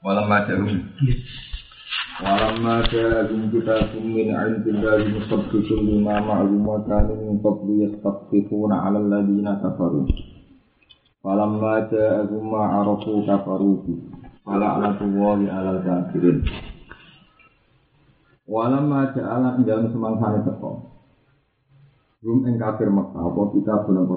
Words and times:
Walamma 0.00 0.48
ja'um 0.48 0.64
Walamma 2.24 2.88
ja'um 2.88 3.52
kitabun 3.52 4.04
min 4.08 4.32
'indillahi 4.32 5.12
musaddiqun 5.12 5.84
lima 5.84 6.24
ma'ahum 6.24 6.64
wa 6.64 6.80
kanu 6.88 7.20
min 7.20 7.36
qablu 7.44 7.84
yastakhfifuna 7.84 8.80
'ala 8.80 8.96
alladhina 8.96 9.60
kafaru. 9.60 10.08
Walamma 11.20 11.92
ja'ahum 11.92 12.44
ma 12.48 12.80
'arafu 12.80 13.28
kafaru. 13.28 13.84
Fala'natullahi 14.40 15.52
'alal 15.52 15.84
kafirin 15.84 16.48
Walamma 18.48 19.12
ja'ala 19.12 19.60
dalam 19.60 19.92
semangsane 19.92 20.48
teko. 20.48 20.96
Rum 22.24 22.48
ing 22.48 22.56
kafir 22.56 22.88
Mekah 22.88 23.20
apa 23.20 23.42
kita 23.52 23.84
pun 23.84 24.00
apa 24.00 24.16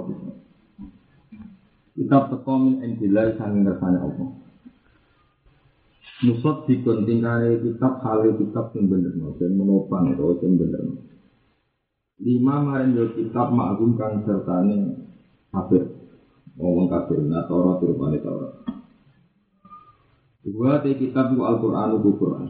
Kitab? 1.91 2.31
Teko 2.31 2.53
min 2.55 2.79
'indillahi 2.79 3.35
sanging 3.35 3.67
kersane 3.67 3.99
Allah 3.99 4.42
Nusot 6.23 6.63
dikon 6.71 7.03
tingkahnya 7.03 7.59
kitab 7.59 7.99
hal 7.99 8.23
kitab 8.39 8.71
yang 8.79 8.87
bener 8.87 9.11
dan 9.35 9.51
menopang 9.59 10.15
itu 10.15 10.39
yang 10.39 10.55
bener 10.55 10.81
lima 12.23 12.55
marin 12.63 12.95
yo 12.95 13.11
kitab 13.11 13.51
maklum 13.51 13.99
kang 13.99 14.23
sertane 14.23 14.95
kafir 15.51 15.83
ngomong 16.55 16.87
kafir 16.87 17.19
nah 17.25 17.43
Taurat 17.49 17.83
rupane 17.83 18.21
Taurat. 18.23 18.53
Dua 20.43 20.83
te 20.83 20.95
kitab 20.99 21.35
itu 21.35 21.41
Al-Qur'an 21.43 21.99
itu 21.99 22.11
Qur'an. 22.19 22.47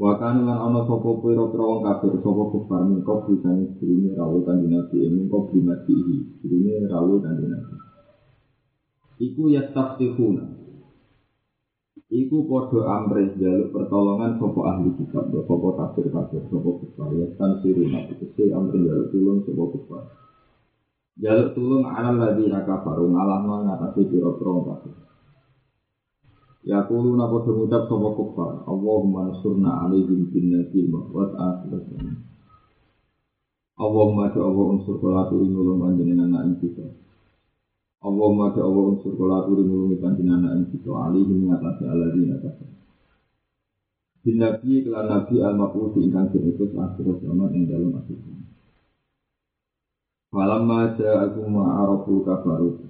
Wakan 0.00 0.48
lan 0.48 0.56
ana 0.56 0.80
sapa 0.88 1.08
pira-pira 1.20 1.64
wong 1.64 1.84
kafir 1.84 2.12
sapa 2.24 2.42
kufar 2.48 2.80
min 2.88 3.04
kok 3.04 3.28
disane 3.28 3.76
dirine 3.76 4.16
rawuh 4.16 4.44
kanjeng 4.44 4.72
Nabi 4.72 5.04
min 5.12 5.28
kok 5.28 5.52
dimati 5.52 5.96
dirine 6.40 6.88
rawuh 6.88 7.20
kanjeng 7.20 7.52
Nabi. 7.52 7.74
Iku 9.20 9.52
yastaftihuna 9.52 10.59
Iku 12.10 12.42
podo 12.50 12.90
amres 12.90 13.38
jaluk 13.38 13.70
pertolongan 13.70 14.34
sopo 14.42 14.66
ahli 14.66 14.90
kitab, 14.98 15.30
sopo 15.30 15.78
kafir 15.78 16.10
kafir, 16.10 16.42
sopo 16.50 16.82
kufar, 16.82 17.14
ya 17.14 17.30
tan 17.38 17.62
siru 17.62 17.86
nabi 17.86 18.18
kese 18.18 18.50
amres 18.50 18.82
jaluk 18.82 19.14
tulung 19.14 19.38
sopo 19.46 19.78
kufar. 19.78 20.10
Jaluk 21.22 21.54
tulung 21.54 21.86
ala 21.86 22.10
lagi 22.10 22.50
raka 22.50 22.82
faru 22.82 23.14
ngalah 23.14 23.46
ngatasi 23.46 24.10
piro 24.10 24.34
piro 24.34 24.58
kafir. 24.58 24.90
Ya 26.66 26.82
kulu 26.90 27.14
napa 27.14 27.46
mengucap 27.46 27.86
sopo 27.86 28.10
kufar, 28.18 28.66
Allahumma 28.66 29.30
nasurna 29.30 29.86
alaihim 29.86 30.34
bin 30.34 30.50
nabi 30.50 30.90
mahwat 30.90 31.30
akhirat. 31.30 31.94
Allahumma 33.78 34.34
ya 34.34 34.42
Allah 34.42 34.64
unsur 34.66 34.98
kolatu 34.98 35.46
ingulung 35.46 35.78
panjenengan 35.78 36.26
anak 36.34 36.58
kita. 36.58 36.90
Allahumma 38.00 38.56
ya 38.56 38.64
Allah 38.64 38.96
unsur 38.96 39.12
kula 39.12 39.44
aturi 39.44 39.60
nulungi 39.60 40.00
panjenengan 40.00 40.72
kita 40.72 40.88
alihi 40.88 41.36
mengatasi 41.36 41.84
aladina 41.84 42.40
kafir. 42.40 42.68
Bin 44.24 44.40
Nabi 44.40 44.80
kelan 44.88 45.04
Nabi 45.04 45.36
al-Maqusi 45.36 46.08
ingkang 46.08 46.32
diutus 46.32 46.72
akhir 46.80 47.20
zaman 47.20 47.52
ing 47.52 47.68
dalam 47.68 47.92
akhir. 48.00 48.16
Falamma 50.32 50.96
ja'akum 50.96 51.52
ma'arafu 51.52 52.24
kafaru. 52.24 52.88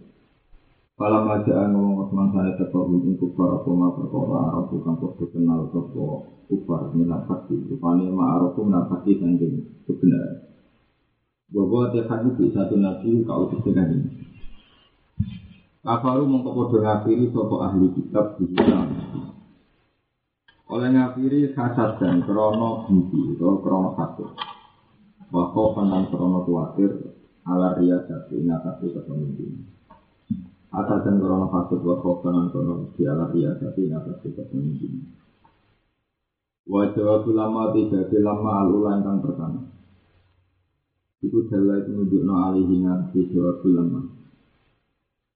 Falamma 0.94 1.42
ja'a 1.42 1.74
ngomong 1.74 2.30
saya 2.30 2.54
tekahum 2.54 3.02
ing 3.10 3.18
kufar 3.18 3.62
apa 3.62 3.70
ma 3.74 3.90
perkara 3.90 4.36
arafu 4.54 4.78
kang 4.86 4.94
podo 4.94 5.26
kenal 5.26 5.66
sapa 5.74 6.06
kufar 6.46 6.94
minat 6.94 7.26
fakti. 7.26 7.58
Rupane 7.66 8.06
ma'arafu 8.14 8.62
minat 8.62 8.86
fakti 8.86 9.18
sanjing 9.18 9.58
kebenaran. 9.90 10.54
Bahwa 11.50 11.90
tiap 11.90 12.06
satu 12.06 12.74
nabi 12.78 13.26
kau 13.26 13.50
ini. 13.50 14.19
Kafaru 15.80 16.28
mongko 16.28 16.50
padha 16.52 16.78
ngafiri 16.84 17.32
sapa 17.32 17.56
ahli 17.64 17.88
kitab 17.96 18.36
di 18.36 18.52
Oleh 20.68 20.88
ngafiri 20.92 21.56
kasat 21.56 21.96
dan 21.96 22.20
krono 22.20 22.84
benci 22.84 23.32
atau 23.32 23.64
krono 23.64 23.96
hasud. 23.96 24.28
Wako 25.32 25.62
panan 25.72 26.12
krono 26.12 26.44
kuatir 26.44 27.16
ala 27.48 27.80
ria 27.80 27.96
jati 28.04 28.44
ngatasi 28.44 28.92
kepemimpin. 28.92 29.56
Asal 30.68 31.00
dan 31.00 31.16
krono 31.16 31.48
hasud 31.48 31.80
wako 31.80 32.20
panan 32.20 32.52
krono 32.52 32.92
di 32.92 33.02
ala 33.08 33.32
ria 33.32 33.56
jati 33.56 33.88
ngatasi 33.88 34.36
kepemimpin. 34.36 35.00
Wajah 36.68 37.24
lama 37.24 37.72
tiga 37.72 38.04
lama 38.20 38.50
alulan 38.68 39.00
kang 39.00 39.24
pertama. 39.24 39.64
Iku 41.24 41.48
dalai 41.48 41.82
itu 41.82 41.90
menunjukno 41.96 42.34
alihi 42.36 42.84
ngatasi 42.84 43.32
jawab 43.32 43.64
lama. 43.64 44.19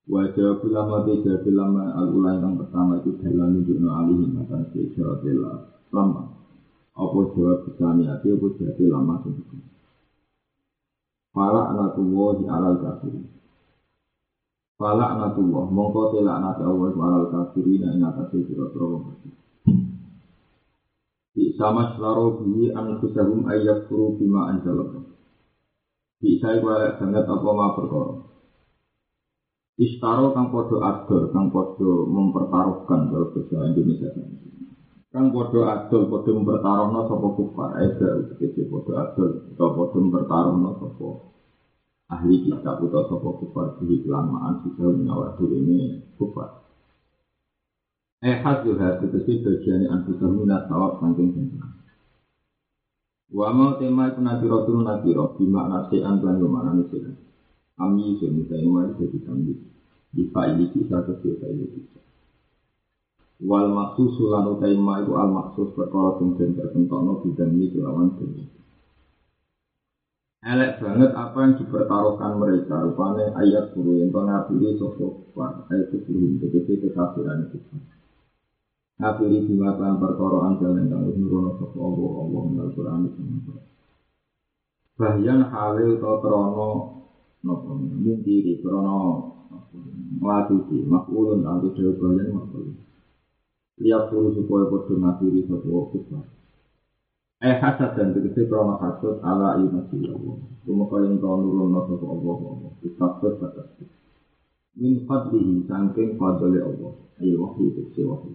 Wajah 0.05 0.61
ulama 0.61 1.01
tiga 1.01 1.41
ulama 1.49 1.89
al 1.97 2.13
ulama 2.13 2.37
yang 2.37 2.53
pertama 2.61 3.01
itu 3.01 3.17
dalam 3.25 3.57
nunjukno 3.57 3.89
alih 3.89 4.29
maka 4.37 4.69
jawab 4.69 5.25
lama. 5.89 6.29
Apa 6.93 7.19
jawab 7.33 7.65
bisani 7.65 8.05
hati 8.05 8.29
apa 8.29 8.45
jawab 8.53 8.79
lama 8.85 9.13
sendiri. 9.25 9.57
Fala 11.33 11.73
anatullah 11.73 12.29
di 12.37 12.45
alal 12.45 12.77
kafir. 12.85 13.17
Fala 14.77 15.05
anatullah 15.17 15.73
mongko 15.73 16.13
tela 16.13 16.37
anat 16.37 16.61
Allah 16.61 16.93
alal 16.93 17.27
kafir 17.33 17.65
ina 17.65 17.97
ing 17.97 18.05
atas 18.05 18.29
sira-sira 18.29 18.85
wong 18.85 19.09
kafir. 19.09 19.33
Sama 21.55 21.97
selaro 21.97 22.45
bihi 22.45 22.77
an 22.77 23.01
kusahum 23.01 23.47
ayat 23.49 23.89
kuru 23.89 24.21
bima 24.21 24.53
anjalallah. 24.53 25.01
Bisa 26.21 26.61
iku 26.61 26.69
banget 26.69 27.25
apa 27.25 27.49
ma 27.55 27.73
perkara. 27.73 28.24
Istaro 29.75 30.31
kang 30.31 30.55
podo 30.55 30.79
adol, 30.79 31.35
kang 31.35 31.51
podo 31.51 32.07
mempertaruhkan 32.07 33.11
kalau 33.11 33.27
bahasa 33.27 33.67
Indonesia. 33.67 34.07
Kang 35.11 35.35
podo 35.35 35.67
adol, 35.67 36.07
podo 36.07 36.29
mempertaruhkan 36.31 37.03
sopo 37.11 37.27
kufar, 37.35 37.83
ega 37.83 38.07
utikisi 38.15 38.63
podo 38.71 38.95
adol, 38.95 39.35
atau 39.51 39.75
podo 39.75 39.97
mempertaruhkan 39.99 40.79
sopo 40.79 41.35
ahli 42.07 42.39
kitab 42.39 42.79
atau 42.87 43.03
sopo 43.03 43.35
kufar 43.35 43.75
di 43.83 43.99
kelamaan 43.99 44.63
sudah 44.63 44.87
menawar 44.95 45.35
ini 45.43 45.99
kufar. 46.15 46.55
Eh 48.23 48.39
hasil 48.39 48.79
hati 48.79 49.11
kesi 49.11 49.43
bagian 49.43 49.91
antusah 49.91 50.31
minat 50.31 50.71
tawab 50.71 51.03
sangking 51.03 51.35
sempurna. 51.35 51.67
Wa 53.27 53.51
mau 53.51 53.75
tema 53.75 54.07
itu 54.07 54.23
nabi 54.23 54.45
rotul 54.47 54.79
nabi 54.87 55.11
roh, 55.11 55.35
bimakna 55.35 55.83
se'an 55.91 56.23
dan 56.23 56.39
ke 56.39 56.47
mana 56.47 56.71
nih 56.79 56.87
Kami 57.75 58.15
itu 58.15 58.31
misalnya 58.31 58.71
mari 58.71 58.91
jadi 58.95 59.19
kami. 59.27 59.53
Di 60.15 60.23
ini 60.31 60.65
bisa 60.71 61.03
ke 61.03 61.11
ini 61.27 61.65
bisa. 61.75 61.99
Wal 63.43 63.67
maksus 63.67 64.15
sulan 64.15 64.47
utai 64.47 64.79
ma 64.79 65.03
itu 65.03 65.11
al 65.11 65.27
maksus 65.27 65.75
perkara 65.75 66.15
den 66.23 66.55
tertentokno 66.55 67.19
bidang 67.19 67.51
ini 67.51 67.67
kelawan 67.67 68.15
demi. 68.15 68.47
Elek 70.39 70.79
banget 70.79 71.11
apa 71.11 71.37
yang 71.41 71.53
dipertaruhkan 71.59 72.31
mereka 72.37 72.85
rupanya 72.85 73.33
ayat 73.35 73.75
guru 73.75 73.97
yang 73.99 74.13
kau 74.13 74.23
ngabili 74.23 74.77
sosok 74.79 75.35
ayat 75.67 75.89
itu 75.91 76.37
tegesi 76.39 76.79
kekafiran 76.79 77.43
itu. 77.43 77.59
Ngabili 79.03 79.51
dimakan 79.51 79.99
perkara 79.99 80.37
anjal 80.47 80.71
yang 80.79 80.87
kang 80.87 81.03
nurono 81.11 81.59
sosok 81.59 81.81
Allah 81.81 82.11
Allah 82.23 82.41
menal 82.47 82.69
Quran 82.71 82.99
itu. 83.09 83.21
Bahyan 84.95 85.43
halil 85.51 85.99
atau 85.99 87.03
nopo 87.45 87.77
min 87.77 88.25
diri 88.25 88.57
krono 88.65 88.97
mlaku 90.17 90.65
di 90.73 90.81
makulun 90.81 91.45
antu 91.45 91.69
dewa 91.77 91.93
bayan 92.01 92.33
makulun 92.33 92.75
liap 93.77 94.09
puru 94.09 94.33
supaya 94.33 94.65
podo 94.65 94.93
ngakiri 94.97 95.45
sopo 95.45 95.67
waktu 95.69 95.99
eh 97.45 97.55
hasad 97.61 97.93
dan 97.93 98.17
tegesi 98.17 98.49
krono 98.49 98.81
hasad 98.81 99.21
ala 99.21 99.61
iu 99.61 99.69
masih 99.69 100.01
lawa 100.09 100.33
rumah 100.65 100.89
yang 101.05 101.21
tau 101.21 101.37
nurun 101.37 101.69
no 101.69 101.85
sopo 101.85 102.05
Allah. 102.09 102.35
Wawo 102.41 102.69
ikhasad 102.81 103.33
batas 103.37 103.69
min 104.75 105.05
fadlihi 105.05 105.69
sangking 105.69 106.17
fadole 106.17 106.59
Allah. 106.59 106.91
Ayo 107.21 107.45
wahi 107.45 107.69
tegesi 107.77 108.01
wahi. 108.01 108.33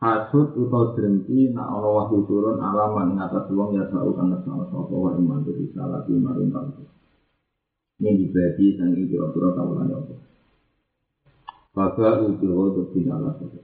Hasud 0.00 0.56
utau 0.56 0.96
jerenti 0.96 1.52
na 1.52 1.68
Allah 1.68 2.04
wahyu 2.04 2.24
turun 2.24 2.56
alaman 2.60 3.20
ngatas 3.20 3.52
wong 3.52 3.76
ya 3.76 3.84
sa'u 3.92 4.16
kanas 4.16 4.44
ma'as 4.48 4.68
sopo 4.72 4.96
wa 4.96 5.10
iman 5.16 5.44
jadi 5.44 5.64
salah 5.76 6.04
di 6.08 6.16
marim 6.16 6.52
ini 8.00 8.16
dibagi 8.16 8.80
sang 8.80 8.96
ibu 8.96 9.28
kira 9.36 9.52
tahunan 9.52 9.92
Allah. 9.92 10.20
Faka 11.76 12.24
ubi 12.24 12.48
rodo 12.48 12.88
binala 12.96 13.36
sopo. 13.36 13.60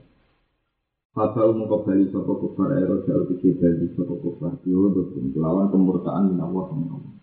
Faka 1.17 1.41
umum 1.49 1.65
kembali 1.65 2.13
sopo 2.13 2.37
kufar 2.45 2.77
ero 2.77 3.01
jauh 3.09 3.25
tiga 3.33 3.65
bagi 3.65 3.97
sopo 3.97 4.21
kufar 4.21 4.61
Yodo 4.61 5.09
bin 5.09 5.33
kelawan 5.33 5.73
kemurtaan 5.73 6.29
min 6.29 6.39
Allah 6.39 6.63
sama 6.69 6.85
Allah. 7.01 7.13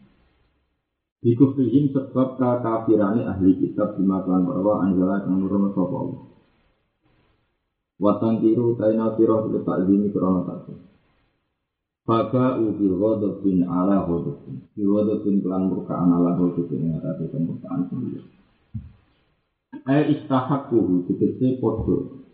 Dikufrihim 1.22 1.94
sebab 1.94 2.34
kekafirani 2.34 3.22
ahli 3.30 3.62
kitab 3.62 3.94
dimakan 3.94 4.50
bahwa 4.50 4.82
anjala 4.82 5.22
yang 5.30 5.38
nurun 5.38 5.70
sopo 5.70 5.94
Allah. 5.94 6.22
Watan 8.02 8.42
tiru 8.42 8.74
taina 8.74 9.14
sirah 9.14 9.46
letak 9.54 9.86
dini 9.86 10.10
krono 10.10 10.50
satu. 10.50 10.74
Faka 12.02 12.58
ubi 12.58 12.90
bin 13.46 13.62
ala 13.70 14.02
bin 14.10 14.63
Bil 14.84 15.16
bin 15.24 15.40
kelan 15.40 15.72
murkaan 15.72 16.12
ala 16.12 16.36
bin 16.36 16.52
Yang 16.68 17.00
ada 17.00 17.24
kemurkaan 17.32 17.88
sendiri 17.88 18.20
Eh 19.88 20.04
istahak 20.12 20.68
kuhu 20.68 21.08
Dikese 21.08 21.56
podo 21.56 22.24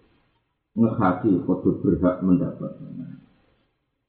ngehati 0.74 1.42
podo 1.46 1.82
berhak 1.82 2.22
mendapat. 2.22 2.78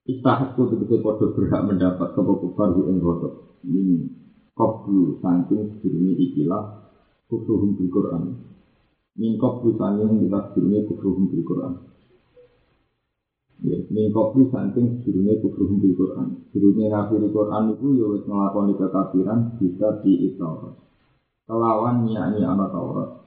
Istahku 0.06 0.62
tegese 0.74 0.98
podo 1.02 1.34
berhak 1.38 1.62
mendapat 1.66 2.18
sapa 2.18 2.34
kufar 2.38 2.74
ing 2.90 2.98
rodok. 3.02 3.62
Ini 3.66 4.10
qablu 4.58 5.22
saking 5.22 5.78
sedurunge 5.78 6.18
ikilah 6.18 6.90
kufruhum 7.30 7.78
bil 7.78 7.90
Quran. 7.94 8.24
Min 9.18 9.38
qablu 9.38 9.78
saking 9.78 10.26
kita 10.26 10.40
sedurunge 10.54 10.80
kufruhum 10.90 11.30
Quran. 11.46 11.91
Mengkok 13.62 14.42
itu 14.42 14.50
saking 14.50 15.06
sirunya 15.06 15.38
kubur 15.38 15.70
di 15.78 15.94
Quran. 15.94 16.50
Sirunya 16.50 16.90
ngakhiri 16.90 17.30
Quran 17.30 17.78
itu 17.78 17.88
ya 17.94 18.06
wis 18.10 18.26
ngelakoni 18.26 18.74
kekafiran 18.74 19.62
bisa 19.62 20.02
diitor 20.02 20.74
Kelawan 21.46 22.10
nyanyi 22.10 22.42
ana 22.42 22.66
Taurat. 22.74 23.22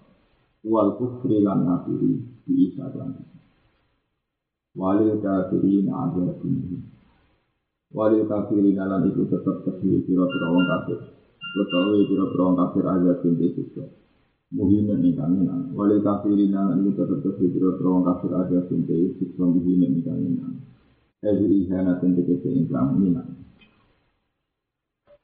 Wal 0.66 0.98
kufri 0.98 1.38
lan 1.38 1.62
ngakhiri 1.62 2.18
diisahkan 2.50 3.14
Walil 4.74 5.22
kafiri 5.22 5.86
na'adzir 5.86 6.34
bunyi 6.42 6.82
Walil 7.94 8.26
kafiri 8.26 8.74
nalan 8.74 9.06
itu 9.06 9.22
tetap 9.30 9.62
kesih 9.62 10.02
kira-kira 10.02 10.46
orang 10.50 10.66
kafir. 10.66 10.98
Ketahui 11.38 12.10
kira-kira 12.10 12.42
orang 12.42 12.58
kafir 12.58 12.84
aja 12.90 13.12
bintik 13.22 13.54
juga. 13.54 13.86
muhimin 14.52 15.00
ingkang 15.00 15.40
inang. 15.40 15.72
Wali 15.72 16.02
kafirin 16.04 16.52
nang 16.52 16.76
ini 16.76 16.92
tetap 16.92 17.22
kesidro 17.24 17.72
terong 17.78 18.04
kafir 18.04 18.32
aja 18.36 18.58
sinte 18.68 18.92
isik 18.92 19.32
song 19.38 19.56
muhimin 19.56 20.02
ingkang 20.02 20.20
inang. 20.20 20.60
Ehu 21.24 21.44
iha 21.48 21.78
natin 21.80 22.12
tegesi 22.12 22.52
ingkang 22.52 23.00
inang. 23.00 23.30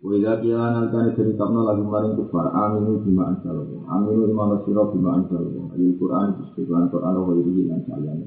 Wila 0.01 0.41
kila 0.41 0.73
nalkan 0.73 1.13
isri 1.13 1.37
tapno 1.37 1.61
lagu 1.61 1.85
maring 1.85 2.17
kufar, 2.17 2.49
aminu 2.57 3.05
bima 3.05 3.29
ansalobo. 3.29 3.85
Aminu 3.85 4.25
ima 4.33 4.49
nasiro 4.49 4.89
bima 4.89 5.13
ansalobo. 5.13 5.77
Ayul 5.77 5.93
Qur'an, 6.01 6.41
kusikulan 6.41 6.89
Qur'an, 6.89 7.13
lho 7.13 7.37
yuri 7.37 7.69
ingkang 7.69 7.85
salian. 7.85 8.25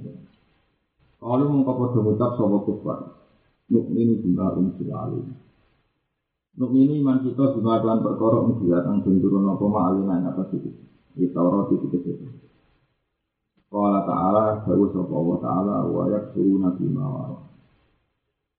Kalau 1.17 1.45
mengkapodomu 1.49 2.13
tak 2.13 2.37
sobat 2.37 2.61
kufar, 2.61 3.09
mukminu 3.73 4.21
bima 4.21 4.53
ansalobo. 4.53 5.42
Alim. 6.57 6.71
ini 6.77 7.01
iman 7.01 7.17
kita 7.25 7.57
bima 7.57 7.81
kelan 7.81 8.05
perkara 8.05 8.37
unsilat 8.45 8.85
ang 8.85 9.01
turun 9.01 9.49
apa 9.49 9.65
ma'alin 9.65 10.09
yang 10.09 10.29
atas 10.29 10.53
itu. 10.53 10.69
Di 11.13 11.29
Taurat 11.29 11.69
itu 11.69 11.87
itu. 11.89 12.13
Qala 13.73 14.05
ta'ala, 14.05 14.61
dawu 14.69 14.85
sopo 14.93 15.13
Allah 15.17 15.37
ta'ala, 15.41 15.75
wa 15.89 16.05
yakfuru 16.05 16.61
nabi 16.61 16.85
mawar. 16.93 17.41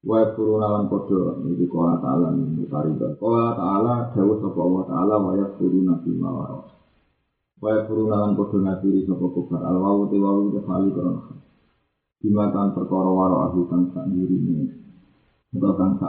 Wa 0.02 0.26
yakfuru 0.26 0.58
nalan 0.58 0.91
podo, 0.91 1.38
ini 1.46 1.70
qala 1.70 2.02
ta'ala, 2.02 2.35
ini 2.35 2.67
mutaridah. 2.67 3.14
Qala 3.23 3.55
ta'ala, 3.55 4.11
dawu 4.11 4.43
sopo 4.43 4.58
Allah 4.58 4.82
ta'ala, 4.90 5.14
wa 5.23 5.32
yakfuru 5.38 5.87
nabi 5.87 6.11
mawar. 6.19 6.67
Wa 7.62 7.69
yakfuru 7.79 8.11
nalan 8.11 8.35
podo 8.35 8.58
ngasiri 8.58 9.06
sopo 9.06 9.31
kufar. 9.31 9.62
Al-wawu 9.62 10.11
tiwawu 10.11 10.50
tehali 10.50 10.90
korona. 10.90 11.31
Dimatan 12.19 12.75
perkara 12.75 13.11
waro 13.14 13.37
aku 13.52 13.69
kang 13.69 13.93
sak 13.93 14.08
ini 14.08 14.67
Atau 15.52 15.76
kang 15.76 16.00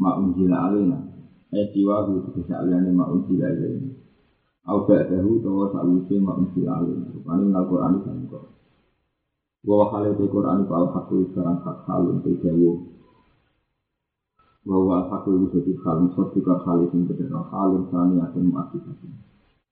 ma'unjila 0.00 0.56
alina 0.72 0.96
Eh 1.52 1.68
siwahu 1.76 2.24
tegesa 2.24 2.64
alina 2.64 2.88
ma'unjila 2.88 3.44
alina 3.52 3.92
Aubak 4.64 5.12
dahu 5.12 5.44
tawa 5.44 5.68
sa'wisi 5.68 6.16
ma'unjila 6.16 6.70
alina 6.80 7.12
Rupanya 7.12 7.44
minal 7.44 7.64
Qur'an 7.68 7.92
itu 8.00 8.08
yang 8.08 8.24
kau 8.32 8.48
Wawah 9.60 9.88
halil 9.92 10.16
di 10.16 10.24
Qur'an 10.24 10.64
itu 10.64 10.72
al-haqqu 10.72 11.16
sekarang 11.36 11.60
hak 11.60 11.84
halun 11.84 12.24
terjawa 12.24 12.72
Wawah 14.64 15.04
al-haqqu 15.04 15.36
itu 15.36 15.46
jadi 15.60 15.72
halun 15.84 16.08
Sotika 16.16 16.64
halis 16.64 16.88
yang 16.96 17.04
berdekat 17.04 17.44
halun 17.52 17.84
Sani 17.92 18.16
asin 18.24 18.48
ma'asifasi 18.48 19.08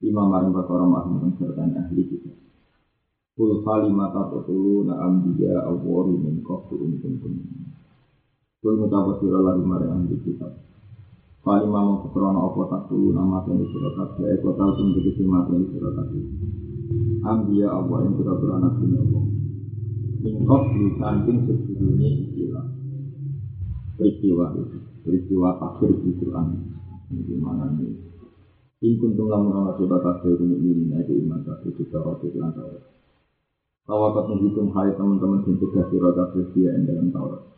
Imam 0.04 0.28
marim 0.30 0.54
bakoro 0.54 0.86
ma'asin 0.86 1.18
menjelaskan 1.18 1.74
ahli 1.74 2.06
kita. 2.06 2.30
Kul 3.34 3.66
khali 3.66 3.90
mata 3.90 4.30
tutulu 4.30 4.86
na'am 4.86 5.26
biya 5.26 5.66
awwari 5.66 6.14
minkoh 6.14 6.70
tu'un 6.70 7.02
tu'un 7.02 7.18
tu'un 7.18 7.77
Kul 8.58 8.74
sira 8.90 9.38
lagi 9.38 9.62
mare 9.62 9.86
ahli 9.86 10.18
kitab. 10.26 10.50
Kalimah 11.46 11.78
mau 11.78 12.02
kekrona 12.02 12.42
apa 12.42 12.62
tatulu 12.66 13.14
nama 13.14 13.46
tani 13.46 13.62
sira 13.70 13.94
kabeh 13.94 14.34
eko 14.34 14.50
tau 14.58 14.74
sing 14.74 14.98
mateni 15.30 15.70
sira 15.70 15.94
kabeh. 15.94 16.22
Ambiya 17.22 17.70
Allah 17.70 17.98
yang 18.02 18.18
sira 18.18 18.34
beranak 18.34 18.82
dunia 18.82 18.98
Allah. 18.98 19.24
Min 20.26 20.34
qabdu 20.42 20.84
saking 20.98 21.38
sedurunge 21.46 22.08
ikilah. 22.34 22.66
Peristiwa 23.94 24.44
itu, 24.50 24.78
peristiwa 25.06 25.48
akhir 25.62 25.94
di 26.02 26.10
Quran. 26.18 26.46
Ini 27.14 27.38
mana 27.38 27.78
nih? 27.78 27.94
In 28.82 28.98
kuntum 28.98 29.30
lamun 29.30 29.54
ana 29.54 29.78
sebab 29.78 30.02
kabeh 30.02 30.34
ini 30.34 30.58
ini 30.66 31.14
iman 31.22 31.46
kabeh 31.46 31.78
kita 31.78 32.02
roti 32.02 32.34
lan 32.34 32.58
Tawakat 33.86 34.24
menghitung 34.34 34.74
hai 34.74 34.90
teman-teman 34.98 35.46
yang 35.46 35.62
tugas 35.62 35.86
sirah 35.94 36.12
kafir 36.12 36.44
dia 36.52 36.74
yang 36.74 36.84
dalam 36.84 37.08
Taurat. 37.14 37.57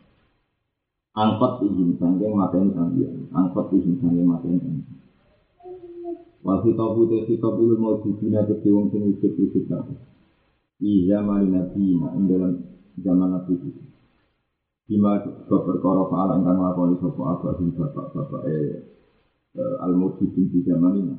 Angkot 1.11 1.67
izin 1.67 1.99
sangking 1.99 2.31
mateni 2.31 2.71
ambian. 2.71 3.27
Angkot 3.35 3.67
izin 3.75 3.99
sangking 3.99 4.23
mateni 4.23 4.63
ambian. 4.63 4.95
Wal 6.39 6.63
hitabu 6.63 7.03
te 7.11 7.27
hitabu 7.27 7.67
mau 7.75 7.99
dibina 7.99 8.47
ke 8.47 8.63
wong 8.71 8.87
sing 8.95 9.11
wujud-wujud 9.11 9.67
kabeh. 9.67 9.99
Di 10.79 11.05
zaman 11.11 11.51
Nabi 11.51 11.99
na 11.99 12.15
ing 12.15 12.25
dalam 12.31 12.51
zaman 12.95 13.27
Nabi 13.27 13.53
itu. 13.59 13.83
Bima 14.87 15.19
perkara 15.45 16.07
faala 16.07 16.39
ingkang 16.39 16.63
lakoni 16.63 16.95
sapa 16.97 17.21
abah 17.37 17.59
bapak-bapak 17.59 18.41
eh, 18.47 18.75
eh 19.53 19.75
al-mujibin 19.83 20.47
di 20.47 20.63
zaman 20.63 20.95
ini. 20.95 21.15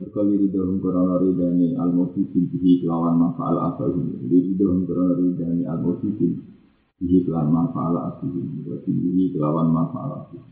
Berkali 0.00 0.40
ridhohum 0.40 0.80
korona 0.80 1.20
ridhani 1.20 1.76
al-mujibin 1.76 2.48
bihi 2.48 2.80
kelawan 2.80 3.20
mafa'al 3.20 3.76
asahum 3.76 4.24
Ridhohum 4.24 4.88
korona 4.88 5.14
ridhani 5.20 5.68
al-mujibin 5.68 6.57
bihi 6.98 7.24
kelawan 7.24 7.50
mafa'al 7.50 7.96
asahum 8.10 8.62
Berarti 8.66 8.90
bihi 8.90 9.34
kelawan 9.34 9.70
mafa'al 9.70 10.12
asahum 10.26 10.46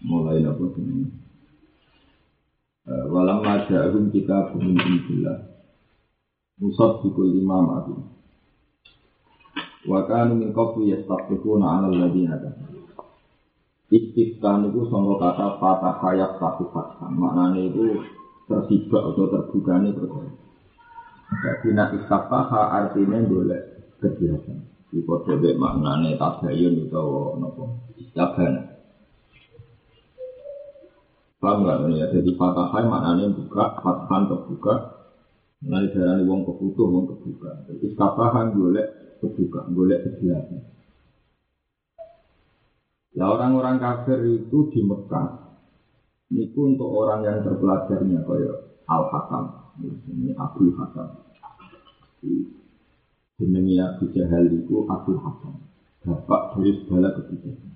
Mulai 0.00 0.42
apa 0.42 0.64
ini 0.80 1.06
Walam 2.90 3.38
maja'ahum 3.46 4.10
kita 4.10 4.50
bumin 4.50 4.78
indillah 4.78 5.38
Musab 6.58 7.06
bikul 7.06 7.30
imam 7.30 7.66
ati 7.78 7.94
Wa 9.86 10.04
kanu 10.10 10.42
min 10.42 10.50
qablu 10.50 10.90
yastaqifuna 10.90 11.66
ala 11.80 11.86
alladhina 11.88 12.36
kafaru 12.36 12.80
Istiqtan 13.90 14.70
itu 14.70 14.86
sangka 14.86 15.18
kata 15.18 15.58
patah 15.58 15.98
hayat 15.98 16.38
satu 16.38 16.70
fathah. 16.70 17.10
Maknanya 17.10 17.74
itu 17.74 17.98
tersibak 18.46 19.02
atau 19.02 19.26
terbuka 19.26 19.82
ini 19.82 19.90
perkara. 19.90 20.30
Jadi 21.30 21.68
nak 21.72 21.94
istiqtaha 21.94 22.62
artinya 22.74 23.18
boleh 23.22 23.62
kegiatan. 24.02 24.58
Di 24.90 25.06
kode 25.06 25.54
maknanya 25.54 26.18
tabayun 26.18 26.90
atau 26.90 27.38
nopo 27.38 27.62
istiqtan. 27.94 28.70
Paham 31.40 31.64
nggak 31.64 31.88
ya? 31.96 32.06
Jadi 32.12 32.36
patah 32.36 32.68
hayat 32.68 32.84
maknanya 32.84 33.32
buka, 33.32 33.80
fathan 33.80 34.28
terbuka. 34.28 34.74
Nanti 35.64 35.92
darah 35.96 36.20
wong 36.24 36.44
kebutuh, 36.44 36.84
wong 36.84 37.04
kebuka. 37.08 37.64
Jadi 37.64 37.96
boleh 37.96 38.84
kebuka, 39.24 39.60
boleh 39.72 39.98
kegiatan. 40.04 40.60
Ya 43.16 43.24
orang-orang 43.26 43.80
kafir 43.80 44.20
itu 44.24 44.68
di 44.70 44.80
Mekah 44.84 45.50
itu 46.30 46.60
untuk 46.62 46.86
orang 46.86 47.26
yang 47.26 47.42
terpelajarnya 47.42 48.22
kayak 48.22 48.56
Al 48.86 49.02
Hakam, 49.10 49.59
ini 49.84 50.32
Abu 50.36 50.72
Hakam. 50.76 51.08
Jenengnya 53.40 53.96
Abu 53.96 54.12
Jahal 54.12 54.52
itu 54.52 54.84
Abu 54.84 55.16
Hakam, 55.16 55.56
bapak 56.04 56.60
dari 56.60 56.76
segala 56.84 57.16
kebijakan. 57.16 57.72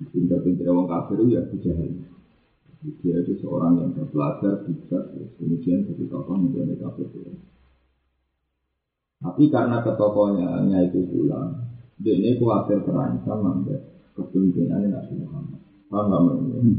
Pintar-pintar 0.00 0.72
orang 0.72 0.88
kafir 0.88 1.22
itu 1.22 1.36
ya 1.36 1.40
Abu 1.46 1.56
Jahal. 1.62 1.90
Dia 2.80 3.20
itu 3.20 3.36
seorang 3.44 3.76
yang 3.76 3.92
terpelajar, 3.92 4.64
bijak, 4.64 5.12
kemudian 5.36 5.84
jadi 5.84 6.04
tokoh 6.08 6.36
menjadi 6.40 6.80
kafir. 6.80 7.06
Tapi 9.20 9.52
karena 9.52 9.84
ketokohnya 9.84 10.80
itu 10.88 11.04
pulang, 11.12 11.60
dia 12.00 12.16
ini 12.16 12.40
khawatir 12.40 12.80
terancam 12.88 13.38
sampai 13.44 13.76
kepemimpinan 14.16 14.88
Nabi 14.88 15.14
Muhammad. 15.20 15.60
Paham 15.92 16.24
hmm. 16.32 16.76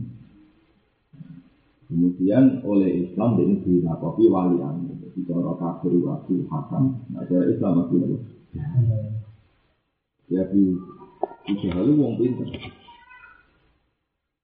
Kemudian 1.92 2.64
oleh 2.64 3.04
Islam 3.04 3.36
ini 3.44 3.60
dinakopi 3.68 4.32
wali 4.32 4.64
anu. 4.64 4.96
Jadi 5.04 5.28
cara 5.28 5.52
kafir 5.60 5.92
wali 6.00 6.48
hakam. 6.48 7.04
Nah 7.12 7.28
cara 7.28 7.44
Islam 7.52 7.84
masih 7.84 7.98
ada. 8.00 8.18
Ya 10.32 10.48
di 10.48 10.72
Jahal 11.60 11.92
wong 12.00 12.16
pinter. 12.16 12.48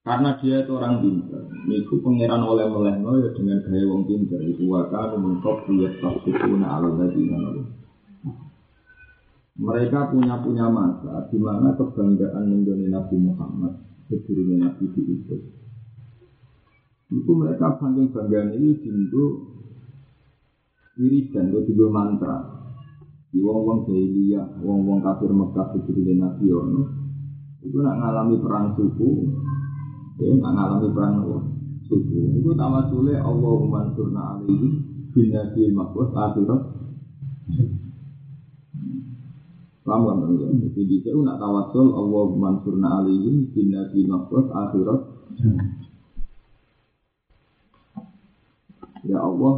Karena 0.03 0.35
dia 0.43 0.67
itu 0.67 0.71
orang 0.75 0.99
pinter. 0.99 1.41
Itu 1.71 2.03
pangeran 2.03 2.43
oleh 2.43 2.67
oleh 2.67 2.99
ya 2.99 3.29
dengan 3.31 3.63
gaya 3.63 3.85
wong 3.87 4.03
pinter. 4.03 4.43
Itu 4.43 4.67
wakar 4.67 5.15
mengkop 5.15 5.71
dia 5.71 5.87
tak 6.03 6.27
ala 6.27 6.89
lagi 6.99 7.23
mereka 9.57 10.13
punya 10.13 10.37
punya 10.45 10.69
masa 10.69 11.25
di 11.33 11.41
mana 11.41 11.73
kebanggaan 11.73 12.45
menjadi 12.45 12.93
Nabi 12.93 13.15
Muhammad 13.17 13.73
sebelumnya 14.05 14.69
Nabi 14.69 14.85
itu. 14.93 15.37
Itu. 17.11 17.31
Mereka 17.31 17.79
saking 17.79 18.11
banggaan 18.11 18.49
ini 18.57 18.71
tentu 18.83 19.23
wiridan 20.97 21.53
itu 21.53 21.59
juga 21.71 21.85
mantra. 21.93 22.37
Di 23.27 23.43
wong-wong 23.43 23.85
jahiliyah, 23.85 24.63
wong-wong 24.63 25.03
kafir 25.03 25.29
Mekah 25.29 25.75
sebelum 25.75 26.15
Nabi 26.15 26.47
ono, 26.47 26.81
itu 27.59 27.77
nak 27.83 27.99
ngalami 27.99 28.39
perang 28.39 28.71
suku, 28.79 29.09
ya 30.23 30.31
nak 30.39 30.53
ngalami 30.55 30.87
perang 30.95 31.13
suku. 31.91 32.21
Itu 32.39 32.55
tamat 32.55 32.87
sule 32.91 33.19
Allahumma 33.19 33.91
surna 33.95 34.39
alaihi 34.39 34.67
bin 35.11 35.27
nabi 35.31 35.71
makwas 35.75 36.11
akhirat. 36.15 36.61
Paham 39.87 40.19
kan? 40.19 40.55
Jadi 40.75 40.95
dia 40.99 41.15
nak 41.15 41.39
tawasul 41.39 41.95
Allahumma 41.95 42.59
surna 42.63 43.03
alaihi 43.03 43.47
bin 43.55 43.67
nabi 43.71 44.03
makwas 44.07 44.47
akhirat. 44.51 45.01
Ya 49.07 49.23
Allah, 49.23 49.55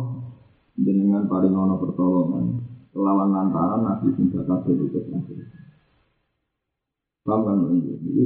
dengan 0.78 1.26
paling 1.26 1.52
ono 1.52 1.76
pertolongan 1.82 2.62
lawan 2.94 3.30
lantaran 3.34 3.82
nabi 3.86 4.14
sing 4.14 4.30
bakal 4.30 4.62
itu 4.70 4.86
akhir. 4.94 5.38
Paham 7.26 7.42
kan 7.46 7.58
Jadi 7.70 8.22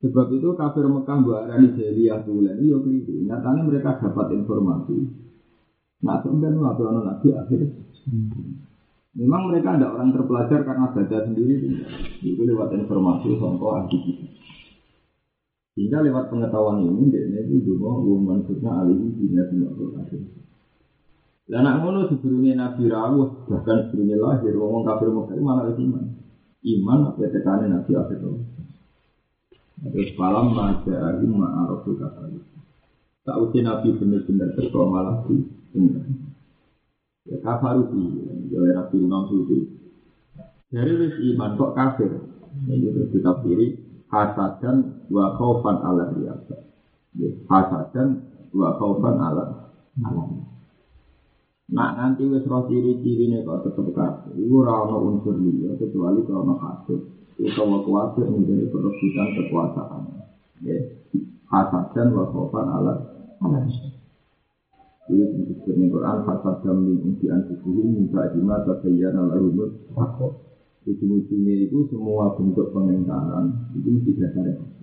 Sebab 0.00 0.26
itu 0.32 0.48
kafir 0.56 0.88
Mekah 0.88 1.20
arani 1.44 1.76
jahiliyah 1.76 2.24
tulen 2.24 2.56
itu 2.64 2.80
keliru. 2.80 3.20
Nyatanya 3.20 3.68
mereka 3.68 4.00
dapat 4.00 4.32
informasi. 4.32 4.96
Nah, 6.00 6.24
kemudian 6.24 6.56
nabi 6.56 6.82
ono 6.88 7.00
nabi 7.04 7.28
akhir. 7.36 7.60
Memang 9.10 9.52
mereka 9.52 9.76
ada 9.76 9.92
orang 9.92 10.14
terpelajar 10.16 10.64
karena 10.64 10.88
baca 10.88 11.18
sendiri. 11.28 11.68
Itu 12.24 12.40
lewat 12.48 12.72
informasi 12.72 13.36
songko 13.36 13.66
ahli 13.76 14.19
Sehingga 15.80 16.04
lewat 16.04 16.28
pengetahuan 16.28 16.84
ini, 16.84 17.08
dia 17.08 17.40
itu 17.40 17.72
juga 17.72 17.88
umum 18.04 18.36
maksudnya 18.36 18.84
alih 18.84 19.00
ini 19.00 19.32
tidak 19.32 19.48
akhir. 19.96 20.20
Dan 21.48 21.64
anak 21.64 21.80
ngono 21.80 22.00
sebelumnya 22.12 22.68
Nabi 22.68 22.84
rawuh 22.84 23.48
bahkan 23.48 23.88
sebelumnya 23.88 24.20
lahir 24.20 24.60
wong 24.60 24.84
kafir 24.84 25.08
Mekah 25.08 25.40
malah 25.40 25.72
iman. 25.72 26.04
Iman 26.68 26.98
apa 27.08 27.32
tekane 27.32 27.72
Nabi 27.72 27.96
akhir 27.96 28.20
Terus 29.88 30.12
malam 30.20 30.52
maja 30.52 31.16
alim 31.16 31.32
ma'araful 31.40 31.96
kafir. 31.96 32.44
Tak 33.24 33.40
usia 33.40 33.64
Nabi 33.64 33.88
benar-benar 33.96 34.52
terkau 34.60 34.84
malah 34.84 35.24
di 35.32 35.48
benar. 35.72 36.04
Ya 37.24 37.40
kafaru 37.40 37.88
di 37.88 38.04
ya 38.52 38.68
Nabi 38.84 38.96
Imam 39.00 39.32
Suti. 39.32 39.64
Dari 40.68 40.92
wis 40.92 41.16
iman 41.32 41.56
kok 41.56 41.72
kafir. 41.72 42.20
Ini 42.68 42.92
terus 42.92 43.16
ditafsiri 43.16 43.89
hasadan 44.10 45.06
wa 45.08 45.38
khaufan 45.38 45.76
ala 45.80 46.10
riyasa. 46.14 46.66
Ya, 47.14 47.30
hasadan 47.46 48.26
wa 48.50 48.74
khaufan 48.76 49.16
ala 49.16 49.70
ala. 50.02 50.22
Nak 51.70 51.90
nanti 51.94 52.26
wis 52.26 52.42
roh 52.50 52.66
ciri-cirine 52.66 53.46
kok 53.46 53.62
tetep 53.62 53.94
kafir. 53.94 54.34
Iku 54.34 54.66
ora 54.66 54.90
ana 54.90 54.98
unsur 54.98 55.38
liya 55.38 55.78
kecuali 55.78 56.26
kalau 56.26 56.58
hasud. 56.58 57.00
Utawa 57.40 57.86
kuasa 57.86 58.26
menjadi 58.26 58.68
perebutan 58.68 59.28
kekuasaan. 59.38 60.02
Ya. 60.66 60.76
Hasad 61.46 61.94
dan 61.94 62.10
wakofan 62.12 62.66
ala 62.66 62.94
ala 63.42 63.58
Ini 65.10 65.24
disebut 65.42 65.74
di 65.74 65.90
Quran 65.90 66.22
hasad 66.22 66.62
dan 66.62 66.76
min 66.86 66.98
unti 67.02 67.26
anfusuhum 67.26 67.86
minta 67.98 68.30
jima 68.30 68.62
tabayyan 68.62 69.14
ala 69.18 69.34
rumut 69.38 69.74
Ujung-ujungnya 70.90 71.70
itu 71.70 71.86
semua 71.86 72.34
bentuk 72.34 72.74
pengingkaran 72.74 73.70
itu 73.78 74.10
dasarnya. 74.18 74.80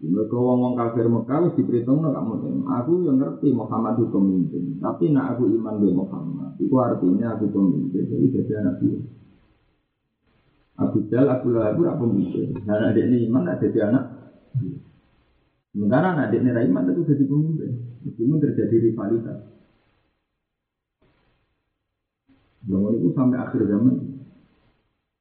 Mereka 0.00 0.32
ngomong 0.32 0.80
kafir 0.80 1.06
Mekah 1.12 1.38
wis 1.44 1.56
diperhitung 1.60 2.00
kamu. 2.00 2.64
Aku 2.64 3.04
yang 3.04 3.20
ngerti 3.20 3.52
Muhammad 3.52 4.00
itu 4.00 4.08
pemimpin. 4.08 4.80
Tapi 4.80 5.12
nak 5.12 5.36
aku 5.36 5.52
iman 5.60 5.76
be 5.76 5.92
Muhammad, 5.92 6.56
itu 6.56 6.72
artinya 6.80 7.36
aku 7.36 7.52
pemimpin. 7.52 8.08
Jadi 8.08 8.26
jadi 8.32 8.52
anak 8.64 8.74
dia. 8.80 9.00
Abu 10.80 11.04
Jal, 11.12 11.28
Abu 11.28 11.52
Lahab 11.52 11.76
itu 11.76 11.84
pemimpin. 11.84 12.48
Dan 12.64 12.80
adik 12.88 13.04
ini 13.12 13.28
iman, 13.28 13.44
ada 13.44 13.60
jadi 13.60 13.92
anak. 13.92 14.04
Sementara 15.76 16.16
adik 16.16 16.40
ini 16.40 16.48
iman 16.48 16.84
itu 16.88 17.02
jadi 17.04 17.24
pemimpin. 17.28 17.72
Meskipun 18.00 18.40
terjadi 18.40 18.76
rivalitas. 18.88 19.59
Bangun 22.68 23.00
itu 23.00 23.08
sampai 23.16 23.38
akhir 23.40 23.64
zaman. 23.64 23.94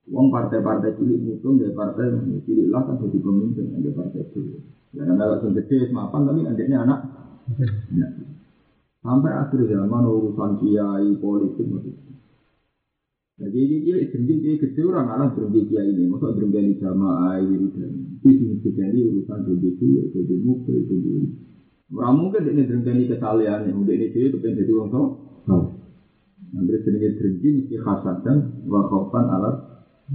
Wong 0.09 0.33
partai-partai 0.33 0.97
cilik 0.97 1.37
itu, 1.37 1.49
dari 1.61 1.71
partai 1.71 2.09
cilik 2.43 2.67
lah 2.73 2.81
kan 2.89 2.97
jadi 2.97 3.17
pemimpin, 3.21 3.77
ada 3.77 3.89
partai 3.93 4.25
cilik. 4.33 4.61
Ya 4.97 5.05
kalau 5.05 5.37
yang 5.37 5.53
gede 5.53 5.93
mapan 5.93 6.25
tapi 6.25 6.39
adiknya 6.49 6.77
anak. 6.81 6.99
Ya. 7.93 8.09
Sampai 9.05 9.31
akhir 9.31 9.69
zaman 9.69 10.03
urusan 10.03 10.59
kiai 10.59 11.13
politik 11.21 11.65
maksudnya. 11.69 12.09
Jadi 13.39 13.55
ini 13.55 13.77
dia 13.87 13.95
berhenti 14.11 14.35
dia 14.43 14.59
gede 14.59 14.81
orang 14.83 15.07
alam 15.15 15.29
berhenti 15.31 15.61
kiai 15.71 15.95
ini, 15.95 16.11
masa 16.11 16.35
berhenti 16.35 16.75
jamaah 16.75 17.39
ini 17.39 17.71
dan 17.71 17.91
itu 18.27 18.67
jadi 18.75 18.99
urusan 19.13 19.39
berhenti 19.47 19.87
jadi 20.11 20.35
mukul 20.43 20.75
itu 20.75 20.95
dulu. 20.99 21.27
Orang 21.95 22.15
mungkin 22.19 22.49
ini 22.51 22.67
berhenti 22.67 23.07
kesalahan 23.07 23.71
yang 23.71 23.79
udah 23.79 23.93
ini 23.95 24.11
dia 24.11 24.27
itu 24.27 24.37
pengen 24.43 24.59
jadi 24.59 24.71
orang 24.75 24.89
tua. 24.91 25.07
Nanti 26.49 26.73
sedikit 26.81 27.21
berhenti 27.21 27.47
mesti 27.61 27.75
khasatan 27.77 28.65
wakafan 28.65 29.25
alat 29.29 29.55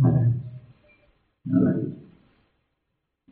alat. 0.03 0.29
Nah, 1.45 1.95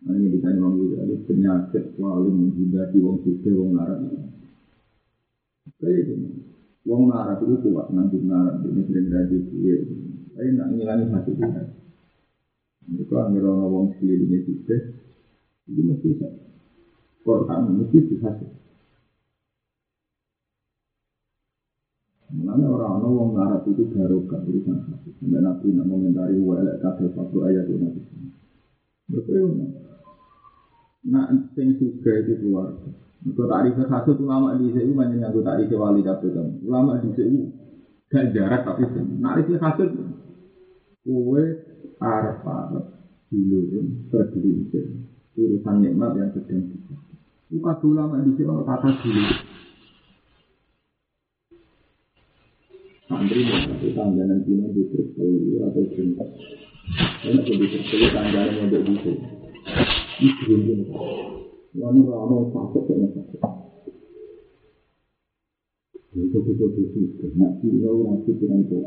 Nah, 0.02 0.18
ini 0.18 0.35
ditanya 0.35 0.59
Imam 0.59 0.82
Ghazali 0.82 1.14
penyakit 1.30 1.94
selalu 1.94 2.35
menghindari 2.35 2.99
wong 2.99 3.23
suke 3.23 3.50
wong 3.54 3.78
larat. 3.78 4.02
Kayak 5.78 6.11
gini, 6.11 6.42
wong 6.82 7.06
larat 7.06 7.38
itu 7.38 7.54
kuat 7.71 7.87
nanti 7.94 8.18
larat 8.26 8.66
ini 8.66 8.82
sering 8.90 9.06
rajin 9.14 9.42
kue. 9.47 9.75
Tapi 10.35 10.49
nak 10.59 10.75
ngilangi 10.75 11.06
hati 11.06 11.32
kita. 11.38 11.62
Mereka 12.82 13.18
ngira 13.30 13.54
wong 13.71 13.94
ini 14.02 14.38
suke, 14.42 14.76
itu 15.71 15.80
mesti. 15.87 16.09
Quran 17.23 17.78
mesti 17.78 17.99
bisa. 18.02 18.30
Orang-orang 22.83 23.15
wong 23.15 23.31
larat 23.39 23.62
itu 23.71 23.87
barokah 23.95 24.43
urusan 24.43 24.75
hati. 24.91 25.15
Sampai 25.23 25.39
nabi 25.39 25.71
nak 25.71 25.87
komentari 25.87 26.35
walek 26.43 26.83
kafe 26.83 27.07
satu 27.15 27.47
ayat 27.47 27.71
itu 27.71 27.79
nabi. 27.79 28.03
Betul. 29.07 29.71
Nah, 31.07 31.31
sing 31.55 31.79
suga 31.79 32.12
itu 32.27 32.43
keluarga. 32.43 32.91
Untuk 33.23 33.47
tarif 33.47 33.79
satu 33.79 34.19
ulama 34.19 34.59
di 34.59 34.75
sini 34.75 34.91
banyak 34.91 35.23
yang 35.23 35.31
tarif 35.31 35.71
wali 35.71 36.03
dapet 36.03 36.35
kan. 36.35 36.59
Ulama 36.67 36.99
di 36.99 37.15
sini 37.15 37.39
gak 38.11 38.35
jarak 38.35 38.67
tapi 38.67 38.83
tarif 38.91 39.47
satu 39.62 39.83
kue 41.07 41.45
araf 42.03 42.43
araf 42.43 42.87
dilurun 43.31 44.11
tergelincir 44.11 44.91
urusan 45.39 45.87
nikmat 45.87 46.19
yang 46.19 46.35
sedang 46.35 46.67
kita. 46.67 46.95
Bukan 47.47 47.77
ulama 47.87 48.19
di 48.27 48.35
sini 48.35 48.51
kata 48.67 48.91
dulu. 48.91 49.25
Santri 53.12 53.45
itu 53.45 53.92
tangganan 53.92 54.40
dino 54.49 54.73
di 54.73 54.88
terus 54.88 55.12
atau 55.61 55.85
cinta. 55.92 56.25
Enak 57.28 57.45
di 57.45 57.61
terus 57.61 58.09
tangganan 58.09 58.57
yang 58.57 58.73
berbisa. 58.73 59.12
Itu 60.16 60.45
ini. 60.49 60.88
Wani 61.76 62.00
rano 62.09 62.49
sakit 62.57 62.83
kena 62.88 63.09
sakit. 63.12 63.40
Itu 66.16 66.38
itu 66.40 66.66
itu. 66.88 67.26
Nak 67.37 67.61
kira 67.61 67.92
orang 67.92 68.25
pikiran 68.25 68.64
itu. 68.64 68.81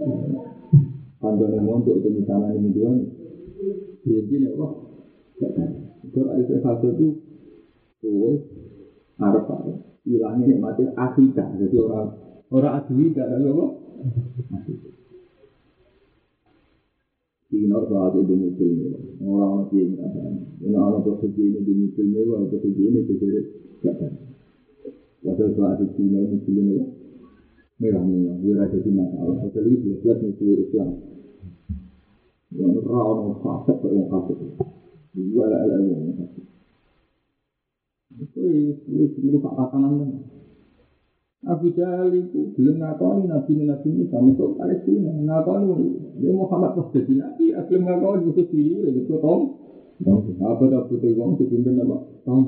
Panjang 1.22 1.62
yang 1.62 1.70
untuk 1.70 2.01
misalnya 2.01 2.58
ini 2.58 2.74
dua. 2.74 2.98
Jadi 4.10 4.41
ya 4.41 4.50
Allah. 4.58 4.72
Itu 6.01 6.20
ada 6.25 6.55
satu 6.65 6.88
itu. 6.98 7.08
Arab 9.22 9.46
Arab. 9.53 9.77
Hilangnya 10.01 10.58
mati 10.58 10.89
akidah. 10.98 11.62
Jadi 11.62 11.77
orang 11.77 12.10
orang 12.50 12.74
asli 12.82 13.13
tidak 13.13 13.29
ada 13.29 13.53
apa. 13.53 13.85
Sinar 17.46 17.84
saat 17.88 18.14
itu 18.20 18.34
muncul 18.36 18.70
mewah. 18.74 19.02
Orang-orang 19.22 19.70
yang 19.72 19.90
ngerasa. 19.96 20.22
Ini 20.66 20.76
orang 20.76 21.02
posisi 21.06 21.42
ini 21.46 21.60
di 21.62 21.74
muncul 21.78 22.06
mewah, 22.10 22.40
posisi 22.52 22.82
ini 22.84 23.00
jadi 23.06 23.28
gak 23.86 23.96
ada. 23.96 24.08
Padahal 25.24 25.52
saat 25.56 25.78
itu 25.82 25.94
sinar 25.96 26.24
muncul 26.26 26.54
mewah. 26.58 26.90
Merah-merah, 27.76 28.36
dia 28.40 28.54
rasa 28.56 28.78
di 28.80 28.92
masalah. 28.92 29.36
Padahal 29.46 29.68
itu 29.72 29.90
jelas 30.04 30.20
muncul 30.26 30.48
Islam. 30.58 30.90
Yang 32.56 32.88
orang 32.88 33.36
fasik 33.44 33.76
kok 33.84 33.92
yang 33.92 34.08
fasik. 34.08 34.38
Dua 35.16 35.44
ala-ala 35.48 35.76
yang 35.84 36.16
fasik. 36.16 36.46
Itu 38.16 38.42
itu 38.88 39.38
pak 39.44 39.54
tatanan. 39.60 40.24
Abu 41.44 41.68
Jahal 41.75 42.15
itu 42.15 42.56
belum 42.56 42.80
ngakoni 42.80 43.27
nabi 43.27 43.51
nabi 43.68 43.88
ini 43.92 44.04
sama 44.08 44.32
kok 44.34 44.56
Palestina 44.56 45.12
ngakoni 45.13 45.75
dia 46.24 46.32
Muhammad 46.32 46.80
pas 46.80 46.88
jadi 46.96 47.13
nabi 47.20 47.51
belum 47.51 47.82
ngakoni 47.86 48.24
itu 48.32 48.44
sendiri 48.50 48.89
itu 49.04 49.15
tom 49.20 49.42
apa 50.42 50.63
tak 50.68 50.82
betul 50.89 51.12
uang 51.15 51.32
dipimpin 51.38 51.84
apa 51.84 51.98
tom 52.25 52.42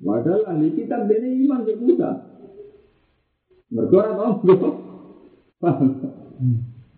Padahal 0.00 0.48
ahli 0.48 0.72
kitab 0.72 1.04
ini 1.12 1.44
iman 1.44 1.60
ke 1.68 1.76
Musa. 1.76 2.10
Mereka 3.68 3.94
orang 4.00 4.16
tahu. 4.16 4.48
Paham? 5.60 5.88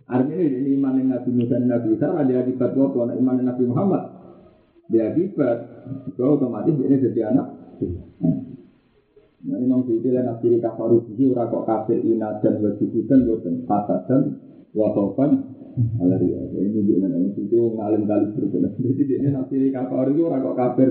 Artinya 0.07 0.39
ini 0.39 0.79
iman 0.79 0.99
yang 0.99 1.07
Nabi 1.11 1.29
Musa 1.35 1.59
dan 1.59 1.67
Nabi 1.67 1.99
Isa 1.99 2.07
ada 2.15 2.33
akibat? 2.39 2.71
Nah, 2.79 3.15
iman 3.19 3.39
yang 3.43 3.47
Nabi 3.51 3.63
Muhammad. 3.67 4.03
Dia 4.87 5.11
akibat. 5.11 5.57
Kalau 6.15 6.39
otomatis 6.39 6.79
ini 6.79 6.95
jadi 6.95 7.35
anak. 7.35 7.47
Nah, 9.43 9.59
nong 9.59 9.83
sisi 9.83 10.07
lain 10.07 10.23
asiri 10.23 10.55
kafaru 10.63 11.03
sisi 11.03 11.27
ora 11.27 11.51
kok 11.51 11.67
kafir 11.67 11.99
ina 11.99 12.39
dan 12.39 12.63
wajibudan 12.63 13.27
boten 13.27 13.67
fasad 13.67 14.07
dan 14.07 14.39
wakofan 14.71 15.35
alari. 15.99 16.31
Ya 16.31 16.63
ini 16.63 16.79
juga 16.87 17.11
nong 17.11 17.35
sisi 17.35 17.51
ngalim 17.51 18.07
kali 18.07 18.31
berbeda 18.31 18.71
jadi 18.79 19.03
dia 19.03 19.35
asiri 19.35 19.67
kafaru 19.67 20.15
itu 20.15 20.23
ora 20.23 20.39
kok 20.39 20.55
kafir 20.55 20.89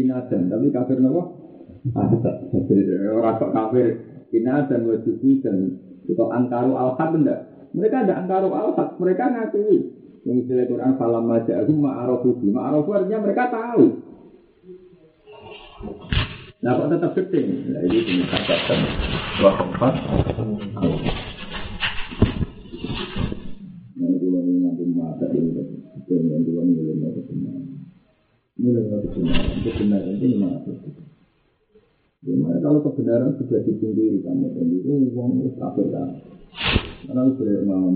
ina 0.00 0.24
dan 0.32 0.48
tapi 0.48 0.72
kafir 0.72 0.96
nopo 0.96 1.22
fasad. 1.92 2.36
Ora 3.04 3.36
kok 3.36 3.52
kafir 3.52 3.86
ina 4.32 4.64
dan 4.64 4.80
wajibudan 4.88 5.56
itu 6.08 6.24
angkaru 6.24 6.72
al 6.80 6.96
enggak? 6.96 7.68
Mereka 7.76 8.08
ada 8.08 8.16
angkaru 8.16 8.48
al 8.56 8.72
mereka 8.96 9.28
ngakui. 9.28 9.76
Yang 10.24 10.36
istilah 10.44 10.66
Quran 10.68 10.92
falam 11.00 11.24
maja'ahum 11.24 11.76
ma'arofu. 11.80 12.44
Ma'arofu 12.44 12.92
artinya 12.92 13.24
mereka 13.24 13.48
tahu 13.48 14.09
Nah 16.60 16.76
kok 16.76 16.92
tetap 16.92 17.16
gede? 17.16 17.40
Nah 17.72 17.80
ini 17.88 18.04
dinyatakan 18.04 18.80
dua 19.40 19.50
tempat. 19.56 19.92
Nah 23.96 24.08
itu 24.12 24.26
lagi 24.28 24.52
ngambil 24.60 24.88
mata 24.92 25.26
ini. 25.32 25.56
Yang 26.04 26.40
dua 26.52 26.62
nilai 26.68 27.00
mata 27.00 27.20
benar. 27.32 27.56
Nilai 28.60 28.82
mata 28.92 29.08
benar. 29.08 29.40
Kebenaran 29.64 30.12
itu 30.20 30.36
mana? 30.36 30.72
Gimana 32.20 32.60
kalau 32.60 32.84
kebenaran 32.84 33.32
sudah 33.40 33.64
kamu 34.20 34.52
uang 35.16 35.40
itu 35.40 35.56
kafir 35.56 35.88
kan? 35.88 36.12
Karena 37.08 37.24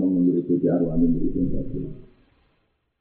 memberi 0.09 0.41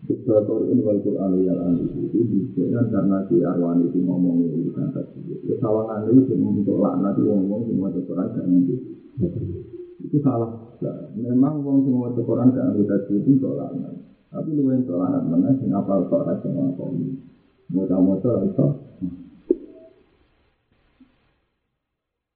Sebab 0.04 0.68
ini 0.68 0.84
wal 0.84 1.00
Quran 1.00 1.40
yang 1.40 1.56
anu 1.64 1.80
itu 2.04 2.28
diberikan 2.28 2.92
karena 2.92 3.25
si 3.25 3.40
Arwan 3.40 3.88
itu 3.88 4.04
ngomong 4.04 4.37
itu 4.44 4.68
kan 4.76 4.92
tadi. 4.92 5.16
Kesalahan 5.49 6.12
itu 6.12 6.37
untuk 6.37 6.76
laknat 6.76 7.16
ngomong 7.25 7.64
semua 7.73 7.88
Quran 7.88 8.37
gak 8.37 8.44
ngerti. 8.44 8.76
Itu 10.04 10.16
salah. 10.20 10.76
Memang 11.16 11.64
ngomong 11.64 11.88
semua 11.88 12.12
Quran 12.12 12.52
ngerti 12.52 12.84
tadi 12.84 13.12
itu 13.16 13.30
untuk 13.32 13.56
laknat. 13.56 13.96
Tapi 14.28 14.52
lu 14.52 14.68
yang 14.68 14.84
untuk 14.84 15.00
laknat 15.00 15.25
mana 15.25 15.56
sih 15.56 15.73
ngapal 15.73 16.04
kok 16.12 16.25
raja 16.28 16.49
ngomong. 16.52 16.92
Mau-mau 17.73 18.20
itu. 18.20 18.66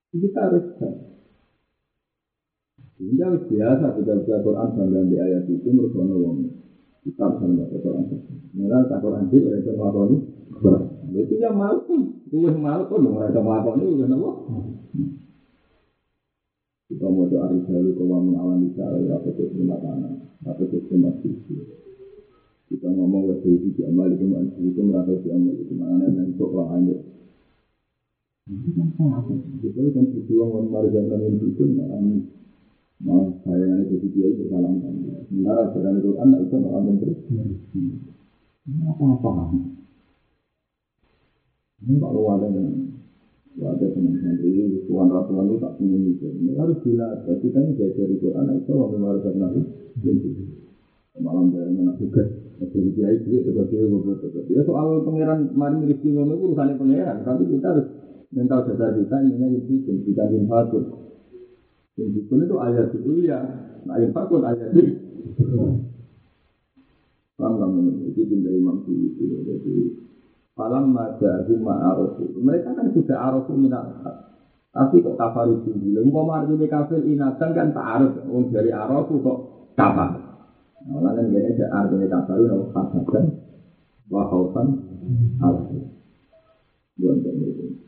Kita 0.08 0.40
harus 0.40 0.64
Sehingga 2.96 3.30
biasa 3.44 3.94
kita 3.94 4.12
baca 4.24 4.36
Quran 4.42 4.68
bangga 4.74 5.00
di 5.06 5.16
ayat 5.20 5.46
itu 5.46 5.68
menurut 5.70 5.94
orang 5.94 6.57
kita 7.06 7.24
bisa 7.30 7.46
membaca 7.46 7.76
Quran. 7.78 8.04
Mereka 8.58 8.90
tak 8.90 9.00
Quran 9.02 9.24
mereka 9.30 9.70
melakukan 9.76 10.10
itu 11.08 11.40
yang 11.40 11.56
malu 11.56 11.80
pun, 11.88 12.00
itu 12.28 12.36
malu 12.60 12.84
pun 12.86 13.00
mereka 13.00 13.40
melakukan 13.40 13.80
itu 13.80 13.96
kan 13.96 14.12
apa? 14.12 14.30
Kita 16.88 17.04
mau 17.04 17.28
doa 17.28 17.52
risalu 17.52 17.92
kalau 18.00 18.24
apa 19.12 19.28
itu 19.28 19.44
terima 19.52 19.76
apa 19.76 20.64
itu 20.64 20.76
terima 20.88 21.12
sisi. 21.20 21.52
Kita 22.68 22.88
ngomong 22.92 23.28
ke 23.28 23.34
sisi 23.44 23.68
di 23.76 23.82
amal 23.84 24.08
itu 24.12 24.24
itu 24.68 24.80
merasa 24.84 25.12
di 25.20 25.28
amal 25.32 25.52
itu 25.56 25.74
mana 25.76 26.04
yang 26.08 26.32
lain 26.32 26.92
itu 26.92 27.00
kan. 29.92 30.04
Itu 30.12 30.32
kan 30.36 30.48
memarjakan 30.48 31.20
itu 31.28 31.52
kan 31.56 31.70
Nah, 32.98 33.30
saya 33.46 33.62
yang 33.62 33.86
itu 33.86 34.10
dia 34.10 34.26
itu 34.26 34.50
salam 34.50 34.82
kan. 34.82 34.90
Sementara 35.30 35.70
ajaran 35.70 36.02
itu 36.02 36.10
anak 36.18 36.38
itu 36.42 36.56
malah 36.58 36.82
menteri. 36.82 37.14
Ini 38.66 38.82
apa-apa. 38.90 39.54
Ini 41.78 41.94
kalau 42.02 42.26
ada 42.34 42.50
yang 42.50 42.90
ada 43.58 43.86
teman 43.94 44.18
santri, 44.18 44.82
tuan 44.90 45.14
ratuan 45.14 45.46
itu 45.46 45.62
tak 45.62 45.78
punya 45.78 45.98
itu. 46.10 46.26
Ini 46.26 46.58
harus 46.58 46.78
dilatih. 46.82 47.38
Kita 47.38 47.58
ini 47.62 47.70
belajar 47.78 48.06
itu 48.10 48.28
anak 48.34 48.54
itu 48.66 48.70
mau 48.74 48.90
memarkan 48.90 49.34
nabi. 49.38 49.60
Malam 51.22 51.54
dari 51.54 51.70
mana 51.70 51.94
juga. 52.02 52.22
Jadi 52.58 52.90
dia 52.98 53.14
itu 53.14 53.46
sebagai 53.46 53.86
beberapa. 53.94 54.42
Ya 54.50 54.66
soal 54.66 55.06
pangeran 55.06 55.54
mari 55.54 55.86
rezeki 55.86 56.18
ngono 56.18 56.34
itu 56.34 56.50
urusannya 56.50 56.74
pangeran. 56.74 57.22
Tapi 57.22 57.46
kita 57.46 57.66
harus 57.78 57.86
mental 58.34 58.66
dasar 58.66 58.90
kita 58.98 59.16
ini 59.22 59.62
itu 59.62 60.02
kita 60.02 60.26
infakut. 60.34 61.07
Yang 61.98 62.30
itu 62.30 62.56
ayat 62.62 62.94
itu 62.94 63.12
ya, 63.26 63.42
yang 63.82 64.14
fakun 64.14 64.46
ayat 64.46 64.70
itu. 64.70 64.94
Paham 67.34 67.58
kamu 67.58 67.78
ini? 68.14 68.22
Dari 68.42 68.58
Imam 68.58 68.82
itu. 68.86 69.26
Jadi, 69.46 69.74
Falam 70.58 70.90
majahu 70.90 71.54
ma'arofu. 71.62 72.34
Mereka 72.42 72.74
kan 72.74 72.90
sudah 72.90 73.30
arofu 73.30 73.54
minat. 73.54 73.94
Tapi 74.74 74.98
kok 75.06 75.14
kafaru 75.14 75.62
tinggi. 75.62 75.94
Lalu 75.94 76.10
mau 76.10 76.26
marjini 76.26 76.66
kafir 76.66 76.98
inatan 77.06 77.54
kan 77.54 77.70
tak 77.70 77.86
arif. 77.86 78.12
Um, 78.26 78.50
dari 78.50 78.74
arofu 78.74 79.22
kok 79.22 79.38
kafar. 79.78 80.18
Nah, 80.82 80.98
lalu 80.98 81.30
ini 81.30 81.54
ada 81.54 81.66
artinya 81.78 82.10
kafaru. 82.10 82.50
Nama 82.50 82.66
kafaran. 82.74 83.24
Wahautan. 84.10 84.66
Alaihi. 85.38 85.78
Buat 86.98 87.22
itu. 87.22 87.87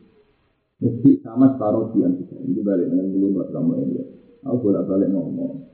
Mesti 0.81 1.21
sama 1.21 1.53
separuh 1.53 1.93
di 1.93 2.01
kita. 2.01 2.41
Ini 2.41 2.61
balik 2.65 2.89
dengan 2.89 3.13
dulu 3.13 3.37
buat 3.37 3.53
kamu 3.53 3.73
ini. 3.85 4.01
Aku 4.41 4.65
bolak 4.65 4.89
balik 4.89 5.13
ngomong. 5.13 5.69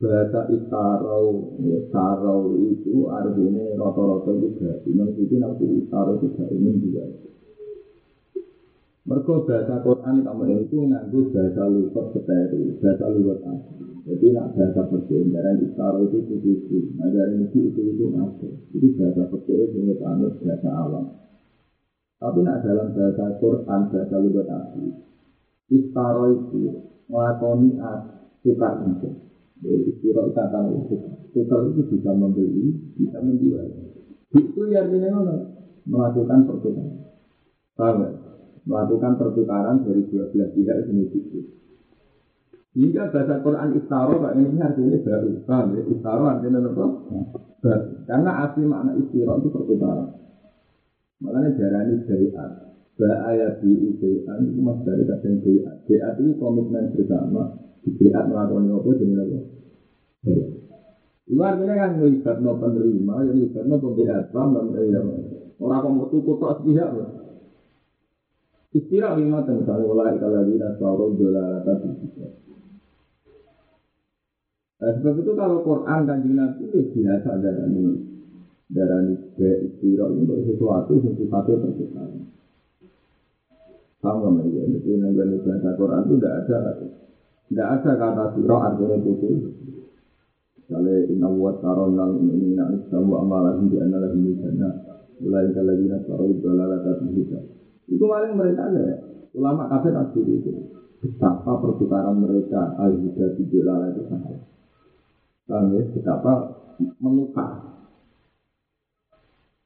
Bahasa 0.00 0.48
istarau, 0.56 1.60
ya, 1.60 1.78
sarau 1.92 2.56
itu 2.56 3.12
artinya 3.12 3.76
rata-rata 3.76 4.32
juga. 4.40 4.80
Imam 4.88 5.12
itu 5.20 5.36
nanti 5.36 5.68
istarau 5.84 6.16
juga 6.16 6.48
ini 6.48 6.80
juga. 6.80 7.04
Mereka 9.04 9.34
bahasa 9.44 9.84
Quran 9.84 10.16
kamu 10.24 10.44
itu 10.64 10.78
nganggu 10.80 11.20
bahasa 11.28 11.62
lukat 11.68 12.06
seteru, 12.16 12.72
bahasa 12.80 13.04
lukat 13.12 13.38
asli. 13.44 13.84
Jadi 14.08 14.26
nak 14.32 14.56
bahasa 14.56 14.80
percaya, 14.88 15.28
dari 15.28 15.62
istarau 15.68 16.08
itu 16.08 16.18
itu 16.24 16.36
itu. 16.56 16.78
Nah 16.96 17.12
dari 17.12 17.36
itu 17.36 17.68
itu 17.68 17.80
itu 17.84 18.04
ada. 18.16 18.48
Jadi 18.48 18.86
bahasa 18.96 19.22
percaya 19.28 19.62
itu 19.68 19.78
bahasa 20.40 20.70
alam. 20.72 21.04
Tapi 22.22 22.38
nak 22.46 22.62
dalam 22.62 22.94
bahasa 22.94 23.34
Quran, 23.42 23.80
bahasa 23.90 24.16
lugat 24.22 24.46
asli, 24.46 24.94
istaro 25.74 26.30
itu 26.30 26.70
melakoni 27.10 27.74
tukar 28.46 28.78
itu. 28.86 29.10
Jadi 29.58 29.90
istiro 29.90 30.30
itu 30.30 30.38
akan 30.38 30.86
tukar 31.34 31.60
itu 31.66 31.82
bisa 31.90 32.14
membeli, 32.14 32.94
bisa 32.94 33.18
menjual. 33.18 33.66
Itu 34.38 34.70
ya 34.70 34.86
artinya? 34.86 35.34
Melakukan 35.82 36.46
pertukaran. 36.46 36.94
Ya? 37.74 38.08
Melakukan 38.70 39.12
pertukaran 39.18 39.82
dari 39.82 40.06
dua 40.06 40.30
belah 40.30 40.48
pihak 40.54 40.76
itu 40.86 41.18
itu. 41.18 41.40
Hingga 42.78 43.10
bahasa 43.10 43.42
Quran 43.42 43.82
istaro 43.82 44.22
Pak 44.22 44.38
ini 44.38 44.62
artinya 44.62 44.94
baru. 45.02 45.42
Paham 45.42 45.66
ya? 45.74 45.82
Istaro 45.90 46.22
artinya 46.30 46.70
apa? 46.70 46.84
Baru. 47.66 47.86
Karena 48.06 48.30
asli 48.46 48.62
makna 48.62 48.94
istiro 48.94 49.42
itu 49.42 49.50
pertukaran. 49.50 50.21
Makanya 51.22 51.54
darani 51.54 51.94
syariat. 52.04 52.50
Ba'aya 52.98 53.62
bi'i 53.62 53.88
syariat 54.02 54.36
itu 54.42 54.60
mas 54.60 54.78
dari 54.82 55.06
kadang 55.06 55.38
syariat. 55.40 55.74
Syariat 55.86 56.14
itu 56.18 56.32
komitmen 56.36 56.90
bersama. 56.90 57.42
Di 57.86 57.90
syariat 57.94 58.26
melakukan 58.26 58.66
apa 58.66 58.90
jadi 58.98 59.14
apa? 59.22 59.38
Itu 61.30 61.40
artinya 61.40 61.74
kan 61.78 61.90
melibat 62.02 62.36
no 62.42 62.58
penerima, 62.58 63.14
yang 63.24 63.36
melibat 63.38 63.64
no 63.70 63.76
pembelian 63.78 64.22
dan 64.34 65.06
orang 65.62 65.80
kok 65.80 65.92
mau 65.94 66.06
tuku 66.10 66.32
tak 66.42 66.52
sepihak. 66.60 66.90
Istirahat 68.72 69.20
lima 69.20 69.44
misalnya 69.44 69.84
mulai 69.84 70.16
kalau 70.16 70.42
di 70.48 70.56
nasaro 70.56 71.12
dolar 71.14 71.60
tadi. 71.62 71.92
Nah, 74.82 74.90
sebab 74.98 75.14
itu 75.22 75.32
kalau 75.38 75.62
Quran 75.62 76.00
kanjeng 76.08 76.40
itu 76.58 76.80
biasa 76.90 77.38
ada 77.38 77.68
ini 77.70 78.12
darah 78.72 79.04
be 79.36 79.50
istirahat 79.68 80.16
untuk 80.16 80.40
sesuatu 80.48 80.96
yang 81.04 81.14
sifatnya 81.20 81.60
pertukaran. 81.60 82.24
Sama 84.02 84.42
ya, 84.50 84.66
jadi 84.66 84.98
negara 84.98 85.36
bahasa 85.46 85.70
Quran 85.78 86.02
itu 86.10 86.14
tidak 86.18 86.34
ada, 86.42 86.58
tidak 87.46 87.68
ada 87.78 87.90
kata 87.94 88.24
siro 88.34 88.56
artinya 88.58 88.96
itu. 88.98 89.54
Misalnya 90.58 90.94
inna 91.06 91.28
wa 91.30 91.54
taron 91.62 91.94
lal 91.94 92.18
ini 92.18 92.58
nak 92.58 92.90
sabu 92.90 93.14
amalan 93.14 93.70
di 93.70 93.78
analah 93.78 94.10
ini 94.10 94.34
sana. 94.42 94.70
Mulai 95.22 95.54
kalau 95.54 95.78
di 95.78 95.86
nasaro 95.86 96.24
itu 96.26 96.46
adalah 96.50 96.82
kata 96.82 97.06
Itu 97.86 98.04
paling 98.10 98.34
mereka 98.34 98.74
ya. 98.74 98.96
Ulama 99.38 99.70
kafir 99.70 99.94
asli 99.94 100.22
itu. 100.26 100.50
Betapa 100.98 101.62
pertukaran 101.62 102.18
mereka 102.18 102.74
al-huda 102.78 103.38
di 103.38 103.42
itu 103.46 104.02
sangat. 104.10 104.40
Kami 105.46 105.78
ya? 105.78 105.82
Betapa 105.94 106.32
menukar 106.98 107.71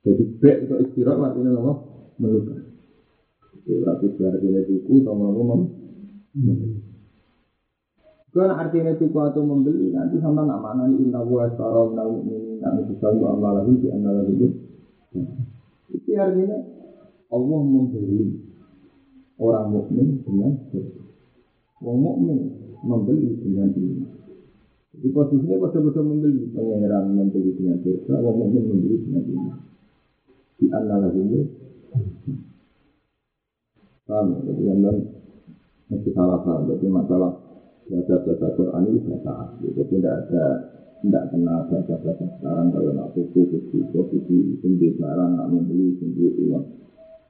jadi 0.06 0.22
baik 0.38 0.58
untuk 0.70 0.78
istirahat 0.86 1.34
artinya 1.34 1.50
apa? 1.58 1.72
Meluka. 2.22 2.54
Ya, 3.66 3.74
berarti 3.82 4.06
artinya 4.22 4.62
tuku 4.62 4.94
atau 5.02 5.14
mau 5.18 5.34
membeli. 6.30 6.78
Kan 8.30 8.52
artinya 8.54 8.94
tuku 8.94 9.18
atau 9.18 9.42
membeli 9.42 9.90
nanti 9.90 10.22
sama 10.22 10.46
nak 10.46 10.62
mana 10.62 10.86
ini 10.86 11.10
inna 11.10 11.26
wa 11.26 11.50
asara 11.50 11.90
minal 11.90 12.22
mu'minin 12.22 12.62
nak 12.62 12.86
bisa 12.86 13.10
wa 13.10 13.34
amalahu 13.34 13.82
di 13.82 13.90
anna 13.90 14.22
itu. 14.30 14.46
Itu 15.90 16.10
artinya 16.14 16.54
Allah 17.34 17.60
membeli 17.66 18.38
orang 19.42 19.66
mukmin 19.74 20.22
dengan 20.22 20.54
surga. 20.70 21.02
Orang 21.82 21.98
mukmin 21.98 22.38
membeli 22.86 23.42
dengan 23.42 23.74
iman. 23.74 24.14
Jadi 24.94 25.08
posisinya 25.10 25.56
betul-betul 25.66 26.04
membeli 26.06 26.46
pangeran 26.54 27.04
membeli 27.10 27.50
dengan 27.58 27.82
surga, 27.82 28.14
orang 28.22 28.36
mukmin 28.38 28.62
membeli 28.70 28.96
dengan 29.02 29.24
iman. 29.26 29.58
Di 30.56 30.66
anna 30.72 30.96
itu. 31.12 31.40
Paham? 34.06 34.38
Jadi 34.46 34.62
yang 34.64 34.80
mesti 35.90 36.10
salah 36.14 36.38
paham. 36.40 36.70
Jadi 36.70 36.86
masalah 36.88 37.32
baca 37.86 38.14
baca 38.22 38.46
Quran 38.54 38.82
ini 38.90 38.98
bahasa 39.06 39.30
asli. 39.46 39.68
Jadi 39.74 39.98
tidak 39.98 40.14
ada 40.26 40.44
tidak 41.02 41.24
kenal 41.30 41.60
baca 41.68 41.94
baca 42.00 42.24
sekarang 42.38 42.66
kalau 42.72 42.92
nak 42.94 43.08
buku 43.14 43.40
buku 43.46 43.78
buku 43.92 44.36
sendiri 44.64 44.96
barang 44.98 45.30
nak 45.38 45.50
membeli 45.50 45.94
sendiri 46.00 46.50
uang. 46.50 46.64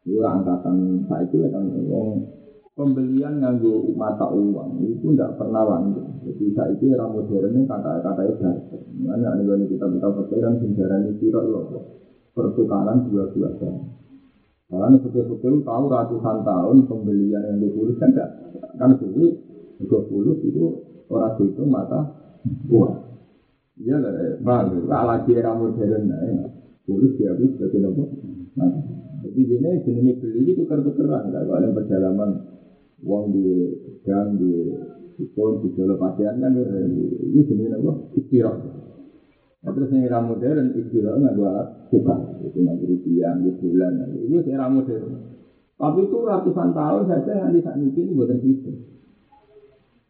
Itu 0.07 0.23
angkatan 0.23 1.03
saya 1.11 1.27
itu 1.27 1.43
kan 1.51 1.65
uang 1.67 2.09
pembelian 2.77 3.41
nganggo 3.41 3.89
mata 3.97 4.29
uang 4.29 4.85
itu 4.85 5.17
tidak 5.17 5.35
pernah 5.41 5.65
langgeng. 5.65 6.13
Jadi 6.29 6.45
saya 6.53 6.71
itu 6.77 6.93
era 6.93 7.09
modernnya 7.09 7.65
kata-kata 7.65 8.23
itu 8.29 8.45
Mana 9.01 9.33
nih 9.37 9.65
kita 9.69 9.87
kita 9.89 10.09
percaya 10.13 10.49
sejarah 10.61 10.99
ini 11.05 11.13
tidak 11.21 11.45
loh 11.49 12.06
pertukaran 12.37 13.09
dua-dua 13.09 13.49
karena 14.67 14.99
betul-betul 14.99 15.63
tahu 15.63 15.85
ratusan 15.89 16.43
tahun 16.43 16.77
pembelian 16.91 17.43
yang 17.49 17.59
dipulus 17.63 17.97
kan 18.03 18.11
enggak 18.13 18.31
kan 18.77 18.91
sulit 18.99 19.33
juga 19.79 19.99
pulus 20.11 20.39
itu 20.43 20.65
orang 21.07 21.39
itu 21.39 21.63
mata 21.65 22.01
uang. 22.67 22.95
Iya 23.77 24.01
lah, 24.01 24.41
bang, 24.41 24.89
lah 24.89 25.03
lagi 25.05 25.37
era 25.37 25.53
modern 25.53 26.09
ya. 26.09 26.49
Pulus 26.87 27.13
dia 27.19 27.35
habis 27.35 27.51
sebagai 27.55 27.83
nopo. 27.83 28.09
Nah, 28.57 28.73
jadi 29.27 29.43
ini 29.43 29.71
jenis 29.85 30.17
beli 30.23 30.41
itu 30.49 30.65
tuker-tukeran, 30.65 31.35
kalau 31.35 31.55
ada 31.59 31.69
perjalanan 31.75 32.31
uang 33.05 33.25
di 33.35 33.47
gang 34.07 34.39
di 34.39 34.71
pun 35.35 35.61
di 35.61 35.69
dalam 35.77 35.99
pakaian 35.99 36.41
kan 36.41 36.53
ini 36.57 37.41
jenis 37.45 37.69
nopo 37.75 38.17
istirahat. 38.17 38.86
Nah, 39.65 39.71
terus 39.73 39.89
yang 39.91 40.05
era 40.05 40.21
modern 40.21 40.77
istirahat 40.77 41.17
nggak 41.17 41.37
dua 41.37 41.53
suka, 41.89 42.15
itu 42.45 42.59
nanti 42.61 42.85
rupiah, 42.87 43.33
di 43.41 43.51
bulan, 43.57 43.93
itu 44.13 44.37
era 44.53 44.69
modern. 44.69 45.37
Tapi 45.77 46.09
itu 46.09 46.17
ratusan 46.25 46.73
tahun 46.73 47.03
saja 47.05 47.33
yang 47.37 47.53
di 47.53 47.61
saat 47.61 47.77
ini 47.77 48.13
buatan 48.17 48.41
itu. 48.41 48.73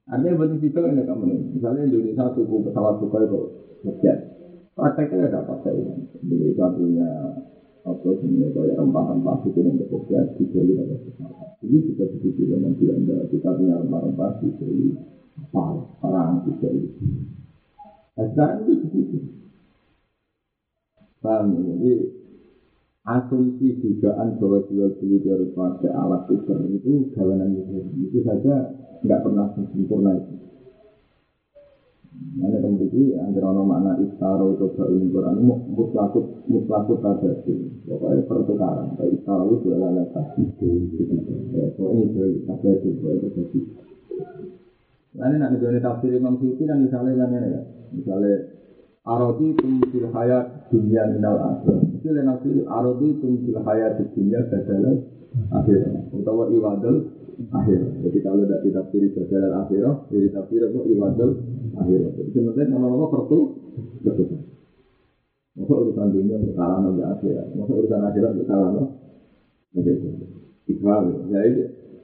Artinya 0.06 0.38
buatan 0.38 0.62
itu 0.62 0.70
ini 0.70 1.02
kamu. 1.02 1.24
Misalnya 1.58 1.82
Indonesia 1.82 2.30
tuku 2.30 2.56
pesawat 2.70 3.02
suka 3.02 3.18
itu 3.26 3.40
jet. 3.98 4.18
Prakteknya 4.78 5.26
ada 5.26 5.42
apa 5.42 5.54
saya? 5.66 5.90
Indonesia 6.22 6.66
punya 6.70 7.08
apa 7.86 8.08
sebenarnya 8.18 8.50
kayak 8.50 8.76
rempah-rempah 8.82 9.36
itu 9.46 9.58
yang 9.62 9.78
bekerja 9.78 10.18
di 10.38 10.44
Bali 10.50 10.72
ada 10.78 10.96
pesawat. 11.02 11.48
Ini 11.66 11.78
juga 11.90 12.04
begitu 12.14 12.42
dengan 12.46 12.72
Belanda. 12.78 13.16
Kita 13.26 13.48
punya 13.58 13.74
rempah-rempah 13.82 14.30
di 14.38 14.48
Bali, 14.54 14.88
perang 15.98 16.34
di 16.46 16.52
Bali. 16.62 16.86
Nah, 18.16 18.24
sekarang 18.32 18.64
itu 18.64 18.72
begitu. 18.80 19.16
Paham 21.20 21.52
ya? 21.52 21.60
Jadi 21.68 21.92
asumsi 23.04 23.66
dugaan 23.76 24.40
bahwa 24.40 24.58
jual 24.66 24.90
beli 24.98 25.20
harus 25.28 25.52
pakai 25.52 25.92
alat 25.92 26.22
tuker 26.26 26.58
itu 26.72 27.12
gawanan 27.12 27.60
itu 27.60 27.76
itu 28.08 28.18
saja 28.24 28.72
nggak 29.04 29.20
pernah 29.20 29.46
sempurna 29.52 30.16
itu. 30.16 30.32
Mana 32.40 32.56
kemudian 32.60 33.20
antara 33.20 33.52
nama 33.52 33.64
makna 33.64 33.92
istaro 34.00 34.56
itu 34.56 34.64
berulang 34.72 35.12
Quran 35.12 35.36
mutlakut 35.76 36.24
mutlakut 36.48 37.00
ada 37.04 37.32
sih. 37.44 37.56
Pokoknya 37.84 38.24
pertukaran. 38.24 38.96
Kayak 38.96 39.12
istaro 39.20 39.44
itu 39.52 39.68
adalah 39.76 40.08
tadi. 40.16 40.44
Ya, 41.52 41.64
so 41.76 41.92
ini 41.92 42.08
jadi 42.16 42.36
ada 42.48 42.70
itu 42.80 42.88
itu 42.96 43.28
Lain 45.16 45.40
nak 45.40 45.56
negara 45.56 45.80
tafsir 45.80 46.12
Imam 46.12 46.36
Syuuti 46.36 46.68
kan 46.68 46.78
misalnya 46.84 47.16
yang 47.16 47.32
ini 47.32 47.48
ya, 47.48 47.60
misalnya 47.96 48.34
Arodi 49.06 49.54
tumfil 49.54 50.10
hayat 50.10 50.66
dunia 50.66 51.06
minal 51.14 51.38
akhir. 51.38 51.78
Itu 51.94 52.10
lain 52.10 52.26
nafsir 52.26 52.66
arodi 52.66 53.14
tumfil 53.22 53.54
hayat 53.62 54.02
dunia 54.02 54.42
badalah 54.50 54.98
akhir. 55.62 56.10
Utawa 56.10 56.50
iwadul 56.50 57.14
akhir. 57.54 58.02
Jadi 58.02 58.18
kalau 58.26 58.42
tidak 58.42 58.66
ditafsiri 58.66 59.14
badalah 59.14 59.62
akhir, 59.62 60.10
jadi 60.10 60.26
tafsir 60.34 60.60
apa 60.66 60.78
iwadul 60.90 61.30
akhir. 61.78 62.00
Jadi 62.18 62.30
sebenarnya 62.34 62.64
nama-nama 62.74 63.06
pertu 63.06 63.38
betul. 64.02 64.26
Masa 65.54 65.72
urusan 65.72 66.08
dunia 66.10 66.36
berkalah 66.42 66.78
nabi 66.82 67.02
akhir. 67.06 67.34
Masa 67.54 67.72
urusan 67.78 68.00
akhirat 68.10 68.32
berkalah 68.42 68.68
nabi. 68.74 68.84
Begitu. 69.70 70.08
Ikhwal. 70.66 71.30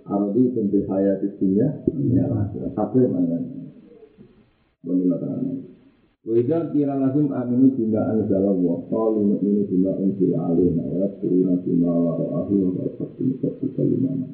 Jadi 0.02 0.10
arodi 0.10 0.42
tumfil 0.50 0.82
hayat 0.90 1.22
dunia 1.38 1.78
minal 1.94 2.34
akhir. 2.34 2.74
Akhir 2.74 3.06
mana? 3.06 3.38
Bagaimana? 4.82 5.62
Wajah 6.22 6.74
kira 6.74 6.94
lazim 6.98 7.30
aminu 7.30 7.70
bima 7.74 8.02
anzala 8.10 8.50
wa 8.50 8.82
qalu 8.90 9.30
nu'minu 9.30 9.62
bima 9.66 9.90
unzila 9.94 10.54
alaina 10.54 10.82
wa 10.86 11.06
yaskuruna 11.06 11.54
bima 11.62 11.90
wara'ahu 11.90 12.54
wa 12.62 12.82
yaskuruna 12.82 13.30
musaddiqan 13.30 13.86
limana. 13.90 14.26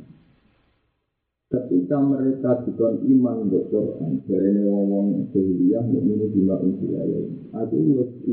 Ketika 1.48 1.96
mereka 2.00 2.60
dikon 2.64 3.04
iman 3.08 3.48
ke 3.48 3.60
Quran, 3.72 4.20
dari 4.24 4.52
ngomong 4.64 5.32
sehingga 5.32 5.84
nu'minu 5.84 6.28
bima 6.32 6.60
unzila 6.60 6.96
alaina. 7.04 7.40
Aku 7.60 7.76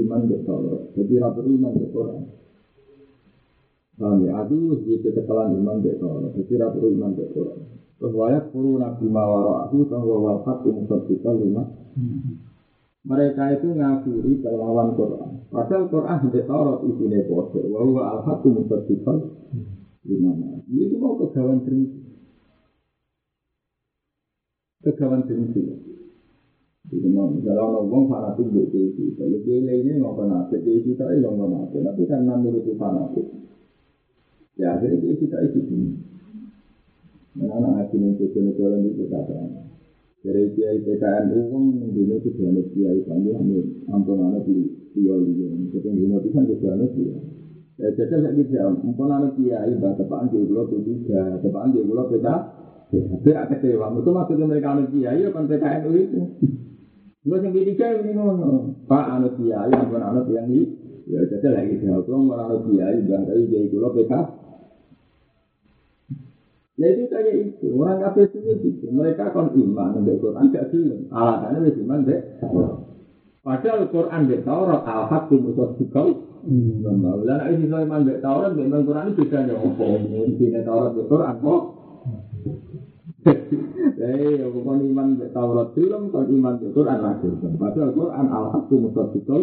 iman 0.03 0.21
ke 0.27 0.37
Taurat, 0.43 0.83
jadi 0.95 1.13
rapi 1.19 1.51
iman 1.51 1.73
ke 1.79 1.87
Quran. 1.91 2.44
Paham 3.95 4.27
ya? 4.27 4.43
Aku 4.43 4.75
gitu 4.83 5.07
kesalahan 5.15 5.55
iman 5.55 5.79
ke 5.79 5.95
Taurat, 5.95 6.35
jadi 6.35 6.53
rapi 6.67 6.83
iman 6.99 7.15
ke 7.15 7.31
Quran. 7.31 7.59
Terus 7.95 8.11
puru 8.51 8.75
nabi 8.75 9.07
mawara'ahu, 9.07 9.87
bahwa 9.87 10.15
wafat 10.19 10.67
musaddiqan 10.67 11.39
limana. 11.39 11.71
Mereka 13.05 13.43
itu 13.55 13.71
ngafiri 13.71 14.41
kelawan 14.43 14.97
Quran. 14.99 15.47
Padahal 15.47 15.87
Quran 15.87 16.17
tidak 16.27 16.43
Taurat 16.49 16.79
isinya 16.89 17.23
bodoh. 17.23 17.63
Bahwa 17.71 18.01
al-haqu 18.19 18.47
musaddiqan 18.51 19.17
gimana? 20.03 20.59
Itu 20.67 20.99
mau 20.99 21.15
kegawan 21.15 21.63
dengki. 21.63 22.01
Kegawan 24.83 25.23
dengki. 25.23 25.63
Jadi 26.85 27.07
mau 27.09 27.25
misalnya 27.25 27.65
orang 27.65 28.05
fanatik 28.05 28.45
di 28.53 28.61
TV, 28.69 29.17
kalau 29.17 29.41
dia 29.41 29.57
lainnya 29.57 29.97
nggak 29.97 30.15
fanatik, 30.21 30.61
di 30.61 30.85
kita 30.85 31.01
itu 31.17 31.25
nggak 31.25 31.33
fanatik. 31.33 31.81
Tapi 31.81 32.01
karena 32.05 32.33
menurut 32.37 32.69
fanatik, 32.77 33.25
ya 34.55 34.75
akhirnya 34.75 35.15
kita 35.15 35.37
itu 35.51 35.59
sini. 35.67 35.89
Mana 37.35 37.59
anak 37.59 37.91
hati 37.91 37.95
mencoba 37.99 38.39
negara 38.47 38.77
itu 38.79 39.03
kata 39.11 39.39
dari 40.25 40.49
kiai 40.57 40.81
PKN 40.81 41.37
uang 41.37 41.65
dino 41.93 42.17
itu 42.17 42.33
dana 42.33 42.61
kiai 42.73 42.99
kami 43.05 43.29
ambil 43.29 43.61
ampun 43.93 44.17
anak 44.25 44.41
di 44.49 44.65
kiai 44.97 45.21
ini. 45.21 45.69
Kita 45.69 45.93
dino 45.93 46.17
itu 46.17 46.29
kan 46.33 46.49
dana 46.49 46.85
kiai. 46.89 47.21
Ya 47.75 47.91
jadi 47.93 48.23
saya 48.23 48.33
gitu 48.33 48.55
ampun 48.57 49.11
anak 49.11 49.37
kiai 49.37 49.75
bah 49.77 49.93
tepaan 49.93 50.33
di 50.33 50.41
pulau 50.47 50.65
P 50.65 50.81
tiga, 50.81 51.37
tepaan 51.45 51.75
di 51.75 51.85
pulau 51.85 52.09
PK. 52.09 52.27
Tapi 52.95 53.29
agak 53.35 53.61
kecewa. 53.61 53.93
Itu 53.99 54.09
maksudnya 54.09 54.45
mereka 54.49 54.73
anak 54.73 54.89
kiai 54.89 55.21
ya 55.21 55.29
kan 55.29 55.45
PKN 55.45 55.81
itu. 55.93 56.21
Gue 57.25 57.37
yang 57.41 57.53
ketiga 57.53 57.87
ini 58.01 58.11
ngono. 58.17 58.81
Pak 58.89 59.05
anak 59.21 59.37
kiai 59.37 59.71
ampun 59.77 60.01
anak 60.01 60.25
yang 60.33 60.49
ini. 60.49 60.65
Ya 61.05 61.21
jadi 61.29 61.53
lagi 61.53 61.85
dong 61.85 62.33
orang 62.33 62.49
anak 62.49 62.61
kiai 62.65 62.97
bah 63.05 63.21
dari 63.29 63.45
kiai 63.45 63.69
pulau 63.69 63.93
PK. 63.93 64.13
Ya 66.75 66.91
itu 66.91 67.07
kayak 67.07 67.35
itu. 67.39 67.67
Orang 67.71 68.03
kafir 68.03 68.27
itu 68.35 68.51
gitu. 68.59 68.91
Mereka 68.91 69.31
kon 69.31 69.55
iman 69.55 69.95
dengan 69.95 70.19
Quran 70.19 70.51
gak 70.51 70.67
film. 70.75 71.07
Alasannya 71.07 71.63
wis 71.63 71.79
iman 71.79 72.03
dek. 72.03 72.21
Padahal 73.39 73.87
Quran 73.87 74.21
dek 74.27 74.43
Taurat 74.43 74.83
al-haq 74.83 75.31
musaddiqal. 75.31 76.07
Lan 76.83 76.95
nek 77.23 77.49
iso 77.55 77.77
iman 77.79 78.01
dek 78.03 78.19
Taurat 78.19 78.51
dek 78.59 78.67
Quran 78.67 79.07
itu 79.07 79.23
bedanya 79.23 79.55
opo? 79.55 79.85
Intine 80.03 80.59
Taurat 80.67 80.91
dek 80.91 81.07
Quran 81.07 81.35
kok. 81.39 81.61
Eh, 83.95 84.37
aku 84.37 84.59
kon 84.61 84.85
iman 84.85 85.17
dek 85.17 85.31
Taurat 85.33 85.71
film, 85.73 86.11
kon 86.11 86.27
iman 86.27 86.59
dek 86.59 86.75
Quran 86.75 86.99
lagi. 86.99 87.25
Padahal 87.55 87.95
Quran 87.95 88.25
al-haq 88.27 88.69
musaddiqal. 88.69 89.41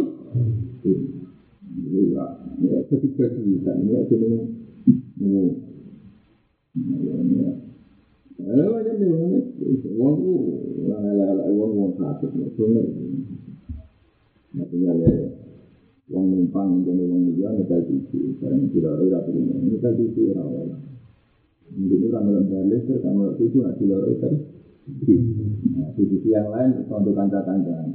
Iya, 1.73 2.25
ya, 2.61 2.79
ketiga 2.93 3.33
juga 3.33 3.73
ini 3.81 3.97
jenis 4.13 4.45
ini 5.17 5.43
Eh, 5.43 5.72
wong 9.93 10.15
tu, 10.25 10.33
lala 10.89 11.45
wong 11.53 11.71
wong 11.77 11.91
sakit, 12.01 12.31
benar. 12.57 12.87
Maksudnya 14.53 14.93
le, 14.97 15.13
wong 16.09 16.25
numpang 16.33 16.81
jadi 16.85 17.05
wong 17.09 17.37
dia 17.37 17.49
ngetal 17.53 17.81
TV, 17.85 18.37
sekarang 18.41 18.73
tidak 18.73 18.97
ada 18.97 19.05
tidak 19.05 19.23
punya 19.29 19.55
ngetal 19.69 19.93
TV 20.01 20.17
rawol. 20.33 20.69
Mungkin 21.73 22.05
orang 22.13 22.25
dalam 22.29 22.45
balik, 22.53 22.85
kan 22.85 23.01
kalau 23.01 23.33
itu 23.41 23.59
nanti 23.65 23.85
loro 23.89 24.13
itu. 24.13 24.29
Nah, 25.73 25.89
di 25.97 26.05
sisi 26.05 26.29
yang 26.29 26.53
lain, 26.53 26.85
untuk 26.85 27.17
kanca-kanca. 27.17 27.89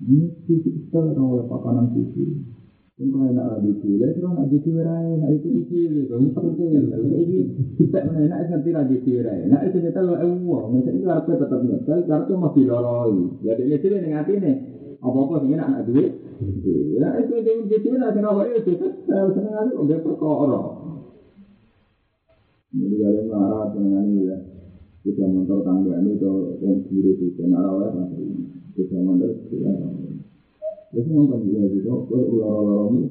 Ini 0.00 0.24
sisi 0.48 0.72
kita 0.72 1.04
orang 1.12 1.20
oleh 1.36 1.44
pakanan 1.44 1.92
sisi. 1.92 2.24
Itu 2.94 3.10
nak 3.10 3.58
jadi 3.66 4.70
itu 5.34 6.30
penting. 6.30 6.94
Ini 6.94 7.42
kita 7.74 8.06
nanti 8.06 8.70
lagi. 8.70 9.02
Nak 9.50 9.66
itu 9.66 9.82
kita 9.82 9.98
itu 9.98 11.34
tetap. 11.34 11.58
Ya 13.42 13.54
cilik 13.82 13.98
dengan 13.98 14.22
hati 14.22 14.38
nih. 14.38 14.54
Apa-apa 15.02 15.42
sih 15.42 15.58
nak 15.58 15.90
duit. 15.90 16.22
Ya 16.94 17.18
itu 17.18 17.34
jadi 17.34 17.90
itu? 18.62 18.86
Perkara. 20.06 20.62
Jadi 22.74 22.94
kalau 22.94 23.22
marah 23.26 23.74
dengan 23.74 24.06
ini 24.06 24.30
ya, 24.30 24.38
kita 25.02 25.26
tangga 25.66 25.94
ini 25.98 26.14
atau 26.18 26.58
yang 26.58 26.78
itu, 26.86 27.26
kita 27.30 27.46
kita. 29.50 29.70
Jadi 30.94 31.10
nonton 31.10 31.50
dia 31.50 31.58
itu, 31.66 31.90
kalau 31.90 32.30
lorong 32.38 33.10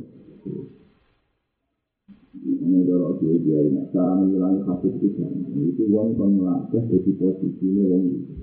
ini, 2.39 2.80
dorong 2.88 3.19
dia 3.19 3.36
dia 3.43 3.60
ini, 3.60 3.84
cara 3.91 4.15
mengulangi 4.24 4.63
kasus 4.63 4.96
itu, 5.04 5.19
itu 5.67 5.84
uang 5.91 6.15
melatih 6.15 6.80
jadi 6.80 7.12
posisi 7.19 7.60
ini 7.67 7.84
uang 7.84 8.04
itu, 8.08 8.34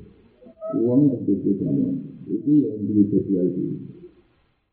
uang 0.85 1.01
yang 1.09 1.25
itu 1.25 1.51
kan, 1.57 1.73
itu 2.29 2.51
yang 2.53 2.85
jadi 2.85 3.49
itu. 3.49 3.65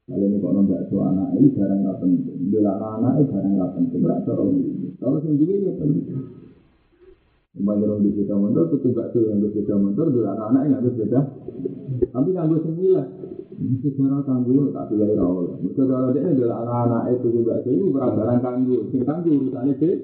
Kalau 0.07 0.23
ini 0.23 0.39
kok 0.39 0.51
nambah 0.55 0.81
so 0.91 1.03
anak 1.03 1.35
ini 1.35 1.47
barang 1.51 1.79
nggak 1.83 1.97
penting, 2.03 2.37
bila 2.51 2.75
anak 2.79 3.23
ini 3.23 3.31
barang 3.31 3.53
nggak 3.55 3.71
penting, 3.71 3.99
berarti 4.03 4.29
orang 4.35 4.51
ini. 4.51 4.87
Kalau 4.99 5.19
sendiri 5.23 5.63
ya 5.63 5.73
penting. 5.79 6.19
Kembali 7.55 7.81
orang 7.87 8.03
di 8.03 8.11
sepeda 8.13 8.35
motor, 8.37 8.69
itu 8.69 8.87
gak 8.93 9.09
tuh 9.15 9.31
yang 9.31 9.41
sepeda 9.41 9.75
motor, 9.79 10.07
bila 10.11 10.31
anak 10.35 10.61
yang 10.67 10.79
nggak 10.79 10.85
sepeda. 10.91 11.19
Tapi 12.11 12.29
nganggo 12.35 12.57
sembilan. 12.63 13.07
Mesti 13.57 13.89
cara 13.97 14.21
kanggo 14.21 14.69
tak 14.69 14.93
pilih 14.93 15.17
rawol. 15.17 15.57
Mereka 15.65 15.81
kalau 15.89 16.13
dia 16.13 16.29
bila 16.29 16.61
anak-anak 16.61 17.03
itu 17.17 17.27
juga 17.41 17.57
itu 17.65 17.89
barang 17.89 18.39
kanggo, 18.45 18.85
sing 18.93 19.01
kanggo 19.01 19.33
urusannya 19.33 19.73
deh. 19.81 19.97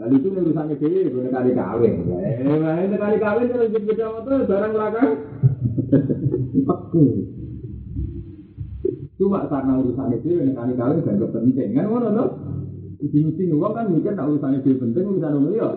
Kali 0.00 0.16
itu 0.16 0.28
urusannya 0.32 0.80
deh, 0.80 1.12
boleh 1.12 1.28
kali 1.28 1.50
kawin. 1.52 1.94
Eh, 2.08 2.56
main 2.56 2.88
kali 2.88 3.16
kawin 3.20 3.46
kalau 3.52 3.68
di 3.68 3.76
sepeda 3.76 4.06
motor 4.08 4.32
barang 4.48 4.72
belakang. 4.72 5.10
Oke. 6.72 7.04
Cuma 9.20 9.44
karena 9.52 9.72
urusan 9.76 10.16
itu 10.16 10.28
yang 10.40 10.56
kali 10.56 10.72
kali 10.72 11.04
gak 11.04 11.20
penting 11.36 11.76
kan 11.76 11.84
mana? 11.84 12.24
Mesti 12.96 13.44
uang 13.52 13.72
kan 13.76 13.92
mikir 13.92 14.16
nak 14.16 14.28
urusan 14.32 14.56
itu 14.56 14.80
penting 14.80 15.04
urusan 15.04 15.36
umum 15.36 15.52
ya. 15.52 15.68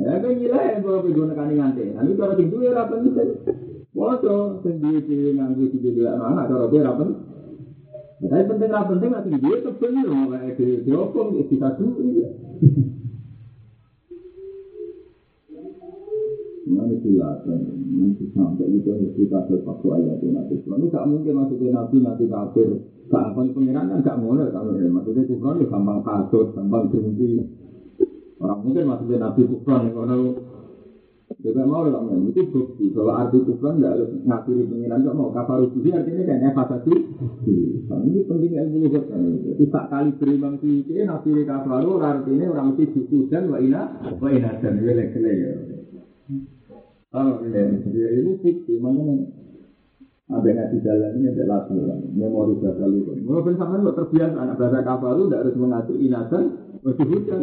Ya 0.00 0.24
kan 0.24 0.40
gila 0.40 0.56
ya 0.56 0.80
bawa 0.80 1.04
pergi 1.04 1.20
nekani 1.20 1.54
nganti. 1.60 1.84
Nanti 1.92 2.12
kalau 2.16 2.34
tinggi 2.40 2.64
ya 2.64 2.80
apa 2.80 2.96
penting. 3.92 4.00
Wajo 4.00 4.64
sendiri 4.64 5.36
nganggu 5.36 5.68
di 5.68 5.78
dia 5.92 6.16
anak 6.16 6.48
cara 6.48 6.66
dia 6.72 6.88
apa 6.88 7.04
Tapi 8.22 8.44
penting 8.48 8.70
apa 8.70 8.88
penting 8.94 9.10
nanti 9.10 9.30
dia 9.36 9.56
kebel 9.66 9.96
loh 10.06 10.24
kayak 10.30 10.54
di 10.56 10.66
diopong 10.86 11.28
di 11.42 11.56
satu 11.58 11.84
ini. 11.98 12.22
Nanti 16.62 16.96
silakan, 17.02 17.60
nanti 17.98 18.24
sampai 18.30 18.70
itu 18.70 18.94
kita 19.18 19.38
sepatu 19.50 19.86
ayat 19.98 20.22
nanti. 20.22 20.54
Lalu 20.62 20.86
gak 20.94 21.04
mungkin 21.10 21.34
maksudnya 21.34 21.74
nabi 21.74 21.96
nanti 21.98 22.24
kafir. 22.30 22.70
Gampang 23.10 23.50
pengiran 23.52 23.90
kan 23.90 24.06
gak 24.06 24.20
mulai 24.22 24.54
kalau 24.54 24.78
maksudnya 24.78 25.26
kufran 25.26 25.58
ya 25.58 25.66
gampang 25.66 26.00
kasut, 26.06 26.54
gampang 26.54 26.88
berhenti. 26.94 27.42
Orang 28.38 28.62
mungkin 28.62 28.86
maksudnya 28.86 29.18
nabi 29.18 29.42
kufran 29.50 29.90
kalau 29.90 30.38
juga 31.42 31.66
mau 31.66 31.82
lah 31.82 32.06
itu 32.30 32.42
bukti 32.54 32.94
bahwa 32.94 33.26
arti 33.26 33.42
kufran 33.42 33.82
tidak 33.82 33.98
harus 33.98 34.10
ngakhiri 34.22 34.62
pengiran 34.70 35.02
gak 35.02 35.16
mau 35.18 35.34
kafar 35.34 35.58
uji 35.66 35.90
artinya 35.90 36.22
kan 36.30 36.38
evasasi. 36.54 36.94
Ini 37.92 38.20
penting 38.30 38.52
ilmu 38.54 38.76
lugat. 38.86 39.04
Jadi 39.10 39.64
tak 39.74 39.86
kali 39.90 40.10
berimbang 40.22 40.54
sih 40.62 40.86
nabi 41.02 41.42
kafar 41.42 41.82
artinya 41.82 42.46
orang 42.46 42.66
mesti 42.72 42.84
buku 42.94 43.26
dan 43.26 43.50
wa 43.50 43.58
ina 43.58 43.82
wa 44.22 44.28
ina 44.30 44.50
dan 44.62 44.78
welek 44.78 45.18
ya. 45.18 45.52
Oh, 47.12 47.44
ya, 47.44 47.68
ya 47.68 48.08
ini 48.24 48.40
fiksi, 48.40 48.80
makanya 48.80 49.28
ada 50.32 50.48
ngaji 50.48 50.76
jalan 50.80 51.12
ini 51.20 51.28
ada 51.28 51.44
latihan, 51.44 52.00
memori 52.16 52.56
bahasa 52.56 52.88
lu. 52.88 53.04
Mau 53.20 53.44
bersama 53.44 53.84
terbiasa 53.92 54.32
anak 54.32 54.56
bahasa 54.56 54.80
lu 55.12 55.28
tidak 55.28 55.40
harus 55.44 55.56
mengatur 55.60 55.96
inasan, 56.00 56.44
masih 56.80 57.04
hujan. 57.12 57.42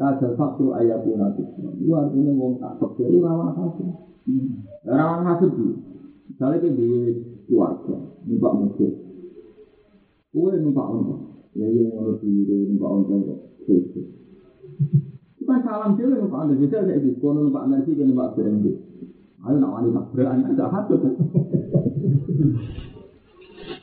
Satu 0.00 0.72
ayat 0.72 1.04
pun 1.04 1.20
nanti. 1.20 1.44
Itu 1.76 1.92
artinya 1.92 2.32
wong 2.32 2.56
tak 2.56 2.80
jadi 2.96 3.20
rawan 3.20 3.52
hasil. 3.52 3.88
Rawan 4.88 5.28
hasil 5.28 5.48
itu. 5.52 5.76
Misalnya 6.32 6.56
kita 6.64 6.72
di 6.72 6.88
keluarga, 7.44 8.00
numpak 8.24 8.52
mobil. 8.56 8.90
Kue 10.32 10.52
numpak 10.56 10.88
ontok. 10.88 11.20
Ya 11.52 11.68
yang 11.68 12.00
harus 12.00 12.16
di 12.24 12.32
numpak 12.48 12.88
ontok 12.88 13.18
kok. 13.28 13.38
Kita 15.36 15.54
salam 15.60 16.00
dulu 16.00 16.14
numpak 16.16 16.48
anda. 16.48 16.54
Bisa 16.56 16.80
saya 16.80 16.96
di 16.96 17.20
kono 17.20 17.44
numpak 17.44 17.68
nasi 17.68 17.92
dan 17.92 18.08
numpak 18.08 18.40
BMD. 18.40 18.66
Ayo 19.44 19.56
nak 19.60 19.72
wani 19.76 19.92
tak 19.92 20.06
berani 20.16 20.42
ada 20.48 20.64
hasil. 20.72 20.96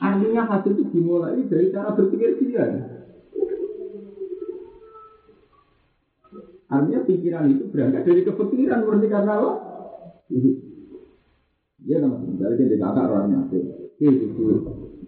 Artinya 0.01 0.41
hasil 0.49 0.71
itu 0.73 0.83
dimulai 0.97 1.45
dari 1.45 1.69
cara 1.69 1.93
berpikir 1.93 2.41
dia. 2.41 2.96
Artinya 6.67 6.99
pikiran 7.07 7.47
itu 7.47 7.63
berangkat 7.71 8.03
dari 8.03 8.21
kepikiran 8.27 8.83
murni 8.83 9.07
karena 9.07 9.39
apa? 9.39 9.51
Ya 11.87 12.03
nama 12.03 12.19
dari 12.19 12.67
dia 12.67 12.75
kakak 12.75 13.07
orangnya. 13.07 13.47
Oke, 13.47 13.59
itu. 14.03 14.43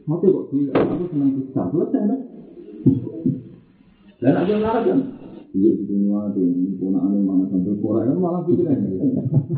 Mati 0.08 0.26
kok 0.32 0.48
gila, 0.50 0.74
aku 0.74 1.04
senang 1.12 1.30
bisa. 1.36 1.62
Selesai 1.68 2.02
kan? 2.08 2.20
Dan 4.24 4.34
aku 4.40 4.54
ngarep 4.56 4.84
kan? 4.88 5.00
Iya, 5.50 5.70
itu 5.76 5.84
semua 5.90 6.30
di 6.32 6.46
punaan 6.78 7.26
mana 7.26 7.50
sampai 7.50 7.74
kurang 7.82 8.06
kan 8.08 8.18
malah 8.22 8.42
pikiran. 8.48 8.80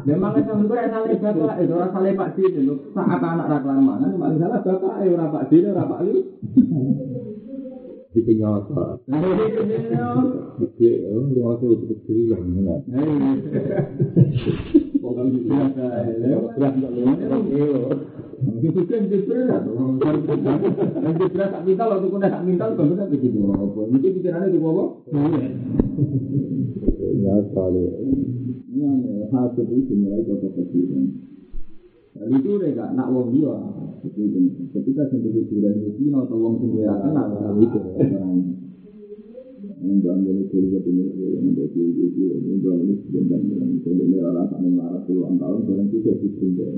Memang 0.08 0.32
itu 0.40 0.50
sampai 0.50 0.68
kurang 0.72 0.90
salah 0.90 1.18
bapak 1.20 1.56
itu 1.62 1.74
orang 1.78 1.92
salah 1.94 2.14
pak 2.18 2.30
di 2.34 2.44
itu 2.48 2.74
saat 2.96 3.22
anak 3.22 3.50
raklan 3.52 3.84
mana 3.84 4.06
nih 4.10 4.18
malah 4.18 4.38
salah 4.40 4.60
bapak 4.64 4.94
eh 5.04 5.12
orang 5.14 5.30
pak 5.30 5.44
di 5.52 5.58
orang 5.68 5.90
pak 5.92 6.00
li. 6.08 6.14
Itu 8.12 8.32
nyata. 8.36 9.00
Oke, 10.60 10.90
oh, 11.08 11.32
lu 11.32 11.40
masih 11.48 11.68
itu 11.80 11.86
kecil 11.96 12.18
lah, 12.28 12.44
enggak? 12.44 12.80
Bukan 15.00 15.26
biasa, 15.32 15.86
ya. 16.20 16.38
Berat 16.44 16.74
enggak 16.76 16.92
lu? 16.92 17.08
Juga 18.62 18.94
yang 19.00 19.08
berat, 19.08 19.64
yang 19.64 21.16
berat 21.16 21.50
tak 21.56 21.64
minta, 21.64 21.84
waktu 21.88 22.08
kena 22.12 22.28
tak 22.28 22.44
minta, 22.44 22.64
kalau 22.76 22.90
kita 22.92 23.06
begitu 23.08 23.38
apa? 23.48 23.82
Mungkin 23.88 24.12
pikirannya 24.20 24.48
itu 24.52 24.60
apa? 24.60 24.84
Ya 27.22 27.36
sekali. 27.48 27.84
Ini 28.76 28.90
hasil 29.32 29.66
itu 29.72 29.82
dimulai 29.88 30.26
dari 30.28 30.52
kepikiran. 30.52 31.06
Lalu 32.12 32.44
itu 32.44 32.50
mereka 32.60 32.92
nak 32.92 33.08
wong 33.08 33.32
dia, 33.32 33.56
ketika 34.76 35.04
sendiri 35.08 35.48
di 35.48 35.56
bulan 35.56 36.28
atau 36.28 36.38
wong 36.44 36.56
sendiri 36.60 36.84
akan 36.92 37.16
ada 37.16 37.38
hal 37.40 37.56
itu. 37.56 37.80
Enggak 39.82 40.16
boleh 40.22 40.46
jadi 40.52 40.78
jadi 40.78 40.92
ini, 40.92 41.04
enggak 41.42 41.68
jadi 41.72 41.92
jadi 41.96 42.22
ini, 42.36 42.50
enggak 42.60 42.76
boleh 42.78 42.98
jadi 43.00 43.20
jadi 43.26 43.48
ini, 43.48 43.80
enggak 43.80 43.96
boleh 43.96 44.12
jadi 44.12 44.18
orang 44.22 44.48
tak 44.52 44.60
mengarah 44.60 45.02
puluhan 45.08 45.36
tahun, 45.40 45.60
jangan 45.66 45.86
juga 45.90 46.12
dipindah. 46.22 46.74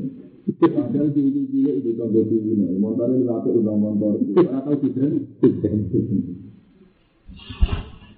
Padahal 0.63 1.07
di 1.11 1.21
ini 1.23 1.41
dia 1.51 1.71
itu 1.81 1.89
kan 1.97 2.07
jadi 2.13 2.37
ini, 2.37 2.77
motornya 2.77 3.17
dilatih 3.19 3.53
udah 3.57 3.75
motor, 3.75 4.13
atau 4.37 4.73
tidak? 4.79 5.11
Tidak. 5.41 5.73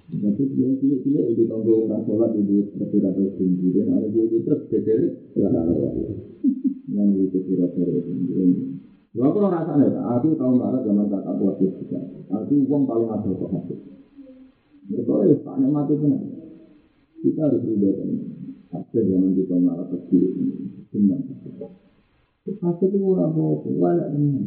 Tapi 0.06 0.42
dia 0.54 0.70
tidak 0.78 1.24
itu 1.34 1.44
tunggu 1.50 1.90
orang 1.90 2.06
sholat 2.06 2.30
itu 2.38 2.70
seperti 2.70 2.96
kata 3.02 3.22
tinggi 3.42 3.74
dan 3.74 3.90
ada 3.90 4.06
dia 4.06 4.22
itu 4.22 4.38
terus 4.46 4.62
jadi 4.70 4.94
yang 6.86 7.10
itu 7.18 7.38
kira 7.42 7.66
itu. 7.74 8.12
Gua 9.16 9.32
pun 9.32 9.48
rasanya, 9.48 9.96
aku 10.16 10.36
tahu 10.36 10.60
nggak 10.60 10.70
ada 10.76 10.78
zaman 10.84 11.08
kakak 11.08 11.34
buat 11.40 11.56
itu 11.58 11.72
juga. 11.88 12.00
Aku 12.36 12.52
uang 12.68 12.82
paling 12.84 13.08
ada 13.08 13.30
kok 13.32 13.48
aku. 13.48 13.74
Mereka 14.92 15.12
ya 15.26 15.34
tak 15.40 15.56
mati 15.66 15.94
benar. 15.96 16.20
Kita 17.24 17.40
harus 17.48 17.64
berubah 17.64 17.92
kan. 17.96 18.08
Ada 18.76 19.00
zaman 19.08 19.30
kita 19.34 19.54
nggak 19.56 19.88
kecil 19.88 20.22
ini, 20.36 20.54
cuma. 20.92 21.16
Aku 22.46 22.84
tuh 22.92 23.00
orang 23.02 23.32
bawa, 23.34 23.66
wala 23.74 24.04
dengan. 24.12 24.46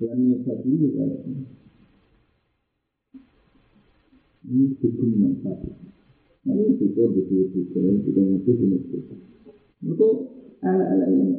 Dan 0.00 0.16
ini 0.22 0.38
satu 0.46 0.70
wala. 0.70 1.16
Ini 4.40 4.72
hukum 4.80 5.08
manfaat. 5.20 5.60
Nah 6.48 6.56
ini 6.56 6.72
juga 6.80 7.12
betul-betul 7.12 8.00
kita 8.08 8.20
ngerti 8.24 8.50
benar-benar. 8.56 9.18
Itu 9.84 10.08
ala-ala 10.64 11.06
ini. 11.12 11.36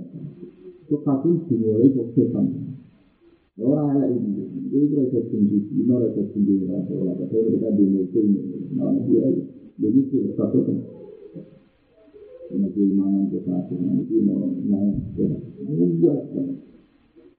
Tetapi 0.85 1.29
dimulai 1.49 1.89
kok 1.97 2.07
setan. 2.13 2.45
Orang 3.61 3.93
elek 3.93 4.17
itu, 4.17 4.41
itu 4.73 4.95
rasa 4.97 5.19
tinggi, 5.29 5.57
ini 5.69 5.85
rasa 5.85 6.23
tinggi 6.33 6.65
rasa 6.65 6.93
olah. 6.97 7.13
Tapi 7.13 7.57
kita 7.57 7.69
di 7.77 7.85
mobil, 7.89 8.25
malah 8.73 8.97
dia 9.05 9.27
jadi 9.77 9.99
itu 10.01 10.33
satu 10.33 10.59
kan. 10.65 10.77
Itu 12.51 13.37
satu, 13.45 13.73
nanti 13.81 14.15
mau 14.25 14.45
mau 14.45 14.87
ini 15.61 15.85
buat 16.01 16.21
kan. 16.33 16.47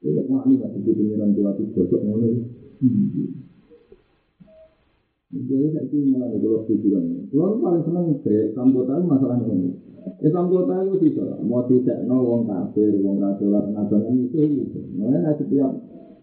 Tidak 0.03 0.27
mau 0.27 0.43
ini 0.47 0.59
nggak 0.59 0.71
seperti 0.75 0.91
pengiran 0.99 1.31
tua 1.35 1.51
itu 1.55 1.63
gosok 1.75 2.03
mana 2.03 2.27
itu. 2.27 3.23
Jadi 5.33 5.73
saya 5.73 5.89
itu 5.89 5.97
malah 6.13 6.29
kalau 6.29 6.61
tujuan. 6.69 7.05
Kalau 7.33 7.57
paling 7.57 7.83
senang 7.89 8.05
kayak 8.21 8.53
sambutan 8.53 9.01
masalah 9.09 9.41
ini. 9.49 9.73
Islam 10.21 10.53
kota 10.53 10.83
itu 10.87 10.97
bisa, 11.09 11.25
mau 11.47 11.65
tidak 11.67 12.05
no 12.05 12.21
wong 12.21 12.43
kafir, 12.45 13.01
wong 13.01 13.17
kafir, 13.23 13.49
nasional 13.49 14.13
itu 14.19 14.39
itu. 14.45 14.81
Makanya 14.99 15.33
setiap 15.41 15.71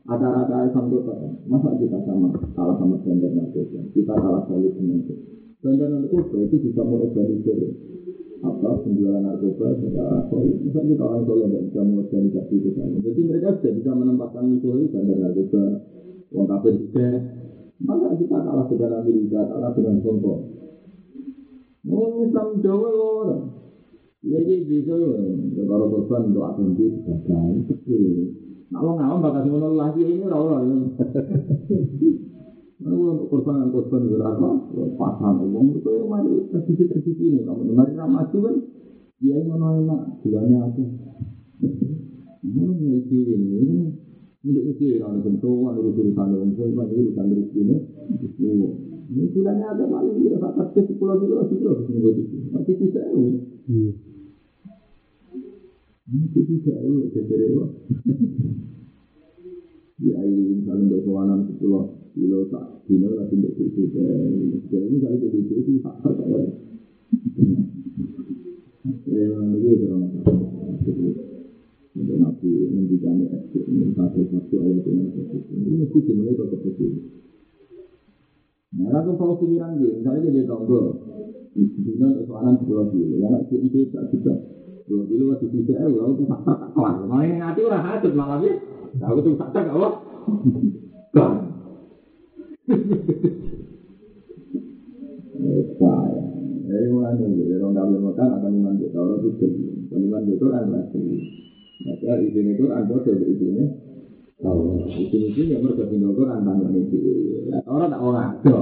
ada 0.06 0.28
rata 0.30 0.68
Islam 0.70 0.86
kota, 0.94 1.16
masa 1.50 1.74
kita 1.80 1.98
sama 2.06 2.30
kalah 2.54 2.76
sama 2.78 3.02
bandar 3.02 3.32
narkoba, 3.34 3.80
kita 3.96 4.14
kalah 4.14 4.44
solid 4.46 4.78
dengan 4.78 5.04
itu. 5.04 5.16
Bandar 5.64 5.88
narkoba 5.90 6.38
itu 6.44 6.56
bisa 6.70 6.82
mengorganisir 6.86 7.60
apa 8.40 8.70
penjualan 8.84 9.24
narkoba 9.26 9.68
secara 9.80 10.28
solid. 10.28 10.58
Misalnya 10.64 10.90
kita 10.94 11.04
orang 11.08 11.24
solid 11.26 11.48
tidak 11.50 11.64
bisa 11.72 11.80
mengorganisasi 11.82 12.54
itu 12.62 12.70
kan. 12.76 12.90
Jadi 13.00 13.22
mereka 13.26 13.48
sudah 13.58 13.74
bisa 13.74 13.92
menempatkan 13.96 14.44
musuh 14.44 14.72
itu 14.78 14.88
bandar 14.92 15.18
narkoba, 15.24 15.64
wong 16.36 16.46
kafir 16.46 16.74
juga. 16.78 17.39
Maka 17.80 18.12
kita 18.20 18.38
kalah 18.44 18.68
secara 18.68 19.00
militer, 19.08 19.48
kalah 19.48 19.72
dengan 19.72 20.04
contoh. 20.04 20.38
Mau 21.88 22.28
Islam 22.28 22.60
Jawa 22.60 22.90
orang. 22.92 23.44
Jadi 24.20 24.68
bisa 24.68 25.00
kalau 25.64 25.88
korban 25.88 26.28
untuk 26.28 26.44
akun 26.44 26.76
di 26.76 26.92
sebagai 26.92 27.72
kecil. 27.72 28.36
Lo 28.76 29.00
ngawam 29.00 29.24
bakal 29.24 29.48
ngono 29.48 29.80
lagi 29.80 30.04
ini 30.04 30.28
ora 30.28 30.38
ora. 30.44 30.60
Untuk 32.84 33.28
korban 33.32 33.72
korban 33.72 34.12
berapa? 34.12 34.50
Uang 34.76 35.68
itu 35.72 35.92
mari 36.04 36.52
terjadi 36.52 36.84
terjadi 37.00 37.24
ini. 37.32 37.40
Kamu 37.48 37.72
mari 37.72 37.96
ramah 37.96 38.28
kan 38.28 38.56
dia 39.24 39.40
ngono 39.40 39.88
enak, 39.88 40.02
bulannya 40.20 40.58
ada. 40.68 40.84
Ini 42.44 43.08
ini. 43.08 44.09
Untuk 44.40 44.64
itu 44.72 44.96
orang 45.04 45.20
tentuan 45.20 45.76
urus 45.84 46.00
urusan 46.00 46.32
orang 46.32 46.56
tua, 46.56 46.72
itu 46.72 46.96
urusan 47.12 47.28
rezeki 47.28 47.60
ini. 47.60 47.76
Ini 49.10 49.26
bulannya 49.36 49.66
ada 49.68 49.86
paling 49.92 50.16
dia 50.24 50.40
tak 50.40 50.54
kerja 50.56 50.82
sepuluh 50.88 51.20
kilo, 51.20 51.44
kilo. 51.52 51.72
Tapi 52.56 52.72
bisa 52.80 53.02
itu 56.10 56.40
tidak 56.42 56.78
ya, 56.82 57.22
jadi 57.22 57.54
Ya, 60.00 60.16
ini 60.24 60.64
misalnya 60.64 60.96
untuk 60.96 61.12
kawanan 61.12 61.44
sepuluh 61.44 61.92
kilo 62.16 62.48
tak 62.48 62.88
kilo 62.88 63.20
tapi 63.20 63.36
untuk 63.36 63.52
itu 63.60 63.84
jadi 64.72 64.88
misalnya 64.88 65.28
jadi 65.28 65.38
itu 65.44 65.54
itu 65.60 65.72
faktor 65.84 66.16
kayak 66.16 66.48
Ya, 69.10 69.28
ini 69.60 69.72
berapa 69.76 70.24
Untuk 72.00 72.16
nabi 72.16 72.52
mendikannya 72.72 73.28
ini 73.52 73.92
satu 73.92 74.20
satu 74.32 74.56
ayat 74.64 74.88
ini 74.88 75.04
ini 75.52 75.76
mesti 75.84 76.00
dimulai 76.00 76.32
ke 76.32 76.58
kecil. 76.64 76.92
Nah, 78.80 79.04
aku 79.04 79.20
kalau 79.20 79.36
pikiran 79.42 79.82
dia, 79.82 80.00
misalnya 80.00 80.30
dia 80.32 80.48
tonggo, 80.48 80.96
di 81.52 81.68
sini 81.76 82.00
soalan 82.24 82.56
sepuluh 82.62 82.88
kilo, 82.94 83.18
karena 83.20 83.44
itu 83.50 83.90
tak 83.92 84.14
juga 84.14 84.34
Dua 84.90 85.06
kilo 85.06 85.30
masih 85.30 85.54
bisa, 85.54 85.78
eh, 85.78 85.86
lalu 85.86 86.18
tuh 86.18 86.26
fakta 86.26 86.54
tak 86.58 86.70
kelar. 86.74 87.06
Malah 87.06 87.26
yang 87.30 87.38
ngati 87.46 87.62
orang 87.62 87.86
hajat 87.86 88.14
malah 88.18 88.42
ya. 88.42 88.54
Aku 89.06 89.22
tuh 89.22 89.38
apa. 89.38 89.90
Gak. 91.14 91.34
Saya, 95.78 96.22
dari 96.66 96.88
mulai 96.90 97.22
nih, 97.22 97.54
orang 97.62 97.74
kami 97.78 97.98
makan 98.02 98.28
akan 98.34 98.52
iman 98.58 98.76
kita 98.82 98.98
orang 98.98 99.22
itu 99.22 99.30
jadi, 99.38 99.62
iman 99.94 100.22
itu 100.26 100.46
kan 100.50 100.66
lagi. 100.74 101.06
Maka 101.80 102.14
izin 102.20 102.60
itu 102.60 102.66
anda 102.72 102.96
dari 103.08 103.24
izinnya, 103.32 103.66
Oh, 104.40 104.88
izin 104.88 105.36
itu 105.36 105.52
ya 105.52 105.60
mereka 105.60 105.84
tinggal 105.92 106.16
itu 106.16 106.24
tanggung 106.24 106.72
itu. 106.72 106.98
Orang 107.68 107.92
tak 107.92 108.00
orang 108.00 108.26
ada. 108.40 108.60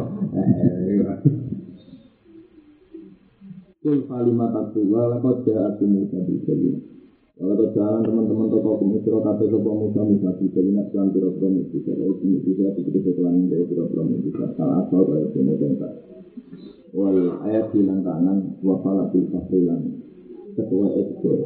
Kul 3.78 4.04
kalimat 4.10 4.52
aku 4.58 4.90
walakot 4.90 5.46
jahat 5.46 5.78
Musa 5.86 6.18
di 6.26 6.42
Selina. 6.50 6.82
Walakot 7.38 7.78
jalan 7.78 8.02
teman-teman 8.04 8.50
toko 8.50 8.82
kumusiro 8.82 9.22
kata 9.22 9.46
sopa 9.48 9.70
Musa 9.70 10.02
Musa 10.02 10.30
di 10.42 10.50
Selina 10.50 10.82
selan 10.90 11.14
pira-pira 11.14 11.46
Musa. 11.54 11.94
Lalu 11.94 12.42
Musa 12.42 12.74
itu 12.74 12.82
kita 12.90 13.00
setelan 13.06 13.46
dari 13.46 13.64
pira-pira 13.70 14.02
Musa. 14.02 14.46
Salah 14.58 14.82
asal 14.82 15.02
kaya 15.06 15.30
semua 15.30 15.56
tentang. 15.62 15.96
Wal 16.92 17.18
ayat 17.46 17.70
hilang 17.78 18.02
kanan 18.02 18.58
wafala 18.66 19.14
bil 19.14 19.30
fasilan. 19.30 19.82
Ketua 20.58 20.88
ekor. 20.98 21.38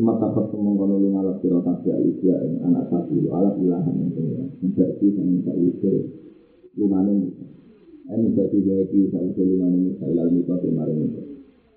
Cuma 0.00 0.16
dapat 0.16 0.48
kemungkinan 0.48 0.96
lima 0.96 1.20
alat 1.20 1.44
siro 1.44 1.60
kasih 1.60 1.92
alisya 1.92 2.40
anak 2.64 2.88
satu 2.88 3.20
alat 3.36 3.52
ilahan 3.60 4.00
yang 4.00 4.08
punya. 4.16 4.48
Menjadi 4.64 5.06
dan 5.12 5.28
minta 5.28 5.52
usul. 5.52 6.08
Lumanin 6.80 7.28
ini 8.08 8.32
jadi 8.32 8.58
jadi 8.64 9.00
satu 9.12 9.44
lima 9.44 9.68
ini 9.68 10.00
saya 10.00 10.24
lalu 10.24 10.40
itu 10.40 10.56
kemarin 10.56 11.04
itu. 11.04 11.20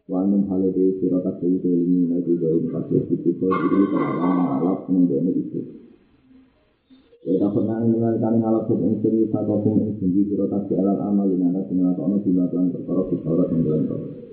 Wanum 0.07 0.47
hal 0.47 0.71
itu 0.71 1.03
kabeh 1.03 1.49
itu 1.51 1.67
ini 1.67 2.07
lagi 2.07 2.31
gawe 2.39 2.63
kabeh 2.63 3.11
itu 3.11 3.27
iki 3.27 3.83
kalawan 3.91 4.55
alap 4.55 4.87
menggone 4.87 5.31
itu. 5.35 5.59
Ya 7.27 7.43
tak 7.43 7.59
pernah 7.59 7.83
mengalami 7.83 8.39
alap 8.39 8.71
kok 8.71 8.79
ing 8.87 9.03
sing 9.03 9.19
bisa 9.19 9.43
kok 9.43 9.67
ing 9.67 9.99
sing 9.99 10.15
sira 10.15 10.47
kabeh 10.47 10.79
alat 10.79 10.95
amal 11.03 11.27
ing 11.27 11.43
ana 11.43 11.59
sing 11.67 11.75
lakone 11.75 12.23
jumlah 12.23 12.47
lan 12.55 12.71
perkara 12.71 13.03
perkara 13.03 13.43
sing 13.51 13.67
dalam 13.67 13.83
kok. 13.83 13.99
Warofa 13.99 14.32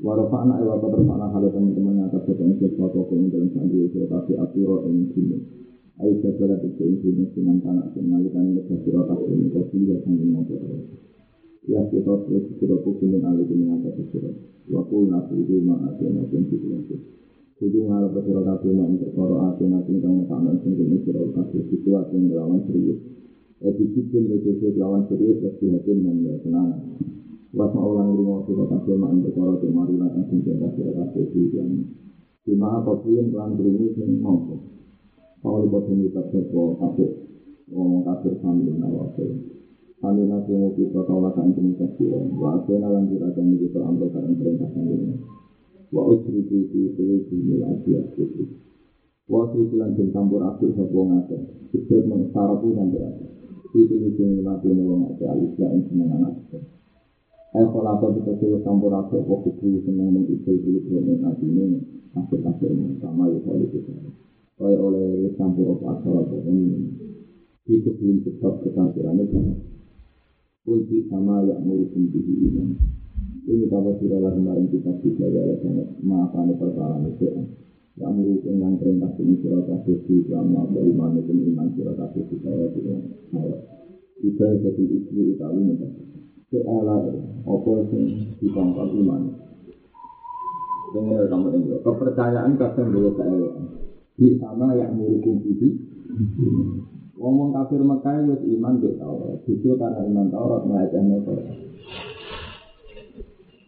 anak 0.00 0.56
ewa 0.64 0.74
kau 0.80 0.88
terpana 0.88 1.26
hal 1.28 1.44
teman-teman 1.52 2.00
yang 2.00 2.08
akan 2.08 2.20
bertemu 2.24 2.54
sesuatu 2.56 3.04
kau 3.04 3.16
ing 3.20 3.28
dalam 3.28 3.48
sandi 3.52 3.84
sira 3.92 4.06
kabeh 4.08 4.36
atiro 4.40 4.76
ing 4.88 5.12
sini. 5.12 5.38
Ayo 6.00 6.16
jaga 6.24 6.56
itu 6.64 6.82
ing 6.88 6.96
sini 7.04 7.24
dengan 7.36 7.60
tanah 7.60 7.86
sing 7.92 8.08
nalikan 8.08 8.56
ing 8.56 8.64
sira 8.84 9.04
kabeh 9.04 9.28
ing 9.28 9.52
kasiya 9.52 9.96
sing 10.04 10.14
ngono 10.16 10.56
ya 11.68 11.80
kita 11.92 12.12
terus 12.24 12.44
kita 12.56 12.76
kumpulin 12.80 13.20
alih 13.20 13.44
dengan 13.44 13.84
kata 13.84 14.02
kita 14.08 14.30
wakul 14.72 15.04
nabi 15.04 15.44
itu 15.44 15.60
nabi 15.60 16.08
itu 16.08 16.56
itu 16.56 16.96
jadi 17.60 17.78
ngalap 17.84 18.16
bersurah 18.16 18.40
kafe 18.40 18.72
mak 18.72 18.88
untuk 18.96 19.12
koro 19.12 19.36
ati 19.44 19.68
nabi 19.68 20.00
kang 20.00 20.24
taman 20.24 20.56
sing 20.64 20.72
kene 20.80 20.96
surah 21.04 21.20
kafe 21.36 21.60
situasi 21.68 22.16
yang 22.16 22.32
melawan 22.32 22.64
serius 22.64 23.00
Edi 23.60 23.92
sikil 23.92 24.24
itu 24.40 24.72
lawan 24.80 25.04
serius 25.12 25.36
pasti 25.36 25.68
hati 25.68 25.92
dan 26.00 26.24
ya 26.24 26.32
senang 26.40 26.96
Was 27.50 27.74
maulang 27.74 28.14
rumah 28.14 28.46
surah 28.46 28.62
kafe 28.70 28.94
mak 28.94 29.10
untuk 29.10 29.34
koro 29.34 29.58
temari 29.58 29.98
lan 29.98 30.22
sing 30.30 30.38
kene 30.46 30.70
surah 30.70 30.94
kafe 31.02 31.34
itu 31.34 31.50
yang 31.58 31.82
di 32.46 32.54
mana 32.54 32.78
apa 32.78 32.94
pun 32.94 33.26
pelan 33.26 33.58
berini 33.58 33.90
sing 33.98 34.22
mampu 34.22 34.54
ini 35.42 36.14
tak 36.14 36.30
sepo 36.30 36.78
kafe 36.78 37.10
ngomong 37.74 38.06
kafir 38.06 38.38
sambil 38.38 38.70
nawasih 38.78 39.34
kami 39.98 40.22
nasi 40.30 40.54
muki 40.54 40.86
protokol 40.94 41.26
akan 41.26 41.50
komunikasi 41.50 42.06
wa 42.38 42.54
asena 42.54 42.86
lanjut 42.86 43.18
akan 43.18 43.44
begitu 43.58 43.78
amro 43.82 44.06
karena 44.14 44.30
perintah 44.30 44.70
kami 44.70 45.10
wa 45.90 46.02
usri 46.06 46.46
di 46.46 46.58
di 46.70 46.82
di 46.94 47.36
miladi 47.50 47.98
asri 47.98 48.46
wa 49.26 49.42
usri 49.42 49.66
bulan 49.66 49.98
jam 49.98 50.06
campur 50.14 50.38
api 50.46 50.70
sebuah 50.70 51.04
ngate 51.18 51.38
sejauh 51.74 52.06
mengestarapu 52.06 52.70
sampai 52.78 53.10
api 53.10 53.26
itu 53.74 53.94
alisya 55.26 55.66
yang 55.66 55.82
senang 55.90 56.10
anak 56.14 56.32
Kalau 57.50 57.82
apa 57.82 58.06
kita 58.14 58.32
sih 58.38 58.62
campur 58.62 58.94
api 58.94 59.26
apa 59.26 59.34
kudu 59.42 59.82
senang 59.82 60.14
mengikul 60.14 60.54
dulu 60.54 60.86
dengan 60.86 61.34
hati 61.34 61.50
ini 61.50 61.82
akhir-akhir 62.14 62.70
sama 63.02 63.26
ya 63.26 63.42
kalau 63.42 63.66
kita 63.74 63.90
oleh 64.62 64.78
oleh 64.78 65.34
campur 65.34 65.74
apa 65.74 65.98
asal 65.98 66.14
apa 66.22 66.36
ini 66.46 66.94
itu 67.66 67.90
belum 67.90 68.22
tetap 68.22 68.62
kekafirannya 68.62 69.24
kan 69.34 69.46
Kunci 70.60 71.08
sama 71.08 71.42
yang 71.48 71.64
murukum 71.66 72.06
bihi 72.12 72.52
iman. 72.52 72.76
Ini 73.48 73.64
kalau 73.72 73.96
sudah 73.96 74.20
lah 74.20 74.30
kemarin 74.36 74.68
kita 74.68 74.92
bisa 75.00 75.26
ya 75.26 75.56
sangat 75.64 75.88
maafkan 76.04 76.52
perkara 76.54 77.00
itu. 77.08 77.48
Yang 77.96 78.12
murukum 78.14 78.54
yang 78.60 78.76
perintah 78.76 79.10
ini 79.18 79.40
surat 79.40 79.64
kasih 79.66 79.98
di 80.04 80.22
selama 80.28 80.68
beriman 80.70 81.16
itu 81.16 81.32
iman 81.32 81.68
surat 81.74 81.96
kasih 81.96 82.22
di 82.28 82.36
saya 82.44 82.66
tidak. 82.76 83.00
Kita 84.20 84.46
jadi 84.60 84.84
istri 84.84 85.32
Itali 85.32 85.60
nih. 85.64 85.78
Keala 86.50 86.98
apa 87.46 87.72
sing 87.94 88.26
ditangkap 88.42 88.90
iman. 88.90 89.22
Dengan 90.90 91.22
kamu 91.30 91.48
ini, 91.54 91.78
kepercayaan 91.78 92.58
kadang 92.58 92.90
boleh 92.90 93.14
saya. 93.14 93.54
Di 94.18 94.34
sama 94.42 94.74
yang 94.74 94.98
murukum 94.98 95.38
bihi. 95.38 95.70
Ngomong 97.14 97.54
kafir 97.54 97.78
Mekah 97.86 98.26
itu 98.26 98.34
iman 98.58 98.82
di 98.82 98.90
Taurat. 98.98 99.38
Justru 99.46 99.78
karena 99.78 100.02
iman 100.02 100.26
Taurat 100.26 100.66
melacaknya 100.66 101.22
Taurat. 101.22 101.54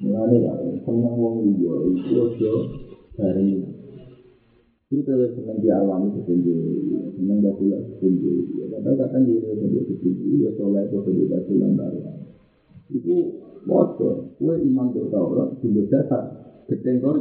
Mulane 0.03 0.37
ya, 0.43 0.51
seneng 0.83 1.15
wong 1.15 1.47
liya 1.47 1.75
itu 1.87 2.15
aja 2.19 2.55
dari 3.15 3.63
Itu 4.91 5.01
kalau 5.09 5.25
senang 5.33 5.57
di 5.63 5.71
alam 5.73 6.05
itu 6.11 6.21
tinggi, 6.27 6.53
senang 7.17 7.39
di 7.41 7.49
pula 7.55 7.79
tinggi. 8.03 8.35
Kadang 8.69 8.99
kadang 8.99 9.23
di 9.25 9.39
itu 9.39 9.95
tinggi, 10.03 10.43
ya 10.43 10.51
soleh 10.59 10.85
itu 10.85 10.99
di 11.07 11.25
bulan 11.31 11.73
baru. 11.79 12.12
Itu 12.93 13.17
bocor, 13.65 14.37
kue 14.37 14.55
imam 14.61 14.93
itu 14.93 15.09
Taurat, 15.09 15.57
tinggi 15.65 15.89
dasar, 15.89 16.29
ketengkor, 16.69 17.17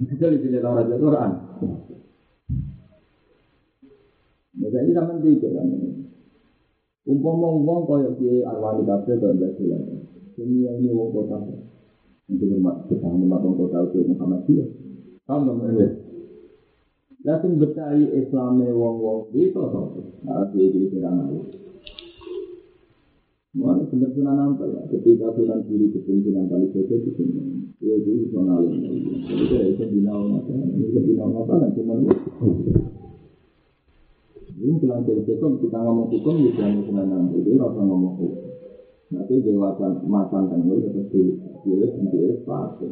bisa 0.00 0.32
di 0.32 0.48
Taurat 0.56 0.88
Quran. 0.88 1.30
Maka 4.62 4.78
ini 4.84 4.92
sama 4.94 5.18
tiga 5.20 5.48
kan. 5.52 5.68
Umpama 7.02 7.50
umpam 7.50 7.82
kaya 7.90 8.14
kiai 8.14 8.46
arwani 8.46 8.86
kabeh 8.86 9.18
kaya 9.18 9.34
mbak 9.34 9.52
Sulan. 9.58 9.82
Ini 10.38 10.56
yang 10.64 10.76
ini 10.78 10.94
wong 10.94 11.10
kota. 11.10 11.34
Untuk 12.30 12.46
hormat 12.46 12.86
kita 12.86 13.10
hormat 13.10 13.42
wong 13.42 13.58
kota 13.58 13.90
itu 13.90 14.06
Muhammadiyah. 14.06 14.68
Dong 15.26 15.58
ini? 15.66 15.86
Langsung 17.22 17.58
bercari 17.58 18.06
Islamnya 18.18 18.74
wong-wong 18.74 19.30
itu 19.34 19.54
satu. 19.54 20.02
Nah, 20.26 20.46
jadi 20.50 20.90
kira 20.90 21.10
Mulai 23.52 23.84
benar 23.92 24.10
sunan 24.16 24.56
ya. 24.56 24.82
Ketika 24.88 25.28
sunan 25.36 25.60
kiri 25.68 25.92
kepimpinan 25.92 26.48
kali 26.48 26.72
itu 26.72 26.96
di 27.04 27.10
sini. 27.20 27.68
Dia 27.84 28.00
itu 28.00 28.32
sunan 28.32 28.48
alim. 28.48 28.80
Jadi 29.28 29.44
saya 29.52 29.64
itu 29.68 29.84
binau 29.92 30.24
mata. 30.32 30.56
Ini 30.56 31.00
binau 31.04 31.28
mata 31.28 31.54
kan 31.60 31.70
cuma 31.76 32.00
ini 34.62 34.78
bilang 34.78 35.02
dari 35.02 35.26
hukum, 35.26 35.58
kita 35.58 35.74
ngomong 35.74 36.06
hukum, 36.06 36.38
ya 36.46 36.54
jangan 36.54 36.86
senang 36.86 37.34
Jadi 37.34 37.50
rasa 37.58 37.82
ngomong 37.82 38.14
hukum. 38.14 38.46
Nanti 39.10 39.34
dewasan 39.42 40.06
masan 40.06 40.42
kan 40.48 40.60
dulu 40.62 40.86
terus 40.86 41.10
di 41.10 41.20
dan 41.66 42.06
pilih 42.08 42.38
pasti. 42.46 42.88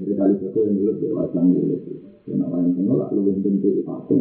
Jadi 0.00 0.12
kali 0.16 0.34
itu 0.40 0.58
yang 0.64 0.74
dulu 0.80 0.92
dewasan 0.98 1.52
dulu 1.52 1.74
itu. 1.78 1.92
Karena 2.24 2.48
apa 2.48 2.56
yang 2.64 2.72
tengok 2.74 2.96
lalu 2.96 3.38
bentuk 3.44 3.76
pasti. 3.84 4.16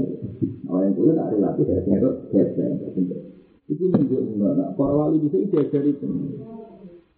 Apa 0.68 0.78
yang 0.84 0.94
dulu 1.00 1.10
tak 1.16 1.30
relatif 1.32 1.66
ya 1.66 1.80
saya 1.82 1.96
itu 1.96 2.10
biasa. 2.28 3.31
Itu 3.72 3.88
menunjukkan 3.88 4.36
nah, 4.36 4.76
para 4.76 4.94
wali 5.00 5.24
bisa 5.24 5.40
diajari 5.40 5.96
itu. 5.96 6.04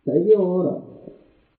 Saya 0.05 0.21
ini 0.21 0.37
orang. 0.37 0.85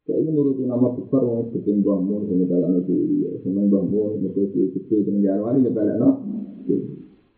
Saya 0.07 0.23
ini 0.23 0.31
nuruti 0.31 0.63
nama 0.63 0.95
besar 0.95 1.19
orang 1.27 1.51
Mun, 1.51 1.51
seperti 1.51 1.83
Mbah 1.83 1.99
Mun, 1.99 2.21
seperti 2.31 3.51
Mbah 3.51 3.83
Mun, 3.91 4.11
seperti 4.23 4.71
Kecil, 4.79 4.99
seperti 5.03 5.25
Jarwani, 5.27 5.67
seperti 5.67 5.93
Mbah 5.99 5.99
Mun. 5.99 6.85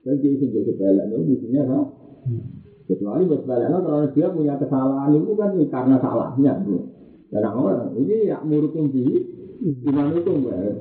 Dan 0.04 0.22
dia 0.22 0.30
itu 0.38 0.44
jadi 0.52 0.72
balik 0.78 1.04
itu 1.10 1.22
mestinya 1.26 1.62
kan. 1.66 1.84
Kecuali 2.86 3.22
buat 3.26 3.42
balik 3.42 3.66
itu 3.66 3.78
kalau 3.82 4.06
dia 4.14 4.26
punya 4.30 4.54
kesalahan 4.54 5.10
itu 5.18 5.32
kan 5.34 5.50
karena 5.66 5.96
salahnya. 5.98 6.52
Dan 7.26 7.42
orang 7.42 7.90
ini 7.98 8.30
ya 8.30 8.38
murutin 8.44 8.86
di 8.92 9.02
iman 9.90 10.14
itu. 10.14 10.32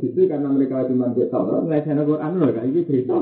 Itu 0.04 0.22
karena 0.28 0.48
mereka 0.52 0.86
cuma 0.92 1.10
dia 1.16 1.26
tahu 1.32 1.66
ngelihat 1.66 2.06
Quran 2.06 2.32
loh 2.38 2.50
kayak 2.52 2.68
gitu 2.70 2.82
cerita. 2.86 3.18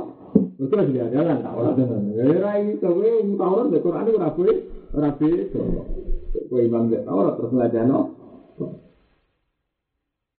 Itu 0.53 0.73
lagi 0.73 0.93
jalan 0.93 1.41
tak 1.41 1.53
orang 1.53 1.75
dengan. 1.77 2.01
Ya 2.13 2.25
rai 2.37 2.77
tapi 2.77 3.07
tahu 3.33 3.51
orang 3.57 3.73
Quran 3.73 4.07
rapi 4.17 4.45
rapi. 4.93 5.29
Kau 6.49 6.59
imam 6.61 6.89
tahu 6.93 7.17
orang 7.17 7.35
terus 7.37 7.51
ngelihat 7.53 7.73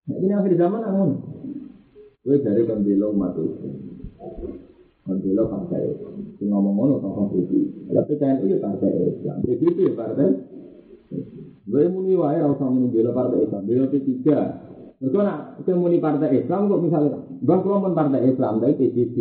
Nah, 0.05 0.21
ini 0.21 0.37
akhir 0.37 0.53
zaman 0.61 0.85
namun. 0.85 1.11
Gue 2.21 2.37
dari 2.45 2.65
pembela 2.69 3.09
umat 3.09 3.37
itu. 3.41 3.69
Partai 5.05 5.81
Islam. 5.93 6.13
Itu 6.37 6.45
ngomong 6.49 6.75
ngono 6.77 6.95
konstitusi. 7.01 7.89
Tapi 7.93 8.13
TNI 8.17 8.45
itu 8.49 8.57
partai 8.61 8.93
Islam. 9.13 9.37
Jadi 9.45 9.65
itu 9.65 9.81
ya 9.85 9.93
partai. 9.97 10.29
Gue 11.65 11.83
muni 11.89 12.17
wae 12.17 12.41
ora 12.41 12.57
partai 12.57 13.45
Islam. 13.45 13.65
Bela 13.65 13.89
P3. 13.89 14.25
Mereka 15.03 15.19
nak 15.27 15.39
muni 15.75 15.99
partai 15.99 16.45
Islam 16.45 16.71
kok 16.71 16.81
misalnya 16.81 17.19
bang 17.43 17.61
kalau 17.61 17.91
partai 17.91 18.31
Islam 18.31 18.63
dari 18.63 18.75
PBB. 18.79 19.17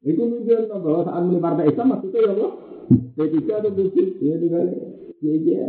Itu 0.00 0.20
menunjukkan 0.24 0.80
bahwa 0.80 1.00
saat 1.04 1.22
muni 1.28 1.40
partai 1.40 1.68
Islam 1.68 1.86
maksudnya 1.92 2.20
ya 2.24 2.30
Allah. 2.32 2.52
P3 2.90 3.36
atau 3.52 3.70
PBB 3.76 3.96
ya 4.24 4.34
dibalik. 4.40 4.78
Ya 5.20 5.34
ya. 5.36 5.68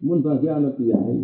Mun 0.00 0.24
bagi 0.24 0.48
anak 0.48 0.80
kiai. 0.80 1.16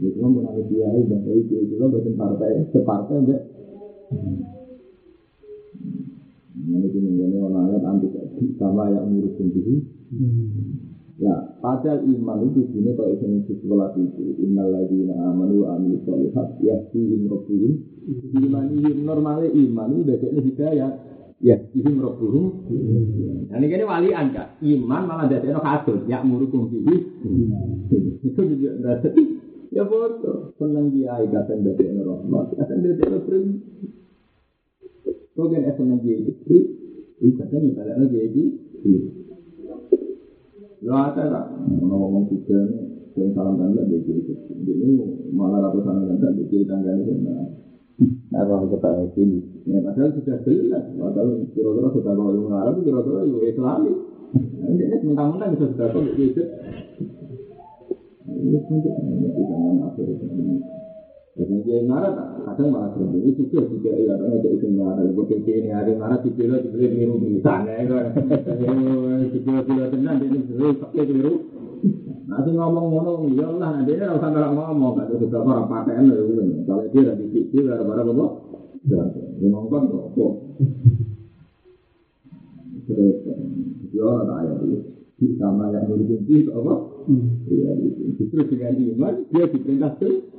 Itu 0.00 0.16
kan 0.16 0.30
mun 0.32 0.48
anak 0.48 0.64
kiai 0.72 1.00
dan 1.04 1.20
itu 1.28 1.54
itu 1.68 1.74
kan 1.76 1.92
partai 2.16 2.50
separtai 2.72 3.16
enggak. 3.20 3.42
Ini 6.64 6.86
ini 6.88 7.10
ini 7.20 7.36
orang 7.36 7.68
ayat 7.68 7.84
anti 7.84 8.08
sama 8.56 8.88
yang 8.88 9.12
ngurus 9.12 9.36
sendiri. 9.36 9.84
Ya, 11.14 11.34
pada 11.62 12.02
iman 12.02 12.50
itu 12.50 12.74
sini 12.74 12.90
kalau 12.98 13.14
nih 13.14 13.46
sekolah 13.46 13.94
itu 13.94 14.34
innal 14.42 14.66
ladzina 14.66 15.14
amanu 15.30 15.62
wa 15.62 15.78
amilus 15.78 16.02
sholihat 16.02 16.58
yahdihim 16.58 17.30
rabbuhum. 17.30 17.72
Imanihim 18.34 19.06
normalnya 19.06 19.46
iman 19.54 19.94
itu 19.94 20.02
dadekne 20.10 20.40
hidayah. 20.42 20.90
Ya 21.38 21.54
ihim 21.70 22.02
rabbuhum. 22.02 22.66
Nah 23.46 23.56
ini 23.62 23.66
kene 23.70 23.86
walian 23.86 24.34
kak. 24.34 24.58
Iman 24.58 25.06
malah 25.06 25.30
dadekno 25.30 25.62
kasut 25.62 26.02
ya 26.10 26.26
murukum 26.26 26.66
bihi 26.66 26.96
itu 28.26 28.40
juga 28.58 28.72
dadek 28.82 29.14
ya 29.70 29.86
bodoh. 29.86 30.50
Seneng 30.58 30.90
dia 30.98 31.14
kadang 31.30 31.62
dadekno 31.62 32.02
rahmat. 32.10 32.58
Kadang 32.58 32.78
dadekno 32.82 33.18
prinsip 33.22 34.02
Kau 35.34 35.50
kan 35.50 35.66
es 35.66 35.74
seneng 35.74 35.98
jadi 35.98 36.30
istri, 36.30 36.58
itu 37.18 37.34
kadang 37.34 37.66
misalnya 37.66 37.98
lo 37.98 38.06
jadi 40.84 40.92
Lo 40.92 41.00
ada? 41.00 41.48
Mau 41.80 41.96
ngomong 41.96 42.28
tiga 42.28 42.60
yang 43.16 43.32
salam 43.32 43.56
tanda 43.56 43.88
dia 43.88 44.04
jadi 44.04 44.20
istri. 44.20 44.52
Jadi 44.68 45.00
malah 45.32 45.72
ratusan 45.72 46.12
tanda 46.12 46.28
dia 46.36 46.44
jadi 46.44 46.68
tangga 46.68 46.92
ini. 46.92 47.24
Apa 48.36 48.68
kita 48.68 48.90
ini? 49.16 49.40
Ya 49.64 49.80
padahal 49.80 50.12
sudah 50.12 50.36
jelas, 50.44 50.84
padahal 50.92 51.40
kira-kira 51.56 51.88
sudah 51.88 52.12
kalau 52.12 52.36
yang 52.36 52.52
Arab 52.52 52.84
kira-kira 52.84 53.20
itu 53.24 53.38
Islami. 53.48 53.92
Jadi 54.76 54.96
mentang-mentang 55.08 55.56
bisa 55.56 55.72
sudah 55.72 55.88
kau 55.88 56.04
gitu. 56.04 56.42
Ini 58.28 58.58
pun 58.68 58.76
itu 58.84 59.40
zaman 59.48 59.76
akhir 59.88 60.06
jadi 61.34 61.66
dia 61.66 61.82
marah, 61.82 62.14
kadang 62.46 62.70
malah 62.70 62.94
berhenti. 62.94 63.34
Itu 63.34 63.50
juga 63.50 63.66
juga 63.66 63.90
ya, 63.90 64.14
orang 64.14 64.38
itu 64.38 64.48
itu 64.54 64.66
marah. 64.70 65.02
Bukan 65.02 65.42
ini 65.42 65.70
hari 65.74 65.98
marah 65.98 66.22
di 66.22 66.30
kilo 66.30 66.62
di 66.62 66.70
kilo 66.70 66.86
biru 66.94 67.14
di 67.18 67.42
sana 67.42 67.74
kan. 67.90 68.06
Di 69.34 69.38
kilo 69.42 69.60
kilo 69.66 69.82
tenang 69.90 70.22
dia 70.22 70.30
ini 70.30 70.38
biru 70.46 70.78
pakai 70.78 71.02
biru. 71.10 71.34
Nanti 72.30 72.50
ngomong 72.54 72.86
ngomong, 72.86 73.34
ya 73.34 73.50
Allah 73.50 73.68
nanti 73.82 73.98
dia 73.98 74.14
rasa 74.14 74.30
nggak 74.30 74.54
ngomong, 74.54 74.94
nggak 74.94 75.06
ada 75.10 75.14
juga 75.18 75.38
orang 75.42 75.66
pakaian 75.66 76.06
loh. 76.06 76.22
Kalau 76.70 76.84
dia 76.94 77.02
lagi 77.02 77.26
pikir, 77.26 77.66
ada 77.66 77.82
barang 77.82 78.08
apa? 78.14 78.26
Dia 78.86 79.46
ngomong 79.50 79.84
kok. 80.14 80.32
Terus, 82.86 83.16
dia 83.90 84.02
orang 84.06 84.30
ayat 84.38 84.56
itu 85.18 85.34
sama 85.42 85.74
yang 85.74 85.90
berhenti 85.90 86.46
apa? 86.46 86.74
Iya, 87.50 87.70
justru 88.22 88.40
dengan 88.54 88.72
iman 88.78 89.14
dia 89.34 89.44
diperintah 89.50 89.92
tuh 89.98 90.33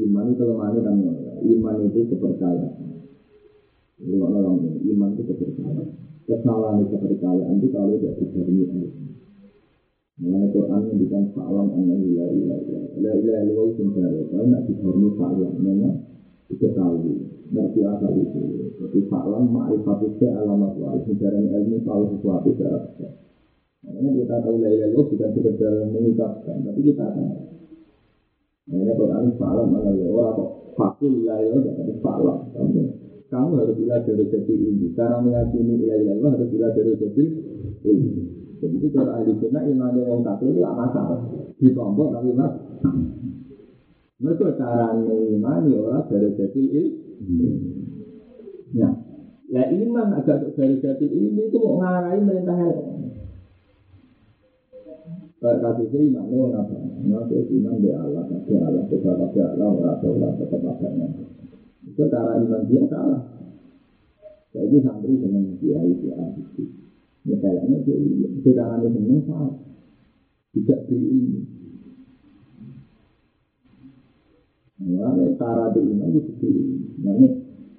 Iman 0.00 0.24
itu 0.30 0.36
kelemahan 0.38 0.76
kan 0.84 0.96
iman 1.40 1.76
itu 1.88 2.00
kepercayaan. 2.12 2.72
Orang 4.00 4.56
iman 4.80 5.10
itu 5.16 5.22
kepercayaan. 5.24 5.86
Kesalahan 6.28 6.84
itu 6.84 6.94
kepercayaan 6.94 7.54
itu 7.58 7.68
kalau 7.72 7.96
tidak 7.98 8.14
dibarengi. 8.20 8.64
Mengenai 10.20 10.52
Quran 10.52 10.80
mendikan 10.84 11.24
fa'alam 11.32 11.72
anna 11.80 11.96
la 11.96 12.28
ilaha 12.28 12.28
illallah. 12.36 13.00
La 13.00 13.12
ilaha 13.16 13.40
illallah 13.40 13.66
itu 13.72 13.82
sendiri. 13.88 14.20
Kalau 14.28 14.44
tidak 14.44 14.62
dibarengi 14.68 15.10
fa'alam, 15.16 15.52
memang 15.64 15.94
diketahui. 16.52 17.14
Ngerti 17.50 17.80
asal 17.82 18.12
itu. 18.20 18.40
Tapi 18.76 18.98
fa'alam 19.08 19.44
ma'rifatnya 19.48 20.28
alamat 20.44 20.72
wa'alih. 20.76 21.02
Sejarah 21.08 21.40
ilmu 21.40 21.80
tahu 21.82 22.02
sesuatu 22.12 22.52
secara. 22.52 22.78
Makanya 23.90 24.10
kita 24.22 24.36
tahu 24.46 24.56
la 24.62 24.70
ilaha 24.70 24.88
illallah 24.88 25.06
bukan 25.10 25.30
sekedar 25.34 25.74
mengucapkan, 25.90 26.56
tapi 26.62 26.80
kita 26.86 27.06
tahu. 27.10 27.28
Makanya 28.70 28.94
Quran 28.94 29.24
salam 29.34 29.68
ala 29.74 29.90
ya 29.98 30.06
orang 30.06 30.32
kok 30.38 30.50
fakir 30.78 31.12
la 31.26 31.36
ilaha 31.42 31.70
tapi 31.74 31.92
salam. 31.98 32.38
Kamu, 32.54 32.80
kamu 33.26 33.50
harus 33.58 33.74
bila 33.74 33.96
dari 34.06 34.24
jadi 34.30 34.54
ini. 34.54 34.86
Cara 34.94 35.18
meyakini 35.18 35.74
la 35.82 35.94
ilaha 35.98 35.98
illallah 35.98 36.30
harus 36.38 36.48
bila 36.54 36.68
dari 36.70 36.92
jadi 36.94 37.24
ini. 37.90 38.10
Jadi 38.60 38.76
itu 38.76 38.88
cara 38.92 39.10
ahli 39.16 39.32
sunnah 39.40 39.64
iman 39.64 39.96
yang 39.96 40.06
orang 40.06 40.22
kafir 40.22 40.52
itu 40.52 40.60
masalah. 40.60 41.20
Ditombok 41.56 42.08
tapi 42.12 42.30
mas. 42.36 42.54
Mereka 44.20 44.52
cara 44.60 44.92
mengimani 45.00 45.72
orang 45.80 46.04
dari 46.12 46.28
jadi 46.36 46.60
ini. 46.60 47.48
Ya, 48.70 48.88
ya 49.48 49.64
iman 49.66 50.12
agak 50.14 50.52
dari 50.54 50.76
jadi 50.78 51.06
ini 51.08 51.48
itu 51.48 51.56
mau 51.58 51.80
ngarahin 51.80 52.28
Kayak 52.28 52.76
sih 55.88 56.12
iman 56.12 56.28
ini 56.28 56.52
apa? 56.52 56.76
Ngaku 57.00 57.48
iman 57.48 57.80
di 57.80 57.88
Allah, 57.96 58.28
kasih 58.28 58.60
Allah, 58.60 58.84
kita 58.92 59.08
kasih 59.08 59.56
Allah, 59.56 59.96
Allah, 59.96 60.30
tetap 60.36 60.60
adanya. 60.68 61.08
Itu 61.88 62.04
cara 62.12 62.36
iman 62.44 62.68
dia 62.68 62.84
salah. 62.92 63.24
Jadi 64.52 64.76
santri 64.84 65.16
dengan 65.16 65.56
dia 65.56 65.80
itu 65.80 66.12
itu. 66.12 66.64
Ya 67.24 67.40
kayaknya 67.40 67.80
itu 67.88 68.50
cara 68.52 68.84
seneng 68.84 69.20
salah. 69.24 69.56
Tidak 70.52 70.80
beri 70.92 71.08
ini. 71.08 71.40
Mana 74.80 75.24
cara 75.40 75.72
di 75.72 75.80
iman 75.88 76.08
itu 76.12 76.20
seperti 76.36 76.48
Mana 77.00 77.28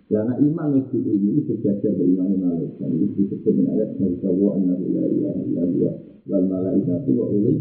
karena 0.10 0.34
iman 0.34 0.70
itu 0.82 0.98
ini 0.98 1.46
sejajar 1.46 1.94
dengan 1.94 2.26
iman 2.26 2.58
malaikat. 2.58 2.90
Itu 2.90 3.06
disebut 3.22 3.54
dengan 3.54 3.78
ayat 3.78 3.90
dari 4.02 4.18
Allah 4.18 5.70
huwa 5.70 5.94
wal 6.32 6.48
malaikatu 6.48 7.12
wa 7.12 7.28
ulul 7.28 7.60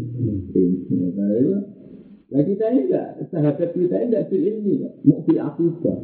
ilmi. 0.55 0.95
Nah 2.31 2.39
kita 2.47 2.63
ini 2.71 2.87
enggak, 2.87 3.27
sahabat 3.27 3.75
kita 3.75 3.95
ini 3.99 4.07
enggak 4.07 4.31
fil 4.31 4.39
ilmi, 4.39 4.73
mau 5.03 5.19
fil 5.27 5.43
akidah. 5.43 5.99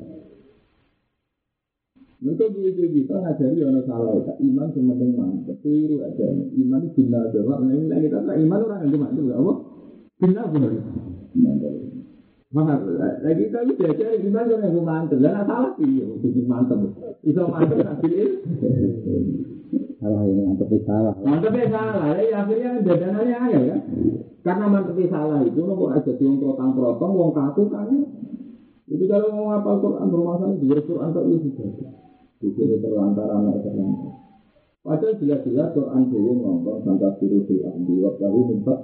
Mereka 2.17 2.49
begitu 2.49 2.81
kita 2.97 3.13
ngajari 3.13 3.61
orang 3.61 3.85
salah, 3.85 4.17
iman 4.41 4.67
cuma 4.73 4.97
dengan 4.97 5.37
ketiru 5.47 6.01
aja. 6.01 6.27
Iman 6.57 6.89
itu 6.89 7.05
bina 7.05 7.29
aja, 7.29 7.39
nah 7.45 7.69
ini 7.71 8.09
kita 8.09 8.19
iman 8.25 8.59
orang 8.65 8.79
yang 8.83 8.91
cuma 8.97 9.07
itu, 9.13 9.21
apa? 9.31 9.53
Bina 10.17 10.41
benar. 10.49 10.73
Mahal, 12.47 12.79
lagi 13.21 13.43
kita 13.51 13.59
itu 13.69 13.73
belajar 13.75 14.17
gimana 14.23 14.49
yang 14.49 14.71
gue 14.71 14.81
mantep, 14.81 15.19
dan 15.19 15.45
salah 15.45 15.77
sih, 15.77 15.99
bikin 16.23 16.47
mantep. 16.49 16.79
Bisa 17.21 17.45
mantep 17.45 17.85
ngasih 17.85 18.11
Salah 19.97 20.21
ini 20.29 20.41
mantep 20.45 20.69
salah. 20.85 21.13
Mantepnya 21.25 21.65
salah, 21.73 22.13
ya 22.21 22.45
akhirnya 22.45 22.69
dadanannya 22.85 23.35
ayah 23.49 23.61
kan. 23.65 23.81
Karena 24.45 24.65
mantepnya 24.69 25.07
salah 25.09 25.39
itu, 25.41 25.59
nopo 25.65 25.89
ada 25.89 26.11
yang 26.21 26.37
protang-protong, 26.37 27.11
wong 27.17 27.31
kaku 27.33 27.63
kan. 27.73 27.89
Itu 28.87 29.03
kalau 29.09 29.33
mau 29.33 29.45
ngapal 29.51 29.75
Quran 29.83 30.07
bermasalah 30.13 30.55
di 30.61 30.67
Quran 30.69 31.09
itu 31.11 31.21
itu 31.33 31.49
saja. 31.57 31.89
Itu 32.39 32.61
terlantar 32.79 33.27
anak 33.27 33.65
terlantar. 33.65 34.13
Padahal 34.85 35.19
jelas-jelas 35.19 35.75
Quran 35.75 36.01
dewi 36.07 36.31
ngomong 36.39 36.79
sampai 36.87 37.11
biru 37.19 37.43
di 37.43 37.59
ahli 37.59 37.93
waktu 37.99 38.39
minta. 38.47 38.75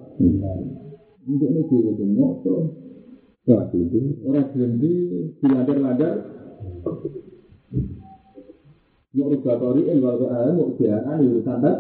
Untuk 1.24 1.48
ini 1.48 1.62
semua 1.96 2.36
tuh. 2.44 2.84
Orang 3.44 3.68
gelindi, 3.72 4.00
orang 4.28 4.48
gelindi, 4.52 4.96
diladar-ladar. 5.40 6.16
Ada 9.14 10.50
mau 10.58 10.74
biaran, 10.74 11.18
itu 11.22 11.40
standar. 11.46 11.76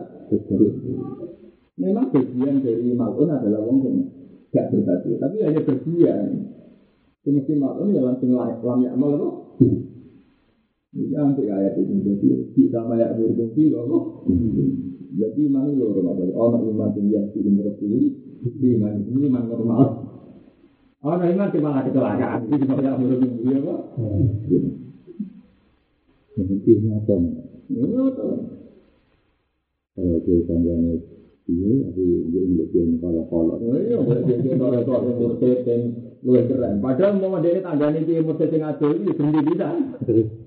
Memang 1.74 2.14
bagian 2.14 2.62
dari 2.62 2.94
malun 2.94 3.34
adalah 3.34 3.66
wong 3.66 3.78
yang 3.82 3.98
gak 4.54 4.70
berbagi, 4.70 5.18
tapi 5.18 5.42
hanya 5.42 5.66
bagian. 5.66 6.54
Mesti 7.26 7.54
malun 7.58 7.98
ya 7.98 8.06
langsung 8.06 8.38
lam 8.38 8.86
ya 8.86 8.94
amal 8.94 9.18
apa? 9.18 9.28
Ini 10.94 11.10
nanti 11.18 11.50
ayat 11.50 11.74
itu 11.82 11.98
jadi 12.06 12.54
kita 12.54 12.86
mayak 12.86 13.18
berfungsi 13.18 13.74
loh. 13.74 14.22
Jadi 15.14 15.50
mana 15.50 15.74
lo 15.74 15.90
remaja? 15.98 16.30
Orang 16.38 16.70
iman 16.70 16.94
tinggi 16.94 17.18
di 17.34 17.42
ini, 17.42 18.14
iman 18.78 18.94
ini 19.10 19.26
iman 19.34 19.44
normal. 19.50 19.82
Nah 21.02 21.26
iman 21.26 21.50
cuma 21.50 21.70
ada 21.74 21.90
kecelakaan. 21.90 22.46
Itu 22.46 22.56
cuma 22.62 22.78
yang 22.86 23.02
menurut 23.02 23.26
dia. 26.34 26.44
Mesti 26.50 26.72
nyata. 26.82 27.16
Nyata. 27.70 28.30
Kalau 29.94 30.18
dia 30.26 30.42
tangganya 30.50 30.98
dia, 31.46 31.70
tapi 31.86 32.02
dia 32.34 32.42
untuk 32.42 32.68
dia 32.74 32.82
kalau-kalau. 32.98 33.62
Iya, 33.62 34.02
dia 34.02 34.58
yang. 36.48 36.80
Padahal 36.80 37.20
mau 37.20 37.36
dia 37.44 37.60
tangganya 37.60 38.00
dia 38.02 38.24
murtad 38.24 38.50
yang 38.50 38.74
ada 38.74 38.88
ini 38.90 39.12
berhenti 39.12 39.42
bisa. 39.54 39.68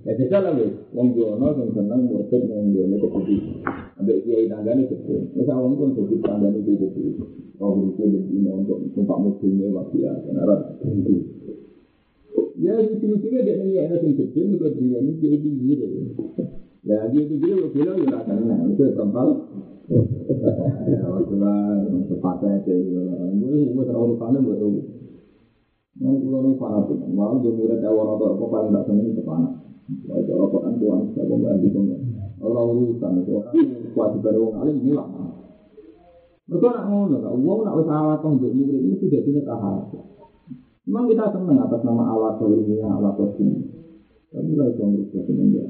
Ya 0.08 0.12
jajal 0.16 0.40
lah 0.40 0.52
wis. 0.56 0.72
Wong 0.96 1.12
jono 1.12 1.52
sing 1.52 1.68
seneng 1.76 2.08
murtad 2.10 2.42
wong 2.48 2.72
jono 2.72 2.96
keputih. 2.96 3.60
Ambek 4.00 4.24
kiai 4.24 4.48
tanggane 4.48 4.88
kecil. 4.88 5.20
Wis 5.36 5.48
awon 5.52 5.76
pun 5.76 5.92
jadi 5.94 6.16
tanggane 6.24 6.64
dia 6.64 6.80
kecil. 6.80 7.28
Kau 7.60 7.76
berarti 7.76 8.04
begini 8.08 8.48
untuk 8.52 8.84
numpak 8.92 9.16
mobilnya 9.16 9.72
waktu 9.72 10.04
ya, 10.04 10.12
karena 10.12 10.76
berhenti. 10.80 11.16
Ya, 12.56 12.72
itu-itu 12.80 13.26
dia 13.28 13.54
nih 13.60 13.84
ada 13.84 14.00
yang 14.00 14.16
kecil, 14.16 14.56
juga 14.56 14.72
dia 14.72 14.98
ini 14.98 15.12
dia 15.20 15.36
tinggi 15.36 15.76
Ya, 16.86 17.04
dia 17.12 17.22
tinggi, 17.28 17.48
lo 17.52 17.68
bilang 17.68 18.00
ya 18.00 18.16
rasanya, 18.16 18.56
itu. 18.72 18.84
Ya, 20.88 21.04
waktu 21.06 21.34
lah, 21.36 21.84
sepatah 22.10 22.52
itu, 22.64 22.74
gue 23.36 23.76
gue 23.76 23.84
terlalu 23.84 24.14
pulau 26.20 26.52
ini 26.52 27.88
mau 27.88 28.20
apa 28.20 28.44
paling 28.52 28.68
nggak 28.72 28.84
seneng 28.84 29.16
itu 29.16 29.24
apa 30.36 30.56
kan 30.60 30.72
tuan, 30.76 31.00
saya 31.16 31.24
mau. 31.24 31.56
Orang 32.36 32.68
urusan 32.76 33.24
itu, 33.24 33.32
orang. 33.32 33.56
Mereka 36.46 36.68
nak 36.70 36.84
ngono, 36.86 37.16
kak. 37.26 37.32
Uang 37.42 37.58
nak 37.66 37.74
usaha 37.80 38.00
alat 38.06 38.20
untuk 38.22 38.54
ini 38.54 38.94
tidak 39.02 39.22
tahap. 39.42 39.90
Memang 40.86 41.10
kita 41.10 41.34
senang 41.34 41.58
atas 41.66 41.82
nama 41.82 42.14
alat 42.14 42.38
ilmiah, 42.46 42.86
alat 42.86 43.18
ini. 43.42 43.58
Tapi 44.30 44.54
lah 44.54 44.70
itu 44.70 44.82
mereka 44.86 45.18
senang 45.26 45.50
ya. 45.50 45.66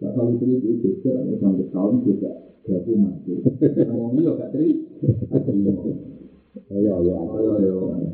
Nah, 0.00 0.10
kalau 0.12 0.32
itu 0.36 0.44
itu 0.60 0.68
geser, 0.84 1.16
ada 1.16 1.32
sampai 1.40 1.64
tahun 1.72 2.04
juga 2.04 2.32
gabu 2.68 2.92
mati. 3.00 3.32
Ngomong 3.88 4.20
iya 4.20 4.30
gak 4.36 4.50
teri, 4.52 4.70
Ayo, 6.70 6.90
ayo, 7.00 7.14
ayo, 7.40 7.50
ayo. 7.56 8.10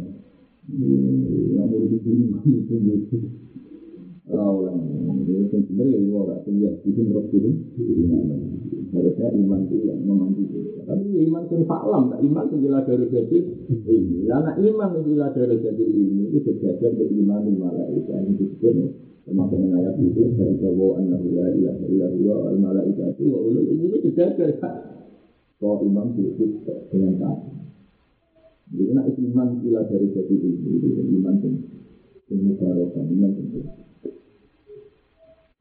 Yang 1.59 1.67
murid 1.75 2.03
mati 2.31 2.53
pun 2.63 2.81
itu. 2.87 3.19
Oh, 4.27 4.59
ya, 4.59 4.75
iman 9.39 9.63
yang 9.71 9.87
ya 11.15 11.23
yang 11.47 11.63
faklam, 11.71 12.11
tak 12.11 12.21
iman 12.27 12.45
yang 12.51 12.59
jelas 12.59 12.83
dari 12.91 13.07
jadi 13.07 13.39
ini. 13.87 14.27
Karena 14.27 14.51
iman 14.59 14.89
yang 14.99 15.05
jelas 15.07 15.31
dari 15.31 15.63
jadi 15.63 15.85
ini, 15.87 16.27
itu 16.35 16.43
sejajar 16.43 16.91
ke 16.99 17.07
iman 17.07 17.47
yang 17.47 17.71
malaikat. 17.71 18.19
Ini 18.27 18.35
disebut 18.35 18.75
termasuk 19.31 19.63
yang 19.63 19.79
ayat 19.79 19.95
itu 20.03 20.23
dari 20.35 20.59
Jawa 20.59 20.99
An-Nahu 20.99 21.29
La 21.31 21.47
ilaha 21.55 21.87
ini 23.63 23.99
sejajar. 24.11 24.59
Iman 25.63 26.07
dengan. 26.91 27.35
Jadi 28.67 28.91
nak 28.91 29.07
iman 29.07 29.49
gila 29.63 29.87
dari 29.87 30.11
jadi 30.11 30.35
ini, 30.35 30.99
iman 31.15 31.35
yang 31.39 31.55
ini 32.27 32.59
iman 32.59 33.31
yang 33.39 33.86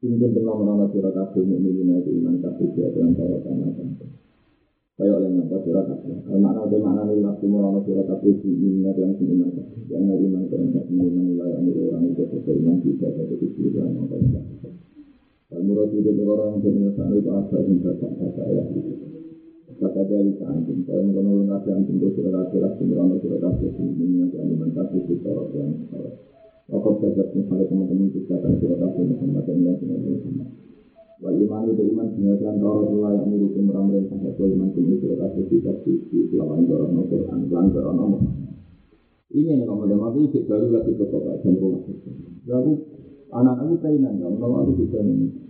ini 0.06 0.26
pernah 0.30 0.54
menolong 0.54 0.88
surat 0.94 1.10
kabel 1.10 1.42
mukminin 1.42 1.98
itu 1.98 2.14
iman 2.22 2.38
kabel 2.38 2.66
dia 2.78 2.86
dengan 2.94 3.10
para 3.18 3.36
tanah 3.42 3.70
Kayak 4.96 5.12
oleh 5.12 5.28
napa 5.28 5.60
surat 5.60 5.84
kabel. 5.84 6.24
Makna 6.40 6.64
itu 6.64 6.76
makna 6.80 7.02
nih 7.04 7.20
waktu 7.20 7.44
menolong 7.44 7.82
surat 7.84 8.06
kabel 8.06 8.32
iman 8.40 8.94
dan 8.94 9.10
si 9.18 9.24
iman 9.28 9.50
kabel. 9.52 9.80
Jangan 9.92 10.16
iman 10.16 10.42
karena 10.48 10.66
tak 10.72 10.84
iman 10.88 11.24
nilai 11.26 11.50
amir 11.58 11.76
orang 11.84 12.04
itu 12.08 12.22
sesuai 12.32 12.56
iman 12.64 12.76
juga 12.80 13.06
ada 13.12 13.22
kesulitan 13.28 13.92
yang 13.92 14.06
paling 14.08 14.30
baik. 14.32 14.72
Dan 15.52 15.60
menurut 15.68 15.90
itu 15.92 16.10
orang 16.24 16.48
yang 16.62 16.72
menyesal 16.72 17.12
itu 17.12 17.28
apa 17.28 17.56
yang 17.60 17.76
kata 17.82 18.08
kata 18.16 18.44
ya. 18.48 18.64
Kata 19.76 20.00
dari 20.08 20.32
kanjeng, 20.40 20.80
saya 20.88 21.04
mengenal 21.04 21.60
anjing 21.60 21.98
itu 22.00 22.08
surat 22.16 22.32
kabel, 22.32 22.64
menolong 22.86 23.20
surat 23.20 23.40
kabel 23.42 23.68
di 23.76 23.84
iman 24.00 24.28
dan 24.32 24.48
iman 24.48 24.70
kabel 24.72 25.02
itu 25.04 25.14
orang 25.28 25.50
yang 25.52 25.70
salah. 25.92 26.35
Waktu 26.66 26.90
belajar 26.98 27.26
misalnya 27.30 27.64
teman-teman 27.70 28.10
kita 28.10 28.42
akan 28.42 28.52
surat 28.58 28.78
kasih 28.82 29.04
Muhammad 29.06 29.42
dan 29.46 29.58
yang 29.62 29.76
sunnah 29.78 29.98
Muhammad. 30.02 30.48
Wa 31.22 31.30
iman 31.30 31.62
itu 31.70 31.82
iman 31.94 32.06
dengan 32.18 32.36
taurat 32.58 32.90
Allah 32.90 33.10
yang 33.22 33.26
menurut 33.30 33.54
meramai 33.54 34.02
sampai 34.10 34.34
ke 34.34 34.44
iman 34.50 34.68
ini 34.74 34.94
surat 34.98 35.18
kasih 35.22 35.44
kita 35.46 35.72
di 35.86 36.20
lawan 36.34 36.66
dorong 36.66 37.06
Quran 37.06 37.40
lan 37.54 37.66
dorong. 37.70 38.12
Ini 39.30 39.62
yang 39.62 39.70
kamu 39.70 39.94
dengar 39.94 40.10
aku 40.10 40.18
itu 40.26 40.38
baru 40.42 40.66
lagi 40.74 40.90
ke 40.90 41.04
kota 41.06 41.38
rumah. 41.54 41.82
Lalu 42.50 42.72
anak 43.30 43.56
aku 43.62 43.74
kainan 43.82 44.18
dong, 44.18 44.34
kalau 44.38 44.66
aku 44.66 44.72
bisa 44.82 45.02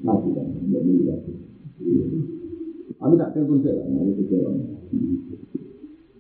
mati 0.05 0.29
kan, 0.37 0.49
nggak 0.53 0.83
beli 0.85 1.05
lagi. 1.05 1.33
Aku 3.01 3.15
tak 3.17 3.33
telepon 3.33 3.65
saya, 3.65 3.85
aku 3.89 4.13
kecewa. 4.21 4.53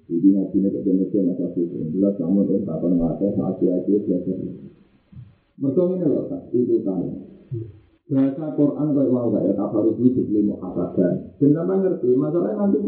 Jadi 0.06 0.28
ngaji 0.30 0.56
nih 0.62 0.70
ke 0.70 0.78
Indonesia 0.84 1.20
masa 1.26 1.46
itu, 1.58 1.76
jelas 1.96 2.14
kamu 2.16 2.44
hati-hati 2.46 3.92
belajar. 4.04 4.36
Mereka 5.56 5.82
ini 5.88 6.04
loh, 6.04 6.24
itu 6.52 6.76
kan. 6.84 7.00
Bahasa 8.06 8.44
Quran 8.54 8.86
kayak 8.94 9.10
mau 9.10 9.34
gak 9.34 9.42
ya, 9.50 9.52
tak 9.58 9.72
harus 9.74 9.98
ini 9.98 10.14
jadi 10.14 10.46
mau 10.46 10.86
dan 10.94 11.50
nama 11.50 11.74
ngerti, 11.74 12.14
masalahnya 12.14 12.70
nanti 12.70 12.78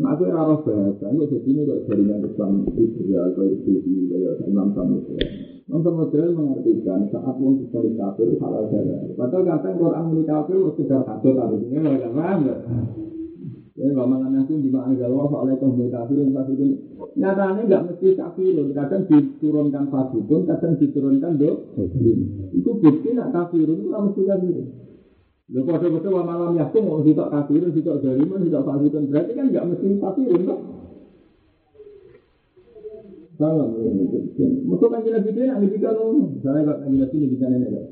Nah, 0.00 0.16
aku 0.16 0.32
raro 0.32 0.64
bahasa, 0.64 1.12
ini 1.12 1.28
jadi 1.28 1.44
ini 1.44 1.68
kok 1.68 1.80
jaringan 1.84 2.24
Islam 2.24 2.64
Israel, 2.72 3.36
kayak 3.36 3.68
itu, 3.68 4.08
kayak 4.08 4.48
Imam 4.48 4.72
Samudra. 4.72 5.20
Imam 5.68 5.80
Samudra 5.84 6.24
mengartikan 6.32 7.04
saat 7.12 7.36
mau 7.36 7.52
sekali 7.60 7.92
kafir 8.00 8.32
halal 8.40 8.64
darah. 8.72 9.00
Padahal 9.12 9.44
kadang 9.44 9.76
Quran 9.76 10.04
milik 10.08 10.24
kafir 10.24 10.56
sekedar 10.72 11.04
kafir 11.04 11.32
tadi 11.36 11.56
ini 11.68 11.78
ada 11.84 12.08
paham 12.16 12.40
kalau 13.80 14.12
mangan 14.12 14.30
nanti 14.36 14.52
di 14.60 14.68
mana 14.68 14.92
galau 14.92 15.24
soalnya 15.32 15.56
itu 15.56 15.66
milik 15.72 15.88
kafir 15.88 16.20
yang 16.20 16.36
pasti 16.36 16.52
itu. 16.52 16.64
Nyatanya 17.16 17.60
nggak 17.64 17.82
mesti 17.88 18.08
kafir, 18.12 18.56
kadang 18.76 19.02
diturunkan 19.08 19.84
fasidun, 19.88 20.42
kadang 20.44 20.72
diturunkan 20.76 21.32
do. 21.40 21.50
Itu 22.52 22.70
bukti 22.76 23.08
nak 23.16 23.32
kafir 23.32 23.64
itu 23.64 23.88
mesti 23.88 24.22
kafir. 24.28 24.56
Lho 25.50 25.60
kode-kode 25.66 26.08
wa 26.12 26.22
malam 26.28 26.52
yakin 26.60 26.82
mau 26.84 27.00
sitok 27.00 27.32
kafir, 27.32 27.62
sitok 27.72 27.96
jariman, 28.04 28.44
sitok 28.44 28.64
fasidun. 28.68 29.08
Berarti 29.08 29.32
kan 29.32 29.46
nggak 29.48 29.64
mesti 29.72 29.86
kafir, 29.96 30.28
kan? 30.28 30.58
Salah, 33.40 33.66
mesti 33.72 34.84
kan 34.92 35.00
jelas 35.00 35.24
gitu 35.24 35.40
ya, 35.40 35.56
ini 35.56 35.72
juga 35.72 35.96
loh. 35.96 36.12
Misalnya 36.36 36.68
kalau 36.68 36.78
kan 36.84 36.92
jelas 36.92 37.10
ini 37.16 37.26
nenek 37.32 37.70
ya. 37.72 37.82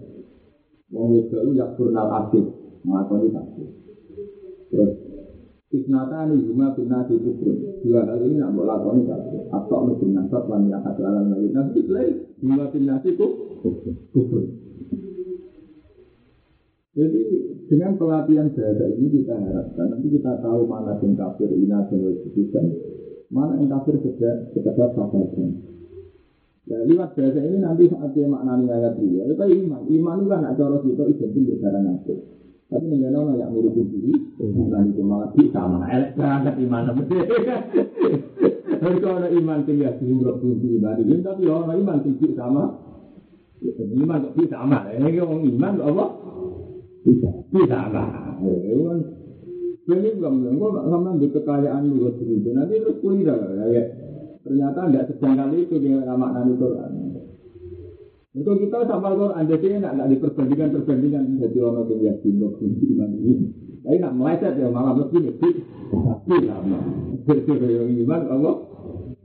Wong 0.93 1.17
wedok 1.17 1.41
itu 1.49 1.53
yak 1.57 1.77
purnal 1.77 2.09
asik, 2.13 2.45
mengakoni 2.85 3.29
tasbih. 3.33 3.69
Terus 4.69 5.08
Isnata 5.69 6.25
ini 6.33 6.49
cuma 6.49 6.73
bina 6.73 7.05
di 7.05 7.21
kubur. 7.21 7.85
Dua 7.85 8.01
hal 8.09 8.25
ini 8.25 8.41
nak 8.41 8.57
boleh 8.57 8.73
lakoni 8.73 9.05
tasbih. 9.05 9.53
Atau 9.53 10.01
bina 10.01 10.25
nasab 10.25 10.49
lan 10.49 10.65
yang 10.65 10.81
satu 10.81 11.05
alam 11.05 11.29
lagi. 11.29 11.53
Nanti 11.53 11.81
lain 11.85 12.15
cuma 12.41 12.73
bina 12.73 12.97
di 13.05 13.11
kubur. 13.13 14.45
Jadi 16.99 17.21
dengan 17.69 17.95
pelatihan 17.95 18.49
bahasa 18.51 18.85
ini 18.97 19.07
kita 19.23 19.37
harapkan 19.37 19.87
nanti 19.93 20.09
kita 20.09 20.41
tahu 20.43 20.67
mana 20.67 20.99
yang 20.99 21.15
kafir 21.15 21.53
ina 21.53 21.85
dan 21.87 22.01
wajibkan, 22.01 22.65
mana 23.31 23.61
yang 23.61 23.71
kafir 23.71 24.03
sekedar 24.03 24.51
sekedar 24.51 24.89
sahabat. 24.97 25.37
Ya, 26.67 26.83
lewat 26.89 27.15
bahasa 27.15 27.41
ini 27.45 27.63
nanti 27.63 27.87
saat 27.93 28.17
dia 28.17 28.27
maknani 28.27 28.67
ayat 28.73 28.99
dia, 28.99 29.25
itu 29.31 29.45
iman. 29.69 29.85
Iman 29.87 30.17
itu 30.21 30.29
kan 30.33 30.43
ada 30.49 30.63
orang 30.65 30.85
itu 30.91 31.05
identik 31.07 31.45
dengan 31.61 31.83
nafsu. 31.87 32.15
Tapi 32.69 32.85
dengan 32.85 33.17
orang 33.25 33.41
yang 33.41 33.49
ngurusin 33.49 33.87
diri, 33.89 34.13
nanti 34.69 34.93
itu 34.93 35.01
malah 35.01 35.33
bisa 35.33 35.61
mana 35.65 35.89
elek 35.89 36.13
berangkat 36.21 36.55
iman. 36.69 36.93
Tapi 38.79 38.97
kalau 39.01 39.17
ada 39.25 39.33
iman 39.33 39.65
tinggal 39.65 39.97
di 39.97 40.13
urut 40.13 40.37
kunci 40.45 40.77
ini, 40.77 41.17
tapi 41.25 41.49
orang 41.49 41.81
iman 41.81 41.99
tinggi 42.05 42.37
sama, 42.37 42.77
iman 43.73 44.21
kok 44.21 44.35
bisa 44.37 44.61
sama. 44.61 44.85
Ini 44.93 45.17
orang 45.17 45.49
iman 45.49 45.73
kok 45.81 45.89
apa? 45.97 46.07
Bisa, 47.09 47.29
bisa 47.49 47.77
apa? 47.89 48.05
Itu 48.45 48.83
kan 48.85 48.99
ini 49.89 50.09
bukan 50.21 50.33
bilang, 50.45 50.57
kok 50.61 50.85
sama 50.93 51.11
di 51.17 51.27
kekayaan 51.33 51.83
lu 51.89 52.13
itu. 52.21 52.49
Nanti 52.53 52.75
terus 52.85 53.01
kuliah 53.01 53.37
ya. 53.73 53.85
Ternyata 54.45 54.93
tidak 54.93 55.09
sedangkal 55.09 55.57
itu 55.57 55.81
dengan 55.81 56.05
makna 56.21 56.45
Quran. 56.45 57.08
Itu 58.39 58.51
kita 58.55 58.87
sama 58.87 59.19
Quran, 59.19 59.45
jadi 59.51 59.67
enak, 59.83 59.93
nggak 59.99 60.11
diperbandingkan 60.15 60.69
perbandingan 60.79 61.43
jadi 61.43 61.59
orang 61.59 61.91
yang 61.91 62.01
yakin 62.15 62.35
kunci 62.39 62.85
iman 62.95 63.11
ini. 63.19 63.35
Tapi 63.83 63.97
nak 63.99 64.13
meleset 64.15 64.55
ya 64.55 64.69
malah 64.71 64.95
mesti 64.95 65.19
mesti 65.19 65.51
tapi 65.91 66.37
lama. 66.47 66.79
Jadi 67.27 67.53
yang 67.59 67.91
iman 68.07 68.21
Allah 68.31 68.55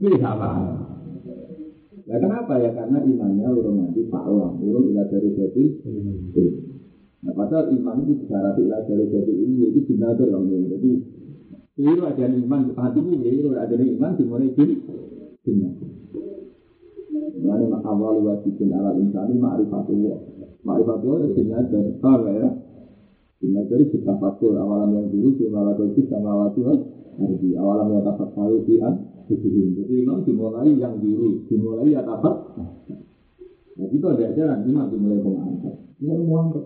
bisa 0.02 0.30
apa? 0.34 0.50
Ya 2.04 2.16
kenapa 2.18 2.58
ya? 2.58 2.74
Karena 2.74 2.98
imannya 3.00 3.48
urung 3.54 3.76
nanti 3.86 4.02
pak 4.10 4.24
orang, 4.26 4.58
urung 4.58 4.90
ilah 4.90 5.06
dari 5.06 5.30
jadi. 5.36 5.64
Nah 7.24 7.32
padahal 7.38 7.70
iman 7.70 8.02
itu 8.02 8.12
disyarat 8.24 8.58
ilah 8.58 8.80
dari 8.84 9.04
jadi 9.08 9.32
ini 9.32 9.72
itu 9.72 9.80
binatur 9.88 10.28
yang 10.28 10.44
Jadi 10.48 10.90
Keliru 11.74 12.06
ada 12.06 12.30
iman, 12.30 12.70
hati 12.70 13.02
ini 13.02 13.18
keliru 13.18 13.58
ada 13.58 13.74
iman 13.74 14.14
dimulai 14.14 14.54
jadi 14.54 14.78
dunia. 15.42 15.74
Mengenai 17.14 17.70
awal 17.86 18.18
wajibin 18.26 18.74
ala 18.74 18.90
insani 18.98 19.38
ma'rifatullah. 19.38 20.18
Ma'rifatullah 20.66 21.30
itu 21.30 21.46
dunia 21.46 21.62
dari 21.70 21.94
apa 22.02 22.30
ya? 22.34 22.48
Dunia 23.38 23.62
dari 23.70 23.84
kita 23.86 24.18
fakul 24.18 24.58
awalam 24.58 24.98
yang 24.98 25.06
dulu 25.14 25.38
di 25.38 25.46
malakul 25.46 25.94
sama 26.10 26.34
awal 26.34 26.50
Nanti 27.14 27.54
awalam 27.54 27.94
yang 27.94 28.02
dapat 28.02 28.28
tahu 28.34 28.66
di 28.66 28.82
an 28.82 28.98
Jadi 29.30 29.94
imam 30.02 30.26
dimulai 30.26 30.74
yang 30.74 30.98
biru, 30.98 31.46
dimulai 31.46 31.94
ya 31.94 32.02
dapat. 32.02 32.34
Nah 33.78 33.86
itu 33.94 34.06
ada 34.10 34.24
ajaran 34.34 34.66
imam 34.66 34.90
dimulai 34.90 35.22
pengangkat. 35.22 35.74
Ini 36.02 36.18
mau 36.26 36.50
angkat. 36.50 36.64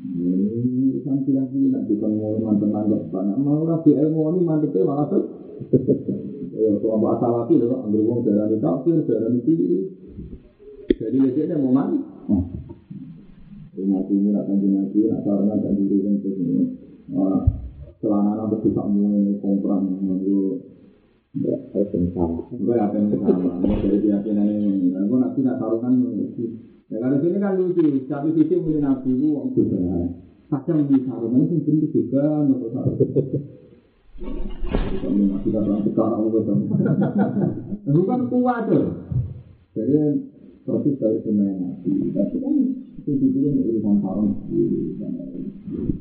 Ini 0.00 1.04
kan 1.04 1.20
bilang-bilang 1.28 1.84
di 1.84 1.94
mau 2.00 2.40
mantan-mantan. 2.40 3.36
Mau 3.36 3.68
rapi 3.68 3.92
ilmu 3.92 4.32
ini 4.32 4.40
mantepnya 4.48 4.88
malah 4.88 5.06
tuh. 5.12 5.24
Ya, 6.60 6.76
kalau 6.76 7.00
bahasa 7.00 7.24
lagi 7.24 7.56
loh, 7.56 7.88
ambil 7.88 8.04
uang 8.04 8.20
darah 8.28 8.52
kafir, 8.52 9.00
darah 9.08 9.32
kiri. 9.40 9.96
Jadi 10.92 11.16
lecehnya 11.16 11.56
mau 11.56 11.72
mati. 11.72 11.96
Ini 13.80 14.28
nak 14.28 14.44
kanji 14.44 14.68
mati, 14.68 15.08
nak 15.08 15.24
sarana 15.24 15.56
dan 15.56 15.72
diri 15.72 16.04
yang. 16.04 16.20
Celana 18.00 18.44
bisa 18.60 18.82
mau 18.84 19.40
kompran, 19.40 19.88
mau 20.04 20.20
Ya, 21.30 21.54
yang 21.72 22.10
sama. 22.10 22.42
Gue 22.50 22.74
apa 22.74 22.98
yang 22.98 23.08
sama, 23.22 23.54
dari 23.86 24.02
keyakinan 24.02 24.50
ini. 24.50 24.90
Gue 24.92 25.18
nanti 25.22 25.40
nak 25.46 25.62
taruhkan 25.62 25.94
Ya 26.90 26.98
kalau 26.98 27.22
sini 27.22 27.38
kan 27.38 27.54
lucu, 27.54 27.86
satu 28.10 28.34
sisi 28.34 28.58
mungkin 28.58 28.82
nabi 28.82 29.14
itu 29.14 29.30
uang 29.30 29.54
juga. 29.54 30.10
Kadang 30.50 30.90
di 30.90 31.06
sarungan 31.06 31.46
itu 31.46 31.56
bentuk 31.62 31.90
juga, 31.94 32.50
sarungan. 32.50 32.84
Kami 34.20 35.32
masih 35.32 35.48
datang 35.48 35.80
sekarang 35.80 36.28
kuat 38.28 38.62
tuh. 38.68 38.84
Jadi 39.72 39.96
proses 40.68 40.94
dari 41.00 41.18
semuanya 41.24 41.56
nabi. 41.56 42.12
Tapi 42.12 42.36
kan 42.36 42.54
itu 43.00 43.10
dulu 43.16 43.48
urusan. 43.64 43.96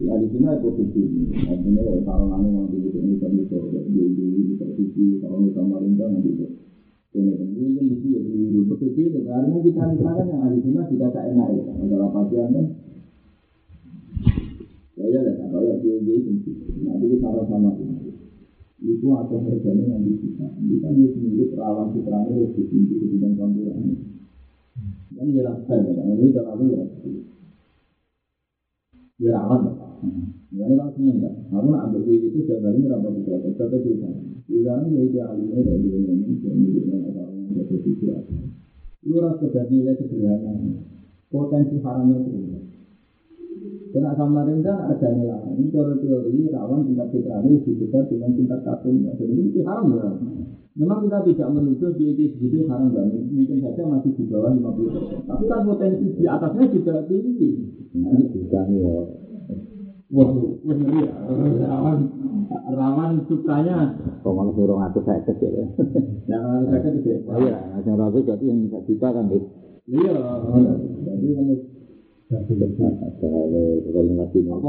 Ya 0.04 0.14
di 0.20 0.28
sini 0.36 0.46
ada 0.52 0.60
posisi 0.60 1.00
ini. 1.00 1.32
Artinya 1.48 1.80
ya 1.80 1.96
sarung 2.04 2.36
anu 2.36 2.48
yang 2.60 2.68
dulu 2.68 2.92
ini 2.92 3.16
kan 3.24 3.32
jadi 3.40 3.72
di 3.88 4.54
posisi 4.60 5.16
sarung 5.24 5.48
sama 5.56 5.80
rinda 5.80 6.12
nanti 6.12 6.36
itu. 6.36 6.48
Ini 7.16 7.32
kan 7.40 7.48
ini 7.56 7.72
kan 7.72 7.86
bisa 7.88 8.08
ya 8.12 8.20
di 8.20 8.62
posisi 8.68 9.02
itu. 9.08 9.20
Karena 9.24 9.58
kita 9.64 9.82
misalkan 9.96 10.28
yang 10.28 10.52
di 10.52 10.60
sini 10.60 10.82
tidak 10.92 11.10
tak 11.16 11.24
enak 11.32 11.48
ya. 11.56 11.64
Adalah 11.88 12.10
pasien 12.12 12.52
kan. 12.52 12.66
Ya 15.00 15.08
ya, 15.08 15.32
kalau 15.40 15.64
ya 15.64 15.80
dia 15.80 15.96
nanti 16.84 17.06
kita 17.08 17.24
sama-sama 17.24 17.72
itu 17.80 17.89
ada 18.80 19.36
harganya 19.44 19.84
yang 19.92 20.02
di 20.08 20.14
kita. 20.24 20.48
Kita 20.56 20.88
dia 20.96 21.08
sendiri 21.12 21.44
perawan 21.52 21.92
putranya 21.92 22.32
lebih 22.32 22.64
tinggi 22.72 22.96
dibanding 22.96 23.36
campurannya. 23.36 23.96
Dan 25.12 25.26
dia 25.36 25.44
rasa 25.44 25.74
ya, 25.84 26.04
ini 26.16 26.32
terlalu 26.32 26.66
ya. 26.72 26.84
Dia 29.20 29.30
rawan 29.36 29.68
ya. 29.68 29.74
Ya 30.50 30.66
ini 30.66 30.80
kan 30.80 30.90
seneng 30.96 31.18
kan. 31.22 31.34
Aku 31.54 31.68
nak 31.70 31.92
ambil 31.92 32.10
itu 32.10 32.26
setiap 32.34 32.66
hari 32.66 32.82
berapa 32.82 33.06
juta, 33.14 33.38
berapa 33.38 33.78
juta. 33.86 34.10
Juga 34.50 34.72
ini 34.82 34.98
ya 34.98 35.02
itu 35.06 35.18
alimnya 35.22 35.60
dari 35.62 35.88
Indonesia, 35.94 36.50
miliknya 36.56 36.96
orang 37.06 37.30
yang 37.38 37.54
jadi 37.54 37.76
pikiran. 37.86 38.24
Itu 39.06 39.16
rasa 39.22 39.46
nilai 39.70 39.94
sederhana. 40.00 40.52
Potensi 41.30 41.78
haramnya 41.84 42.18
itu. 42.26 42.32
Kena 43.90 44.14
sama 44.14 44.46
rendah 44.46 44.86
ada 44.86 45.08
nilai. 45.18 45.50
Ini 45.58 45.74
cara 45.74 45.98
teori 45.98 46.46
rawan 46.54 46.86
tingkat 46.86 47.10
fitrahnya 47.10 47.58
lebih 47.58 47.74
besar 47.82 48.06
dengan 48.06 48.38
tingkat 48.38 48.62
kafirnya. 48.62 49.18
Jadi 49.18 49.34
ini 49.34 49.62
haram 49.66 49.90
ya. 49.98 50.10
Memang 50.78 51.10
kita 51.10 51.20
tidak 51.26 51.50
menuduh 51.58 51.92
di 51.98 52.14
itu 52.14 52.38
begitu 52.38 52.70
haram 52.70 52.94
dan 52.94 53.10
mungkin 53.10 53.58
saja 53.66 53.82
masih 53.90 54.14
di 54.14 54.24
bawah 54.30 54.54
50 54.54 54.94
persen. 54.94 55.20
Tapi 55.26 55.44
kan 55.50 55.62
potensi 55.66 56.06
di 56.14 56.26
atasnya 56.30 56.66
juga 56.70 56.94
tinggi. 57.10 57.50
Ini 57.98 58.24
juga 58.30 58.62
ya. 58.70 58.94
Wah, 60.10 60.30
ngeri 60.38 60.98
ya. 61.10 61.14
Rawan, 61.66 61.98
rawan 62.70 63.14
sukanya. 63.26 63.98
Kok 64.22 64.34
malah 64.38 64.54
suruh 64.54 64.78
ngatur 64.78 65.02
saya 65.02 65.22
kecil 65.26 65.52
ya. 65.54 65.68
Yang 66.30 66.46
saya 66.70 66.90
kecil. 66.94 67.18
Iya, 67.26 67.58
yang 67.82 67.98
rapi 67.98 68.22
berarti 68.22 68.46
yang 68.46 68.70
juta 68.70 69.08
kan. 69.10 69.26
Iya, 69.90 70.14
jadi 71.02 71.30
apa 72.30 72.46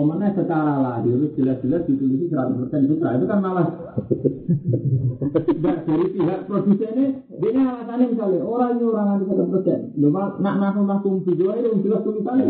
mana 0.00 0.32
secara 0.32 0.80
lahir 0.80 1.28
jelas-jelas 1.36 1.84
ditulis 1.84 2.32
100% 2.32 2.88
sutra 2.88 3.20
itu 3.20 3.28
kan 3.28 3.44
malah 3.44 3.68
dari 5.60 6.06
pihak 6.08 6.48
produsennya 6.48 7.20
dia 7.20 7.60
alasannya 7.60 8.16
misalnya 8.16 8.40
orang 8.48 8.80
ini 8.80 8.84
orang 8.88 9.12
anti 9.12 9.28
100% 9.28 10.00
lu 10.00 10.08
nak 10.08 10.40
nak 10.40 10.72
langsung 10.80 11.20
video 11.20 11.52
itu 11.52 11.84
jelas 11.84 12.00
tulisannya 12.00 12.48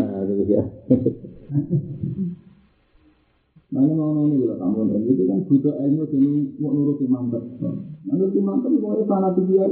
Nah 3.71 3.79
ini 3.87 3.93
mau 3.95 4.27
ini 4.27 4.47
kalau 4.47 4.83
kamu 4.83 5.11
itu 5.11 5.23
kan 5.31 5.39
butuh 5.47 5.71
ilmu 5.79 6.03
jadi 6.11 6.31
mau 6.59 6.75
nuruti 6.75 7.07
mantep. 7.07 7.39
Nuruti 8.03 8.39
mantep 8.43 8.67
pokoknya 8.67 9.07
fanatik 9.07 9.47
dia. 9.47 9.63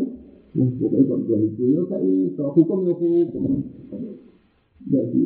Pokoknya 0.55 1.03
kok 1.03 1.19
dia 1.27 1.37
itu 1.43 1.63
ya 1.67 1.81
kayak 1.83 2.39
hukum 2.55 2.87
ya 2.87 2.95
hukum. 2.95 3.59
Jadi, 4.89 5.21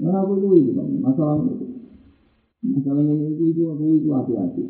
mana 0.00 0.24
aku 0.24 0.32
itu 0.40 0.48
itu 0.56 0.70
bang, 0.72 0.88
masalah 1.04 1.36
masalah 2.64 3.04
ini 3.04 3.36
itu 3.36 3.44
itu 3.52 3.62
aku 3.68 3.84
itu 4.00 4.08
hati-hati. 4.08 4.62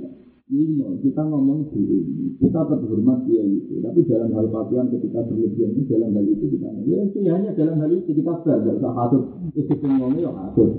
Ini 0.51 0.83
kita 0.99 1.23
ngomong 1.31 1.71
dulu, 1.71 1.99
kita 2.43 2.67
terhormat 2.67 3.23
dia 3.31 3.39
itu. 3.47 3.79
Tapi 3.79 4.03
dalam 4.03 4.35
hal 4.35 4.51
pakaian 4.51 4.91
ketika 4.91 5.23
berlebihan 5.31 5.79
itu 5.79 5.87
dalam 5.87 6.11
hal 6.11 6.27
itu 6.27 6.45
kita 6.51 6.75
ya 6.91 7.07
sih 7.15 7.23
hanya 7.31 7.55
dalam 7.55 7.79
hal 7.79 7.91
itu 7.95 8.11
kita 8.11 8.35
belajar 8.43 8.75
tak 8.83 8.95
hatut 8.99 9.25
itu 9.55 9.75
ngomong 9.79 10.19
ya 10.19 10.35
hatut. 10.35 10.71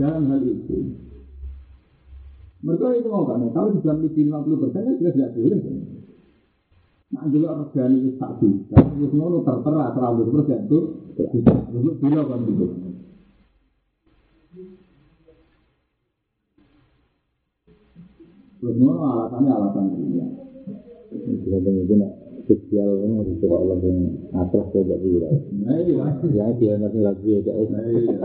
Dalam 0.00 0.24
hal 0.32 0.40
itu. 0.40 0.76
Mereka 2.64 2.96
itu 2.96 3.08
mau 3.12 3.28
kan, 3.28 3.44
kalau 3.52 3.76
lebih 3.76 4.24
50 4.24 4.56
persen 4.56 4.88
ya 4.88 4.92
sudah 4.96 5.12
tidak 5.12 5.30
boleh. 5.36 5.60
Nah, 7.14 7.30
dulu 7.30 7.46
regani 7.46 8.02
itu 8.02 8.10
tak 8.18 8.42
bisa. 8.42 8.74
Terus 8.74 9.14
ngono 9.14 9.46
tertera 9.46 9.94
terlalu 9.94 10.34
persen 10.34 10.66
itu. 10.66 10.78
Dulu 12.02 12.20
kan 12.26 12.38
gitu. 12.42 12.66
Terus 18.58 18.76
ngono 18.82 19.00
alasannya 19.14 19.50
alasan 19.54 19.84
dunia. 19.94 20.26
Itu 21.14 21.54
itu 21.54 21.94
nak 21.94 22.23
sosial 22.44 22.90
itu 23.24 23.44
kok 23.44 23.62
lebih 23.64 23.96
atas 24.36 24.66
Bura. 24.72 25.30
Nah 25.64 25.76
iya. 25.80 26.06
Ya 26.32 26.46
dia 26.60 26.76
nanti 26.76 27.00
lagi 27.00 27.28
ya 27.28 27.40
cak. 27.40 27.56
Nah 27.72 27.82
iya. 27.88 28.16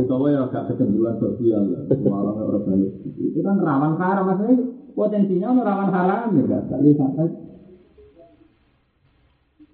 Utawa 0.00 0.26
ya 0.34 0.40
gak 0.48 0.64
kecenderungan 0.72 1.16
sosial 1.20 1.62
ya. 1.68 1.80
Malah 2.08 2.34
orang 2.40 2.64
banyak. 2.64 2.92
Itu 3.16 3.40
kan 3.44 3.56
rawan 3.60 3.94
haram 4.00 4.24
maksudnya 4.32 4.56
potensinya 4.96 5.48
rawan 5.60 5.90
haram 5.92 6.32
ya 6.32 6.42
gak 6.48 6.64
kali 6.72 6.90
sampai. 6.96 7.28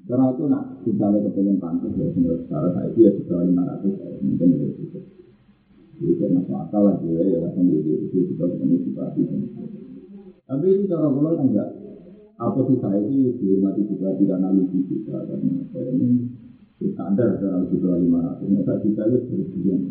Karena 0.03 0.35
itu 0.35 0.45
nak 0.51 0.62
misalnya 0.83 1.18
kepengen 1.30 1.59
pantas 1.62 1.95
ya 1.95 2.07
menurut 2.11 2.43
sekarang 2.51 2.72
saya 2.74 2.91
itu 2.91 2.99
ya 3.07 3.11
sudah 3.22 3.39
lima 3.47 3.62
ratus 3.62 3.95
mungkin 4.18 4.49
ya 4.51 4.66
itu. 4.74 4.99
Jadi 6.03 6.12
kayak 6.18 6.33
masuk 6.35 6.57
akal 6.59 6.83
lah 6.83 6.97
ya 7.07 7.22
ya 7.22 7.49
sendiri 7.55 8.11
itu 8.11 8.35
juga 8.35 8.51
Tapi 10.43 10.66
itu 10.68 10.85
cara 10.91 11.07
pulau 11.07 11.39
kan 11.39 11.47
enggak 11.49 11.82
apa 12.43 12.61
sih 12.66 12.76
saya 12.82 12.99
itu 13.07 13.38
dihormati 13.38 13.86
juga 13.86 14.18
tidak 14.18 14.38
naluri 14.43 14.82
juga 14.90 15.22
karena 15.30 15.62
saya 15.70 15.90
ini 15.95 16.11
standar 16.90 17.38
dalam 17.38 17.70
juga 17.70 17.95
lima 18.03 18.18
ratus. 18.26 18.51
Kita 18.82 19.03
itu 19.07 19.18
berjuang 19.30 19.82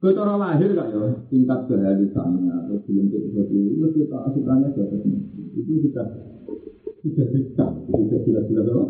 Kau 0.00 0.12
cara 0.12 0.36
lahir 0.36 0.68
gak 0.76 0.92
ya? 0.92 1.16
Tingkat 1.32 1.60
kehadisannya 1.64 2.52
atau 2.52 2.76
belum 2.84 3.08
seperti 3.08 3.56
itu 3.72 3.86
kita 4.04 4.16
asurannya 4.28 4.68
di 4.76 4.84
itu 5.56 5.72
sudah 5.88 6.06
sudah 7.00 7.26
dekat 7.32 7.70
sudah 7.88 8.20
jelas-jelas 8.24 8.66
apa? 8.68 8.84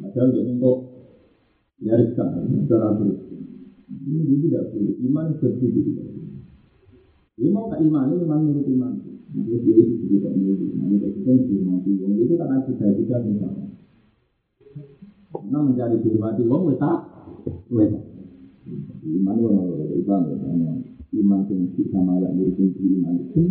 Padahal 0.00 0.28
jadi 0.32 0.52
kok 0.56 0.78
nyariskan 1.84 2.28
cara 2.68 2.88
terus. 2.96 3.18
Ini 3.86 4.36
tidak 4.48 4.64
boleh. 4.72 4.94
Iman 5.04 5.26
itu 5.36 5.46
ini 7.36 7.52
mau 7.52 7.68
ke 7.68 7.76
iman 7.84 8.08
ini 8.16 8.24
iman 8.24 8.40
menurut 8.48 8.64
iman 8.64 8.92
Nabi 9.36 10.96
Presiden 10.96 11.36
dihormati 11.44 11.90
wong 12.00 12.12
itu 12.24 12.34
kan 12.40 12.60
sudah 12.64 12.88
tidak 12.96 13.20
misalnya. 13.28 13.68
Karena 15.28 15.58
mencari 15.60 15.96
wong. 16.48 16.64
Iman 19.06 19.36
wong 19.44 19.56
iman 20.00 20.20
hanya 20.40 20.72
iman 21.12 21.40
mayak 22.02 22.32
murid 22.32 22.72
iman 22.80 23.14
itu 23.20 23.42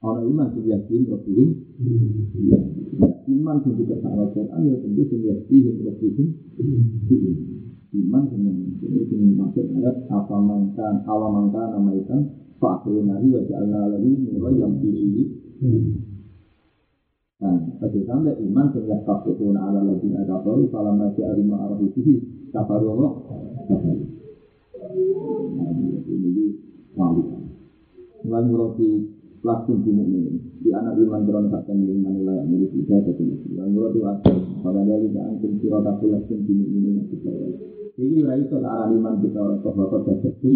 orang 0.00 0.24
iman 0.32 0.48
yang 0.56 0.80
yakin 0.80 1.00
Rasulullah 1.06 2.62
iman 3.30 3.56
yang 3.60 3.74
juga 3.76 3.96
salah 4.00 4.28
Quran 4.32 4.62
tentu 4.80 5.02
yang 5.12 5.22
yakin 5.36 5.60
Rasulullah 5.84 6.30
iman 7.90 8.22
yang 8.30 8.58
ini 8.86 9.34
maksud 9.34 9.66
ayat 9.74 10.06
apa 10.06 10.36
mangkan 10.38 11.02
ala 11.08 11.26
mangkan 11.26 11.66
nama 11.74 11.90
ikan 12.06 12.22
Fakir 12.60 13.00
nabi 13.08 13.32
wa 13.32 13.40
ja'alna 13.48 13.88
lahu 13.88 14.08
nura 14.20 14.52
yang 14.52 14.76
fihi. 14.84 15.24
Nah, 17.40 17.56
pada 17.80 18.00
sampai 18.04 18.36
iman 18.36 18.68
sehingga 18.76 19.00
kafirun 19.08 19.56
ala 19.56 19.80
lagi 19.80 20.12
ada 20.12 20.44
baru 20.44 20.68
kalau 20.68 20.92
masih 20.92 21.24
ada 21.24 21.40
lima 21.40 21.56
arah 21.56 21.80
itu 21.80 22.20
kafir 22.52 22.84
Allah. 22.84 23.12
Nah, 25.56 25.72
ini 26.04 26.46
wali. 26.92 27.24
Mulai 28.28 28.44
murati 28.44 29.08
langsung 29.40 29.80
di 29.80 29.96
ini 29.96 30.36
di 30.60 30.68
anak 30.76 31.00
iman 31.00 31.24
beron 31.24 31.48
takkan 31.48 31.80
iman 31.80 32.12
wilayah 32.12 32.44
milik 32.44 32.76
kita 32.76 33.08
itu. 33.08 33.56
Mulai 33.56 33.72
murati 33.72 34.04
langsung 34.04 34.60
pada 34.60 34.84
dari 34.84 35.08
jangan 35.16 35.40
penciro 35.40 35.80
tapi 35.80 36.12
langsung 36.12 36.44
di 36.44 36.52
ini 36.52 37.08
kita. 37.08 37.32
Jadi 38.00 38.16
itu 38.24 38.56
arah 38.56 38.88
iman 38.96 39.20
kita 39.20 39.36
orang 39.44 39.60
sahabat 39.60 40.08
jadi 40.08 40.52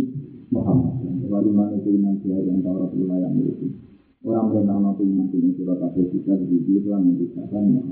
Muhammad. 0.49 0.97
Wali 1.29 1.53
mana 1.53 1.77
itu 1.77 1.93
iman 1.93 2.17
dia 2.25 2.41
yang 2.41 2.65
Taurat 2.65 2.89
wilayah 2.97 3.29
miliki. 3.29 3.69
Orang 4.25 4.49
mereka 4.49 4.81
mau 4.81 4.97
iman 4.97 5.29
dengan 5.29 5.53
surat 5.53 5.77
apa 5.77 6.01
kita 6.09 6.41
di 6.41 6.57
itu 6.57 6.89
yang. 7.37 7.85